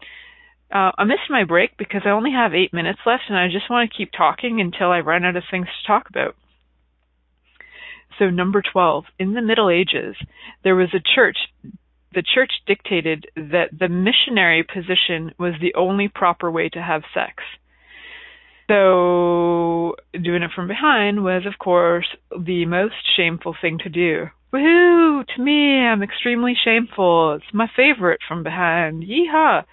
Uh, 0.70 0.92
I 0.98 1.06
missed 1.06 1.30
my 1.30 1.46
break 1.46 1.78
because 1.78 2.02
I 2.06 2.10
only 2.10 2.32
have 2.32 2.54
eight 2.54 2.74
minutes 2.74 3.00
left, 3.06 3.24
and 3.30 3.38
I 3.38 3.48
just 3.48 3.70
want 3.70 3.90
to 3.90 3.98
keep 3.98 4.12
talking 4.12 4.60
until 4.60 4.92
I 4.92 5.00
run 5.00 5.24
out 5.24 5.38
of 5.38 5.44
things 5.50 5.68
to 5.68 5.88
talk 5.88 6.10
about. 6.10 6.36
So, 8.20 8.30
number 8.30 8.62
12. 8.62 9.06
In 9.18 9.34
the 9.34 9.42
Middle 9.42 9.70
Ages, 9.70 10.18
there 10.66 10.76
was 10.76 10.94
a 10.94 11.16
church. 11.16 11.38
The 12.14 12.24
church 12.24 12.52
dictated 12.68 13.28
that 13.36 13.70
the 13.78 13.88
missionary 13.88 14.64
position 14.64 15.34
was 15.40 15.54
the 15.62 15.76
only 15.76 16.10
proper 16.10 16.52
way 16.52 16.68
to 16.70 16.82
have 16.82 17.04
sex. 17.14 17.44
So 18.70 18.76
doing 20.24 20.44
it 20.44 20.52
from 20.56 20.68
behind 20.68 21.24
was, 21.24 21.46
of 21.46 21.58
course, 21.60 22.08
the 22.32 22.66
most 22.66 22.96
shameful 23.16 23.56
thing 23.60 23.80
to 23.80 23.90
do. 23.90 24.28
Woohoo! 24.54 25.26
To 25.36 25.42
me, 25.42 25.80
I'm 25.80 26.04
extremely 26.04 26.54
shameful. 26.64 27.36
It's 27.36 27.54
my 27.54 27.68
favorite 27.76 28.22
from 28.28 28.44
behind. 28.44 29.04
Yeehaw! 29.04 29.64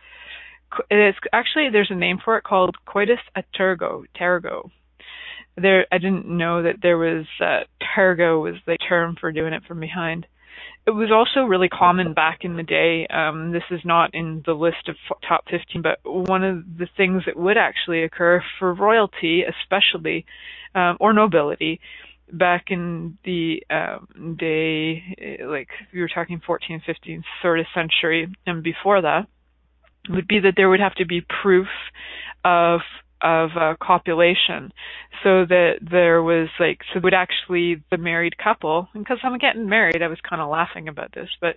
It's 0.91 1.19
actually 1.33 1.69
there's 1.71 1.91
a 1.91 1.95
name 1.95 2.19
for 2.25 2.37
it 2.37 2.43
called 2.45 2.77
coitus 2.85 3.21
a 3.37 3.45
tergo. 3.57 4.05
Tergo. 4.19 4.71
There, 5.57 5.87
I 5.93 5.99
didn't 5.99 6.27
know 6.27 6.65
that 6.65 6.83
there 6.83 6.99
was 6.99 7.27
uh, 7.41 7.61
tergo 7.97 8.43
was 8.43 8.57
the 8.67 8.77
term 8.89 9.17
for 9.21 9.31
doing 9.31 9.53
it 9.53 9.63
from 9.69 9.79
behind 9.79 10.27
it 10.87 10.91
was 10.91 11.11
also 11.11 11.47
really 11.47 11.69
common 11.69 12.13
back 12.13 12.41
in 12.43 12.57
the 12.57 12.63
day. 12.63 13.07
Um, 13.07 13.53
this 13.53 13.63
is 13.71 13.81
not 13.85 14.15
in 14.15 14.43
the 14.45 14.53
list 14.53 14.89
of 14.89 14.97
top 15.27 15.45
15, 15.51 15.83
but 15.83 15.99
one 16.05 16.45
of 16.45 16.79
the 16.79 16.89
things 16.97 17.23
that 17.27 17.37
would 17.37 17.57
actually 17.57 18.03
occur 18.03 18.43
for 18.59 18.75
royalty, 18.75 19.43
especially, 19.43 20.27
um, 20.75 20.97
or 21.01 21.13
nobility, 21.13 21.81
back 22.31 22.67
in 22.69 23.17
the 23.25 23.63
um, 23.71 24.37
day, 24.39 25.39
like 25.47 25.69
we 25.93 26.01
were 26.01 26.09
talking 26.09 26.41
14th, 26.47 26.83
15th, 26.87 27.25
sort 27.41 27.61
of 27.61 27.67
century, 27.75 28.29
and 28.47 28.63
before 28.63 29.01
that, 29.03 29.27
would 30.11 30.29
be 30.29 30.41
that 30.41 30.55
there 30.57 30.69
would 30.69 30.81
have 30.81 30.95
to 30.97 31.07
be 31.07 31.23
proof 31.43 31.69
of 32.45 32.81
of 33.25 33.51
uh, 33.59 33.75
copulation. 33.83 34.71
So 35.23 35.47
that 35.47 35.77
there 35.81 36.23
was 36.23 36.49
like 36.61 36.81
so 36.93 37.01
would 37.01 37.15
actually 37.15 37.83
the 37.91 37.97
married 37.97 38.37
couple 38.37 38.89
because 38.93 39.19
I'm 39.23 39.39
getting 39.39 39.69
married 39.69 40.03
I 40.03 40.09
was 40.09 40.19
kind 40.29 40.43
of 40.43 40.51
laughing 40.51 40.87
about 40.87 41.13
this 41.15 41.31
but 41.41 41.57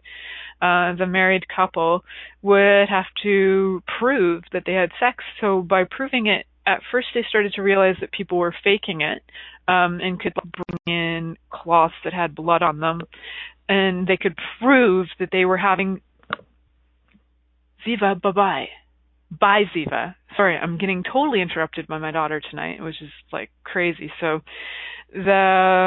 uh 0.61 0.95
the 0.95 1.05
married 1.05 1.45
couple 1.53 2.05
would 2.41 2.87
have 2.87 3.07
to 3.23 3.83
prove 3.99 4.43
that 4.53 4.63
they 4.65 4.73
had 4.73 4.91
sex. 5.01 5.23
So 5.41 5.61
by 5.61 5.83
proving 5.83 6.27
it 6.27 6.45
at 6.65 6.81
first 6.91 7.07
they 7.13 7.25
started 7.27 7.53
to 7.53 7.61
realize 7.61 7.95
that 7.99 8.11
people 8.13 8.37
were 8.37 8.55
faking 8.63 9.01
it 9.01 9.21
um 9.67 9.99
and 9.99 10.17
could 10.17 10.33
bring 10.35 10.79
in 10.97 11.37
cloths 11.49 11.95
that 12.05 12.13
had 12.13 12.33
blood 12.33 12.63
on 12.63 12.79
them. 12.79 13.01
And 13.67 14.07
they 14.07 14.15
could 14.15 14.37
prove 14.61 15.07
that 15.19 15.29
they 15.33 15.43
were 15.43 15.57
having 15.57 15.99
Ziva 17.85 18.21
bye 18.21 18.31
bye 18.31 18.69
by 19.31 19.63
Ziva. 19.75 20.15
Sorry, 20.35 20.57
I'm 20.57 20.77
getting 20.77 21.03
totally 21.03 21.41
interrupted 21.41 21.87
by 21.87 21.97
my 21.97 22.11
daughter 22.11 22.41
tonight, 22.41 22.81
which 22.81 23.01
is 23.01 23.09
like 23.31 23.49
crazy. 23.63 24.11
So 24.19 24.41
the 25.13 25.31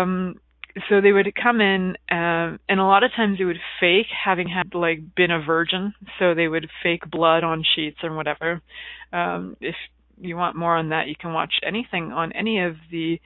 um, 0.05 0.41
so 0.88 1.01
they 1.01 1.12
would 1.12 1.34
come 1.34 1.61
in 1.61 1.97
um 2.11 2.61
and 2.68 2.78
a 2.78 2.84
lot 2.84 3.03
of 3.03 3.11
times 3.16 3.38
they 3.38 3.45
would 3.45 3.59
fake 3.80 4.07
having 4.24 4.49
had 4.49 4.72
like 4.72 5.01
been 5.16 5.32
a 5.32 5.43
virgin 5.43 5.93
so 6.16 6.32
they 6.32 6.47
would 6.47 6.70
fake 6.80 7.11
blood 7.11 7.43
on 7.43 7.64
sheets 7.74 7.99
or 8.05 8.14
whatever 8.14 8.62
um 9.12 9.57
if 9.61 9.74
you 10.16 10.36
want 10.36 10.55
more 10.55 10.76
on 10.76 10.91
that 10.91 11.09
you 11.09 11.16
can 11.20 11.32
watch 11.32 11.55
anything 11.66 12.12
on 12.12 12.30
any 12.32 12.61
of 12.61 12.76
the 12.93 13.18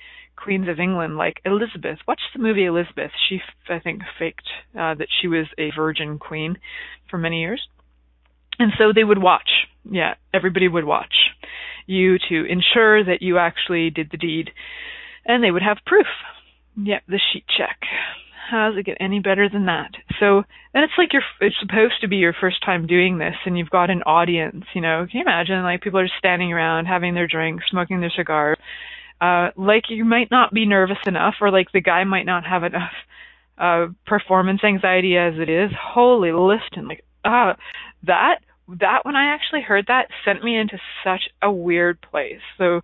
queens 0.42 0.68
of 0.68 0.80
england 0.80 1.18
like 1.18 1.38
elizabeth 1.44 1.98
watch 2.08 2.20
the 2.34 2.40
movie 2.40 2.64
elizabeth 2.64 3.10
she 3.28 3.38
i 3.68 3.78
think 3.78 4.00
faked 4.18 4.48
uh 4.74 4.94
that 4.94 5.08
she 5.20 5.28
was 5.28 5.44
a 5.58 5.70
virgin 5.76 6.18
queen 6.18 6.56
for 7.10 7.18
many 7.18 7.42
years 7.42 7.68
and 8.58 8.72
so 8.78 8.92
they 8.94 9.04
would 9.04 9.22
watch. 9.22 9.48
Yeah, 9.90 10.14
everybody 10.32 10.68
would 10.68 10.84
watch 10.84 11.14
you 11.86 12.18
to 12.30 12.44
ensure 12.44 13.04
that 13.04 13.20
you 13.20 13.38
actually 13.38 13.90
did 13.90 14.10
the 14.10 14.16
deed. 14.16 14.50
And 15.26 15.42
they 15.42 15.50
would 15.50 15.62
have 15.62 15.78
proof. 15.86 16.06
Yep, 16.76 17.02
the 17.08 17.20
sheet 17.32 17.44
check. 17.56 17.80
How 18.50 18.68
does 18.68 18.78
it 18.78 18.86
get 18.86 18.98
any 19.00 19.20
better 19.20 19.48
than 19.48 19.66
that? 19.66 19.92
So, 20.20 20.44
and 20.74 20.84
it's 20.84 20.92
like 20.98 21.12
you're, 21.12 21.22
it's 21.40 21.56
supposed 21.60 22.00
to 22.02 22.08
be 22.08 22.16
your 22.16 22.34
first 22.38 22.62
time 22.64 22.86
doing 22.86 23.18
this 23.18 23.34
and 23.46 23.56
you've 23.56 23.70
got 23.70 23.90
an 23.90 24.02
audience, 24.02 24.64
you 24.74 24.80
know, 24.82 25.06
can 25.10 25.18
you 25.18 25.22
imagine 25.22 25.62
like 25.62 25.82
people 25.82 26.00
are 26.00 26.04
just 26.04 26.18
standing 26.18 26.52
around 26.52 26.86
having 26.86 27.14
their 27.14 27.26
drinks, 27.26 27.64
smoking 27.70 28.00
their 28.00 28.12
cigars. 28.14 28.58
uh, 29.20 29.50
like 29.56 29.84
you 29.88 30.04
might 30.04 30.30
not 30.30 30.52
be 30.52 30.66
nervous 30.66 30.98
enough 31.06 31.34
or 31.40 31.50
like 31.50 31.72
the 31.72 31.80
guy 31.80 32.04
might 32.04 32.26
not 32.26 32.44
have 32.44 32.64
enough, 32.64 32.92
uh, 33.58 33.86
performance 34.06 34.62
anxiety 34.64 35.16
as 35.16 35.34
it 35.38 35.48
is. 35.48 35.70
Holy 35.80 36.32
listen, 36.32 36.88
like, 36.88 37.04
ah, 37.24 37.56
that 38.04 38.40
that 38.68 39.04
one 39.04 39.16
I 39.16 39.34
actually 39.34 39.62
heard 39.62 39.86
that 39.88 40.08
sent 40.24 40.42
me 40.42 40.56
into 40.56 40.78
such 41.04 41.22
a 41.42 41.50
weird 41.50 42.00
place. 42.00 42.40
So 42.58 42.80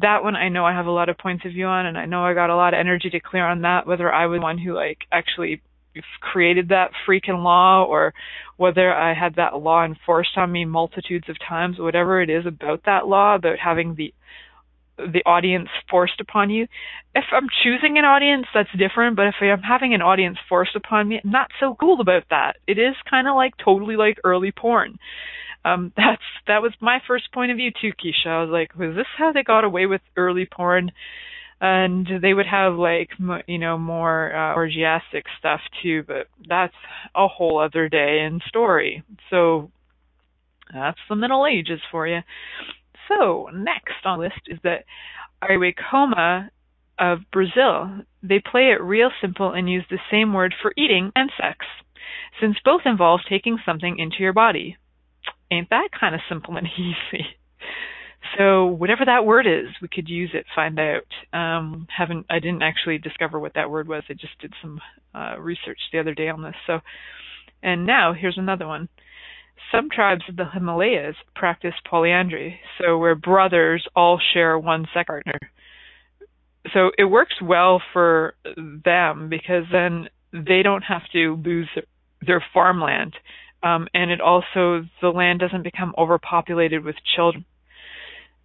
that 0.00 0.22
one 0.22 0.36
I 0.36 0.48
know 0.48 0.64
I 0.64 0.72
have 0.72 0.86
a 0.86 0.90
lot 0.90 1.08
of 1.08 1.18
points 1.18 1.44
of 1.44 1.52
view 1.52 1.66
on 1.66 1.86
and 1.86 1.96
I 1.96 2.06
know 2.06 2.24
I 2.24 2.34
got 2.34 2.50
a 2.50 2.56
lot 2.56 2.74
of 2.74 2.80
energy 2.80 3.10
to 3.10 3.20
clear 3.20 3.46
on 3.46 3.62
that 3.62 3.86
whether 3.86 4.12
I 4.12 4.26
was 4.26 4.38
the 4.38 4.42
one 4.42 4.58
who 4.58 4.74
like 4.74 4.98
actually 5.12 5.62
created 6.20 6.70
that 6.70 6.90
freaking 7.06 7.44
law 7.44 7.84
or 7.84 8.12
whether 8.56 8.92
I 8.92 9.14
had 9.14 9.36
that 9.36 9.56
law 9.56 9.84
enforced 9.84 10.36
on 10.36 10.50
me 10.50 10.64
multitudes 10.64 11.28
of 11.28 11.36
times 11.38 11.78
whatever 11.78 12.20
it 12.20 12.30
is 12.30 12.46
about 12.46 12.82
that 12.86 13.06
law 13.06 13.36
about 13.36 13.58
having 13.58 13.94
the 13.94 14.12
the 14.96 15.22
audience 15.26 15.68
forced 15.90 16.20
upon 16.20 16.50
you. 16.50 16.66
If 17.14 17.24
I'm 17.32 17.48
choosing 17.62 17.98
an 17.98 18.04
audience, 18.04 18.46
that's 18.54 18.68
different, 18.78 19.16
but 19.16 19.26
if 19.26 19.34
I'm 19.40 19.60
having 19.60 19.94
an 19.94 20.02
audience 20.02 20.38
forced 20.48 20.76
upon 20.76 21.08
me, 21.08 21.20
I'm 21.22 21.30
not 21.30 21.50
so 21.60 21.76
cool 21.78 22.00
about 22.00 22.24
that. 22.30 22.56
It 22.66 22.78
is 22.78 22.94
kind 23.08 23.28
of 23.28 23.34
like 23.34 23.54
totally 23.62 23.96
like 23.96 24.18
early 24.24 24.52
porn. 24.52 24.98
Um, 25.64 25.92
that's 25.96 26.22
that 26.46 26.62
was 26.62 26.72
my 26.80 26.98
first 27.06 27.32
point 27.32 27.50
of 27.50 27.56
view 27.56 27.70
too, 27.70 27.92
Keisha. 27.92 28.28
I 28.28 28.42
was 28.42 28.50
like, 28.50 28.76
was 28.76 28.94
this 28.94 29.06
how 29.18 29.32
they 29.32 29.42
got 29.42 29.64
away 29.64 29.86
with 29.86 30.00
early 30.16 30.46
porn? 30.50 30.92
And 31.60 32.06
they 32.20 32.34
would 32.34 32.46
have 32.46 32.74
like 32.74 33.10
you 33.46 33.58
know 33.58 33.78
more 33.78 34.34
uh, 34.34 34.54
orgiastic 34.54 35.22
stuff 35.38 35.60
too, 35.82 36.02
but 36.06 36.26
that's 36.48 36.74
a 37.14 37.26
whole 37.28 37.58
other 37.58 37.88
day 37.88 38.20
and 38.20 38.42
story. 38.48 39.02
So 39.30 39.70
that's 40.72 40.98
the 41.08 41.16
Middle 41.16 41.46
Ages 41.46 41.80
for 41.90 42.06
you. 42.06 42.20
So 43.08 43.48
next 43.52 44.04
on 44.04 44.18
the 44.18 44.24
list 44.24 44.40
is 44.46 44.58
the 44.62 44.78
Araucária 45.42 46.50
of 46.98 47.18
Brazil. 47.32 48.02
They 48.22 48.40
play 48.40 48.70
it 48.70 48.80
real 48.80 49.10
simple 49.20 49.52
and 49.52 49.68
use 49.68 49.84
the 49.90 49.98
same 50.10 50.32
word 50.32 50.54
for 50.60 50.72
eating 50.76 51.12
and 51.16 51.30
sex, 51.36 51.66
since 52.40 52.56
both 52.64 52.82
involve 52.84 53.20
taking 53.28 53.58
something 53.64 53.98
into 53.98 54.16
your 54.20 54.32
body. 54.32 54.76
Ain't 55.50 55.70
that 55.70 55.88
kind 55.98 56.14
of 56.14 56.20
simple 56.28 56.56
and 56.56 56.66
easy? 56.78 57.26
So 58.38 58.66
whatever 58.66 59.04
that 59.04 59.26
word 59.26 59.46
is, 59.46 59.68
we 59.80 59.88
could 59.88 60.08
use 60.08 60.30
it, 60.34 60.46
find 60.54 60.78
out. 60.80 61.06
Um, 61.38 61.86
haven't 61.94 62.26
I 62.30 62.38
didn't 62.38 62.62
actually 62.62 62.98
discover 62.98 63.38
what 63.38 63.54
that 63.54 63.70
word 63.70 63.86
was. 63.86 64.02
I 64.08 64.14
just 64.14 64.38
did 64.40 64.52
some 64.62 64.80
uh, 65.14 65.38
research 65.38 65.78
the 65.92 66.00
other 66.00 66.14
day 66.14 66.28
on 66.28 66.42
this. 66.42 66.54
So, 66.66 66.80
and 67.62 67.86
now 67.86 68.12
here's 68.12 68.38
another 68.38 68.66
one. 68.66 68.88
Some 69.72 69.88
tribes 69.90 70.22
of 70.28 70.36
the 70.36 70.44
Himalayas 70.52 71.16
practice 71.34 71.74
polyandry, 71.88 72.60
so 72.78 72.98
where 72.98 73.14
brothers 73.14 73.86
all 73.96 74.20
share 74.32 74.58
one 74.58 74.86
sex 74.94 75.06
partner. 75.06 75.38
so 76.72 76.90
it 76.96 77.04
works 77.04 77.34
well 77.42 77.82
for 77.92 78.34
them 78.84 79.28
because 79.28 79.64
then 79.72 80.08
they 80.32 80.62
don't 80.62 80.82
have 80.82 81.02
to 81.12 81.40
lose 81.44 81.68
their, 82.26 82.44
farmland. 82.52 83.14
Um, 83.62 83.88
and 83.94 84.10
it 84.10 84.20
also, 84.20 84.84
the 85.00 85.08
land 85.08 85.40
doesn't 85.40 85.62
become 85.62 85.94
overpopulated 85.96 86.84
with 86.84 86.96
children. 87.16 87.44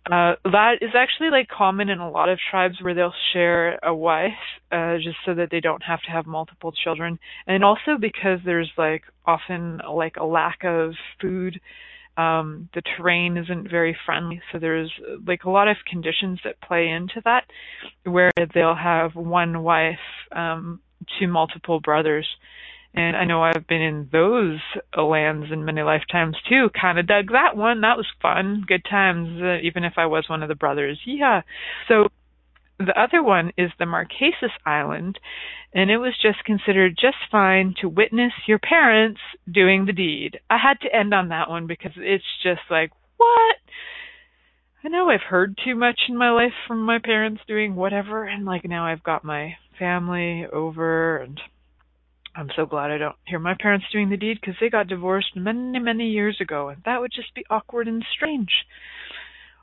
Uh, 0.05 0.33
that 0.43 0.77
is 0.81 0.91
actually 0.95 1.29
like 1.29 1.47
common 1.47 1.89
in 1.89 1.99
a 1.99 2.09
lot 2.09 2.29
of 2.29 2.39
tribes 2.49 2.75
where 2.81 2.95
they'll 2.95 3.13
share 3.33 3.77
a 3.83 3.93
wife, 3.93 4.31
uh, 4.71 4.95
just 4.97 5.17
so 5.25 5.35
that 5.35 5.49
they 5.51 5.59
don't 5.59 5.83
have 5.83 6.01
to 6.01 6.09
have 6.09 6.25
multiple 6.25 6.71
children. 6.71 7.19
And 7.45 7.63
also 7.63 7.97
because 7.99 8.39
there's 8.43 8.71
like 8.77 9.03
often 9.25 9.81
like 9.87 10.15
a 10.17 10.25
lack 10.25 10.63
of 10.63 10.93
food 11.21 11.59
um, 12.19 12.67
the 12.73 12.81
terrain 12.81 13.37
isn't 13.37 13.69
very 13.69 13.95
friendly, 14.05 14.41
so 14.51 14.59
there's 14.59 14.91
like 15.25 15.45
a 15.45 15.49
lot 15.49 15.69
of 15.69 15.77
conditions 15.89 16.39
that 16.43 16.59
play 16.59 16.89
into 16.89 17.21
that, 17.23 17.45
where 18.03 18.31
they'll 18.53 18.75
have 18.75 19.15
one 19.15 19.63
wife 19.63 19.99
um, 20.33 20.81
to 21.17 21.27
multiple 21.27 21.79
brothers. 21.79 22.27
And 22.93 23.15
I 23.15 23.25
know 23.25 23.43
I've 23.43 23.67
been 23.67 23.81
in 23.81 24.09
those 24.11 24.59
lands 24.97 25.47
in 25.51 25.63
many 25.63 25.83
lifetimes 25.83 26.37
too. 26.47 26.69
Kind 26.79 26.97
of 26.97 27.07
dug 27.07 27.31
that 27.31 27.55
one. 27.55 27.81
That 27.81 27.97
was 27.97 28.07
fun. 28.21 28.63
Good 28.67 28.83
times, 28.89 29.41
uh, 29.41 29.57
even 29.61 29.83
if 29.83 29.93
I 29.97 30.07
was 30.07 30.25
one 30.27 30.41
of 30.41 30.49
the 30.49 30.55
brothers. 30.55 30.99
Yeah. 31.05 31.41
So 31.87 32.07
the 32.79 32.99
other 32.99 33.21
one 33.21 33.51
is 33.57 33.71
the 33.77 33.85
Marquesas 33.85 34.53
Island, 34.65 35.19
and 35.73 35.91
it 35.91 35.97
was 35.97 36.13
just 36.21 36.43
considered 36.45 36.97
just 36.99 37.17
fine 37.29 37.75
to 37.81 37.89
witness 37.89 38.31
your 38.47 38.59
parents 38.59 39.19
doing 39.51 39.85
the 39.85 39.93
deed. 39.93 40.39
I 40.49 40.57
had 40.57 40.79
to 40.81 40.95
end 40.95 41.13
on 41.13 41.29
that 41.29 41.49
one 41.49 41.67
because 41.67 41.91
it's 41.97 42.23
just 42.41 42.61
like, 42.71 42.91
what? 43.17 43.57
I 44.83 44.87
know 44.87 45.09
I've 45.09 45.19
heard 45.29 45.59
too 45.63 45.75
much 45.75 45.99
in 46.07 46.17
my 46.17 46.31
life 46.31 46.53
from 46.67 46.83
my 46.83 46.99
parents 47.03 47.41
doing 47.47 47.75
whatever, 47.75 48.23
and 48.23 48.45
like 48.45 48.63
now 48.63 48.85
I've 48.85 49.03
got 49.03 49.25
my 49.25 49.55
family 49.77 50.45
over, 50.51 51.17
and 51.17 51.39
I'm 52.39 52.49
so 52.55 52.65
glad 52.65 52.91
I 52.91 52.97
don't 52.97 53.15
hear 53.25 53.39
my 53.39 53.55
parents 53.59 53.85
doing 53.91 54.09
the 54.09 54.17
deed 54.17 54.39
because 54.39 54.55
they 54.61 54.69
got 54.69 54.87
divorced 54.87 55.35
many, 55.35 55.79
many 55.79 56.09
years 56.09 56.37
ago, 56.39 56.69
and 56.69 56.81
that 56.85 57.01
would 57.01 57.11
just 57.13 57.35
be 57.35 57.45
awkward 57.49 57.87
and 57.87 58.03
strange 58.15 58.49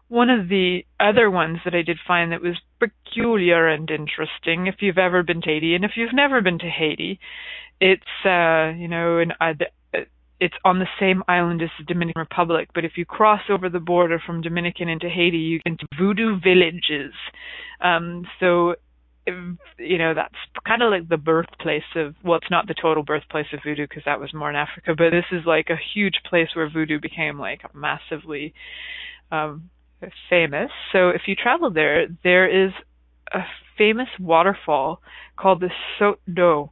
one 0.09 0.31
of 0.31 0.49
the 0.49 0.85
other 1.01 1.31
ones 1.31 1.59
that 1.65 1.75
I 1.75 1.83
did 1.83 1.99
find 2.07 2.33
that 2.33 2.43
was 2.43 2.57
peculiar 2.79 3.69
and 3.69 3.91
interesting, 3.91 4.67
if 4.67 4.77
you've 4.81 4.99
ever 4.99 5.23
been 5.23 5.41
to 5.43 5.49
Haiti, 5.49 5.75
and 5.75 5.85
if 5.85 5.93
you've 5.97 6.15
never 6.15 6.41
been 6.41 6.59
to 6.61 6.71
Haiti, 6.71 7.19
it's 7.81 8.03
uh, 8.25 8.73
you 8.77 8.89
know, 8.89 9.19
an, 9.19 9.33
uh, 9.41 9.55
it's 10.39 10.55
on 10.65 10.79
the 10.79 10.87
same 11.01 11.23
island 11.29 11.63
as 11.63 11.71
the 11.79 11.85
Dominican 11.85 12.21
Republic, 12.21 12.69
but 12.75 12.85
if 12.85 12.93
you 12.97 13.05
cross 13.05 13.41
over 13.51 13.69
the 13.69 13.81
border 13.81 14.21
from 14.25 14.43
Dominican 14.43 14.89
into 14.89 15.09
Haiti, 15.09 15.39
you 15.39 15.59
get 15.59 15.73
into 15.73 15.87
voodoo 15.99 16.39
villages. 16.39 17.13
Um, 17.81 18.27
so, 18.39 18.77
you 19.79 19.99
know, 19.99 20.15
that's 20.15 20.35
kind 20.67 20.83
of 20.83 20.91
like 20.91 21.09
the 21.09 21.17
birthplace 21.17 21.83
of, 21.97 22.15
well, 22.25 22.39
it's 22.39 22.51
not 22.51 22.67
the 22.67 22.75
total 22.81 23.03
birthplace 23.03 23.47
of 23.53 23.61
voodoo 23.65 23.87
because 23.89 24.05
that 24.07 24.21
was 24.21 24.33
more 24.33 24.51
in 24.51 24.57
Africa, 24.57 24.95
but 24.97 25.11
this 25.11 25.25
is 25.33 25.45
like 25.47 25.69
a 25.71 25.77
huge 25.95 26.21
place 26.29 26.49
where 26.55 26.69
voodoo 26.69 27.01
became 27.01 27.39
like 27.39 27.63
massively 27.75 28.55
um, 29.31 29.71
famous. 30.31 30.71
So 30.93 31.09
if 31.11 31.23
you 31.27 31.35
travel 31.35 31.71
there, 31.71 32.07
there 32.23 32.67
is 32.67 32.73
a 33.33 33.41
famous 33.77 34.09
waterfall 34.21 35.01
called 35.37 35.61
the 35.61 36.15
d'Eau. 36.33 36.71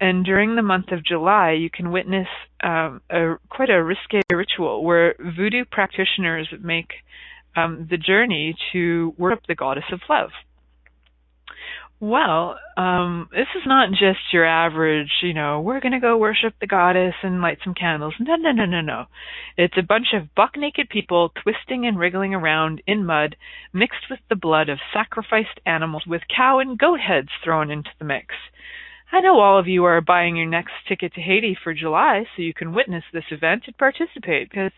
And 0.00 0.24
during 0.24 0.56
the 0.56 0.62
month 0.62 0.90
of 0.90 1.04
July, 1.04 1.52
you 1.52 1.70
can 1.70 1.92
witness 1.92 2.26
um, 2.64 3.00
a 3.08 3.36
quite 3.48 3.70
a 3.70 3.82
risque 3.82 4.20
ritual 4.32 4.82
where 4.82 5.14
voodoo 5.36 5.64
practitioners 5.70 6.48
make 6.60 6.90
um, 7.54 7.86
the 7.88 7.98
journey 7.98 8.56
to 8.72 9.14
worship 9.16 9.44
the 9.46 9.54
goddess 9.54 9.84
of 9.92 10.00
love. 10.08 10.30
Well, 12.02 12.58
um, 12.76 13.28
this 13.30 13.46
is 13.54 13.62
not 13.64 13.90
just 13.90 14.32
your 14.32 14.44
average, 14.44 15.12
you 15.22 15.34
know, 15.34 15.60
we're 15.60 15.78
going 15.78 15.92
to 15.92 16.00
go 16.00 16.18
worship 16.18 16.52
the 16.60 16.66
goddess 16.66 17.14
and 17.22 17.40
light 17.40 17.58
some 17.62 17.74
candles. 17.74 18.14
No, 18.18 18.34
no, 18.34 18.50
no, 18.50 18.64
no, 18.64 18.80
no. 18.80 19.04
It's 19.56 19.78
a 19.78 19.84
bunch 19.86 20.08
of 20.12 20.34
buck 20.34 20.56
naked 20.56 20.88
people 20.88 21.30
twisting 21.44 21.86
and 21.86 21.96
wriggling 21.96 22.34
around 22.34 22.82
in 22.88 23.06
mud 23.06 23.36
mixed 23.72 24.10
with 24.10 24.18
the 24.28 24.34
blood 24.34 24.68
of 24.68 24.80
sacrificed 24.92 25.60
animals 25.64 26.02
with 26.04 26.22
cow 26.36 26.58
and 26.58 26.76
goat 26.76 26.98
heads 26.98 27.28
thrown 27.44 27.70
into 27.70 27.90
the 28.00 28.04
mix. 28.04 28.34
I 29.12 29.20
know 29.20 29.38
all 29.38 29.60
of 29.60 29.68
you 29.68 29.84
are 29.84 30.00
buying 30.00 30.34
your 30.34 30.48
next 30.48 30.72
ticket 30.88 31.14
to 31.14 31.20
Haiti 31.20 31.56
for 31.62 31.72
July 31.72 32.24
so 32.34 32.42
you 32.42 32.52
can 32.52 32.74
witness 32.74 33.04
this 33.12 33.30
event 33.30 33.62
and 33.68 33.78
participate 33.78 34.50
because 34.50 34.72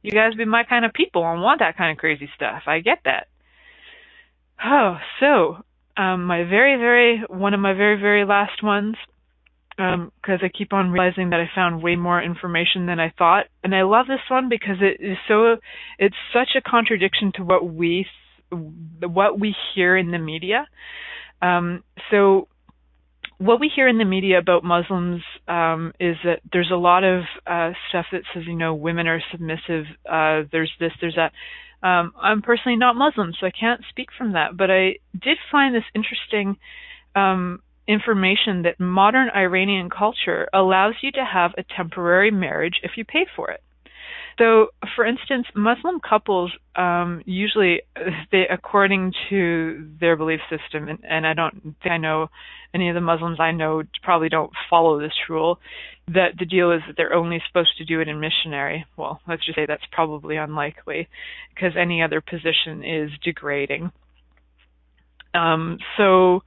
you 0.00 0.10
guys 0.10 0.32
be 0.36 0.46
my 0.46 0.64
kind 0.64 0.86
of 0.86 0.94
people 0.94 1.22
and 1.22 1.42
want 1.42 1.58
that 1.58 1.76
kind 1.76 1.92
of 1.92 1.98
crazy 1.98 2.30
stuff. 2.34 2.62
I 2.66 2.80
get 2.80 3.00
that. 3.04 3.26
Oh, 4.64 4.96
so 5.20 5.64
um, 5.96 6.24
my 6.24 6.44
very, 6.44 6.76
very, 6.76 7.22
one 7.28 7.54
of 7.54 7.60
my 7.60 7.74
very, 7.74 8.00
very 8.00 8.24
last 8.24 8.62
ones, 8.62 8.96
because 9.76 9.92
um, 9.94 10.12
I 10.42 10.48
keep 10.48 10.72
on 10.72 10.90
realizing 10.90 11.30
that 11.30 11.40
I 11.40 11.50
found 11.54 11.82
way 11.82 11.96
more 11.96 12.22
information 12.22 12.86
than 12.86 13.00
I 13.00 13.12
thought. 13.16 13.46
And 13.64 13.74
I 13.74 13.82
love 13.82 14.06
this 14.06 14.20
one 14.30 14.48
because 14.48 14.76
it 14.80 15.04
is 15.04 15.16
so, 15.28 15.56
it's 15.98 16.16
such 16.32 16.50
a 16.56 16.60
contradiction 16.60 17.32
to 17.36 17.42
what 17.44 17.64
we, 17.64 18.06
what 18.50 19.40
we 19.40 19.54
hear 19.74 19.96
in 19.96 20.10
the 20.10 20.18
media. 20.18 20.66
Um, 21.40 21.82
so 22.10 22.48
what 23.38 23.58
we 23.60 23.70
hear 23.74 23.88
in 23.88 23.98
the 23.98 24.04
media 24.04 24.38
about 24.38 24.62
Muslims 24.62 25.22
um, 25.48 25.92
is 25.98 26.16
that 26.24 26.40
there's 26.52 26.70
a 26.72 26.76
lot 26.76 27.02
of 27.02 27.22
uh, 27.46 27.72
stuff 27.88 28.06
that 28.12 28.22
says, 28.32 28.44
you 28.46 28.54
know, 28.54 28.74
women 28.74 29.08
are 29.08 29.20
submissive. 29.32 29.84
Uh, 30.08 30.42
there's 30.52 30.70
this, 30.78 30.92
there's 31.00 31.16
that. 31.16 31.32
Um, 31.82 32.12
I'm 32.20 32.42
personally 32.42 32.76
not 32.76 32.96
Muslim, 32.96 33.32
so 33.38 33.46
I 33.46 33.50
can't 33.50 33.82
speak 33.88 34.08
from 34.16 34.32
that. 34.32 34.56
But 34.56 34.70
I 34.70 34.96
did 35.20 35.38
find 35.50 35.74
this 35.74 35.84
interesting 35.94 36.56
um, 37.16 37.60
information 37.88 38.62
that 38.62 38.78
modern 38.78 39.28
Iranian 39.30 39.90
culture 39.90 40.48
allows 40.52 40.94
you 41.02 41.10
to 41.12 41.24
have 41.24 41.52
a 41.58 41.64
temporary 41.76 42.30
marriage 42.30 42.80
if 42.82 42.92
you 42.96 43.04
pay 43.04 43.26
for 43.34 43.50
it. 43.50 43.62
So, 44.38 44.68
for 44.96 45.04
instance, 45.04 45.46
Muslim 45.54 46.00
couples 46.00 46.52
um, 46.76 47.22
usually, 47.26 47.82
they, 48.32 48.46
according 48.48 49.12
to 49.30 49.88
their 50.00 50.16
belief 50.16 50.40
system, 50.48 50.88
and, 50.88 50.98
and 51.08 51.26
I 51.26 51.34
don't 51.34 51.60
think 51.62 51.92
I 51.92 51.98
know 51.98 52.28
any 52.74 52.88
of 52.88 52.94
the 52.94 53.00
Muslims 53.00 53.38
I 53.38 53.52
know 53.52 53.82
probably 54.02 54.28
don't 54.28 54.52
follow 54.70 54.98
this 54.98 55.12
rule, 55.28 55.58
that 56.08 56.38
the 56.38 56.46
deal 56.46 56.72
is 56.72 56.80
that 56.86 56.96
they're 56.96 57.14
only 57.14 57.42
supposed 57.46 57.76
to 57.78 57.84
do 57.84 58.00
it 58.00 58.08
in 58.08 58.18
missionary. 58.20 58.86
Well, 58.96 59.20
let's 59.28 59.44
just 59.44 59.56
say 59.56 59.66
that's 59.66 59.82
probably 59.92 60.36
unlikely, 60.36 61.08
because 61.54 61.72
any 61.78 62.02
other 62.02 62.20
position 62.20 62.84
is 62.84 63.10
degrading. 63.22 63.92
Um, 65.34 65.78
so 65.96 66.42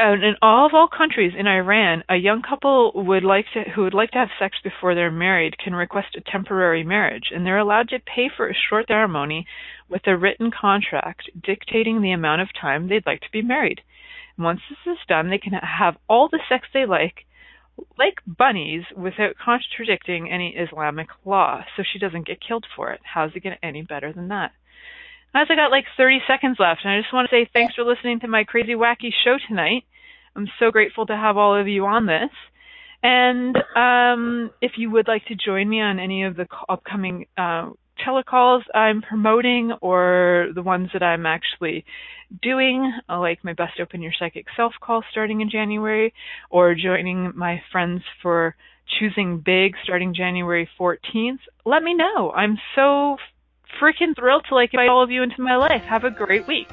and 0.00 0.24
in 0.24 0.34
all 0.40 0.66
of 0.66 0.74
all 0.74 0.88
countries 0.88 1.32
in 1.38 1.46
Iran, 1.46 2.02
a 2.08 2.16
young 2.16 2.42
couple 2.42 2.92
would 2.94 3.24
like 3.24 3.46
to 3.54 3.70
who 3.70 3.82
would 3.82 3.94
like 3.94 4.10
to 4.12 4.18
have 4.18 4.28
sex 4.38 4.56
before 4.62 4.94
they're 4.94 5.10
married 5.10 5.58
can 5.58 5.74
request 5.74 6.16
a 6.16 6.30
temporary 6.30 6.82
marriage, 6.82 7.30
and 7.34 7.44
they're 7.44 7.58
allowed 7.58 7.88
to 7.90 7.98
pay 7.98 8.30
for 8.34 8.48
a 8.48 8.54
short 8.54 8.86
ceremony 8.88 9.46
with 9.88 10.06
a 10.06 10.16
written 10.16 10.50
contract 10.50 11.30
dictating 11.42 12.00
the 12.00 12.12
amount 12.12 12.40
of 12.40 12.48
time 12.58 12.88
they'd 12.88 13.06
like 13.06 13.20
to 13.20 13.30
be 13.32 13.42
married. 13.42 13.80
And 14.36 14.44
once 14.44 14.60
this 14.68 14.92
is 14.94 14.98
done, 15.08 15.28
they 15.28 15.38
can 15.38 15.52
have 15.52 15.96
all 16.08 16.28
the 16.28 16.40
sex 16.48 16.66
they 16.72 16.86
like, 16.86 17.26
like 17.98 18.20
bunnies, 18.26 18.84
without 18.96 19.36
contradicting 19.42 20.30
any 20.30 20.56
Islamic 20.56 21.08
law. 21.24 21.64
So 21.76 21.82
she 21.82 21.98
doesn't 21.98 22.26
get 22.26 22.40
killed 22.46 22.66
for 22.74 22.90
it. 22.92 23.00
How's 23.02 23.34
it 23.34 23.42
get 23.42 23.58
any 23.62 23.82
better 23.82 24.12
than 24.12 24.28
that? 24.28 24.52
As 25.32 25.46
I 25.48 25.54
got 25.54 25.70
like 25.70 25.84
30 25.96 26.20
seconds 26.26 26.56
left, 26.58 26.80
and 26.84 26.92
I 26.92 27.00
just 27.00 27.12
want 27.12 27.30
to 27.30 27.34
say 27.34 27.48
thanks 27.52 27.74
for 27.74 27.84
listening 27.84 28.20
to 28.20 28.28
my 28.28 28.42
crazy 28.42 28.74
wacky 28.74 29.10
show 29.24 29.36
tonight. 29.46 29.84
I'm 30.34 30.48
so 30.58 30.70
grateful 30.72 31.06
to 31.06 31.16
have 31.16 31.36
all 31.36 31.54
of 31.56 31.68
you 31.68 31.86
on 31.86 32.06
this. 32.06 32.30
And 33.02 33.56
um, 33.76 34.50
if 34.60 34.72
you 34.76 34.90
would 34.90 35.06
like 35.06 35.24
to 35.26 35.36
join 35.36 35.68
me 35.68 35.80
on 35.80 36.00
any 36.00 36.24
of 36.24 36.36
the 36.36 36.46
upcoming 36.68 37.26
uh, 37.38 37.70
telecalls 38.04 38.62
I'm 38.74 39.02
promoting 39.02 39.72
or 39.80 40.48
the 40.54 40.62
ones 40.62 40.90
that 40.92 41.02
I'm 41.02 41.26
actually 41.26 41.84
doing, 42.42 42.92
uh, 43.08 43.20
like 43.20 43.44
my 43.44 43.52
Bust 43.52 43.74
Open 43.80 44.02
Your 44.02 44.12
Psychic 44.18 44.46
Self 44.56 44.72
call 44.80 45.02
starting 45.12 45.40
in 45.40 45.50
January, 45.50 46.12
or 46.50 46.74
joining 46.74 47.32
my 47.36 47.62
friends 47.70 48.02
for 48.20 48.56
Choosing 48.98 49.38
Big 49.44 49.74
starting 49.84 50.12
January 50.12 50.68
14th, 50.78 51.38
let 51.64 51.82
me 51.84 51.94
know. 51.94 52.32
I'm 52.32 52.58
so 52.74 53.16
freaking 53.80 54.16
thrilled 54.16 54.44
to 54.48 54.54
like 54.54 54.72
invite 54.72 54.88
all 54.88 55.02
of 55.02 55.10
you 55.10 55.22
into 55.22 55.40
my 55.40 55.56
life. 55.56 55.82
Have 55.82 56.04
a 56.04 56.10
great 56.10 56.46
week. 56.46 56.70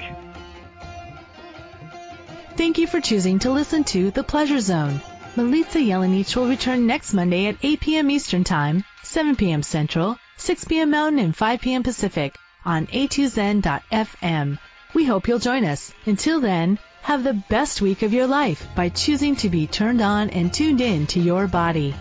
Thank 2.56 2.78
you 2.78 2.86
for 2.86 3.00
choosing 3.00 3.38
to 3.40 3.52
listen 3.52 3.84
to 3.84 4.10
The 4.10 4.24
Pleasure 4.24 4.60
Zone. 4.60 5.00
Milica 5.36 5.86
Jelenic 5.86 6.34
will 6.34 6.48
return 6.48 6.86
next 6.86 7.14
Monday 7.14 7.46
at 7.46 7.56
8 7.62 7.80
p.m. 7.80 8.10
Eastern 8.10 8.42
Time, 8.42 8.82
7 9.04 9.36
p.m. 9.36 9.62
Central, 9.62 10.18
6 10.36 10.64
p.m. 10.64 10.90
Mountain, 10.90 11.20
and 11.20 11.36
5 11.36 11.60
p.m. 11.60 11.84
Pacific 11.84 12.36
on 12.64 12.86
a2zen.fm. 12.88 14.58
We 14.94 15.04
hope 15.04 15.28
you'll 15.28 15.38
join 15.38 15.64
us. 15.64 15.92
Until 16.06 16.40
then, 16.40 16.78
have 17.02 17.22
the 17.22 17.40
best 17.48 17.80
week 17.80 18.02
of 18.02 18.12
your 18.12 18.26
life 18.26 18.66
by 18.74 18.88
choosing 18.88 19.36
to 19.36 19.48
be 19.48 19.66
turned 19.66 20.00
on 20.00 20.30
and 20.30 20.52
tuned 20.52 20.80
in 20.80 21.06
to 21.08 21.20
your 21.20 21.46
body. 21.46 21.94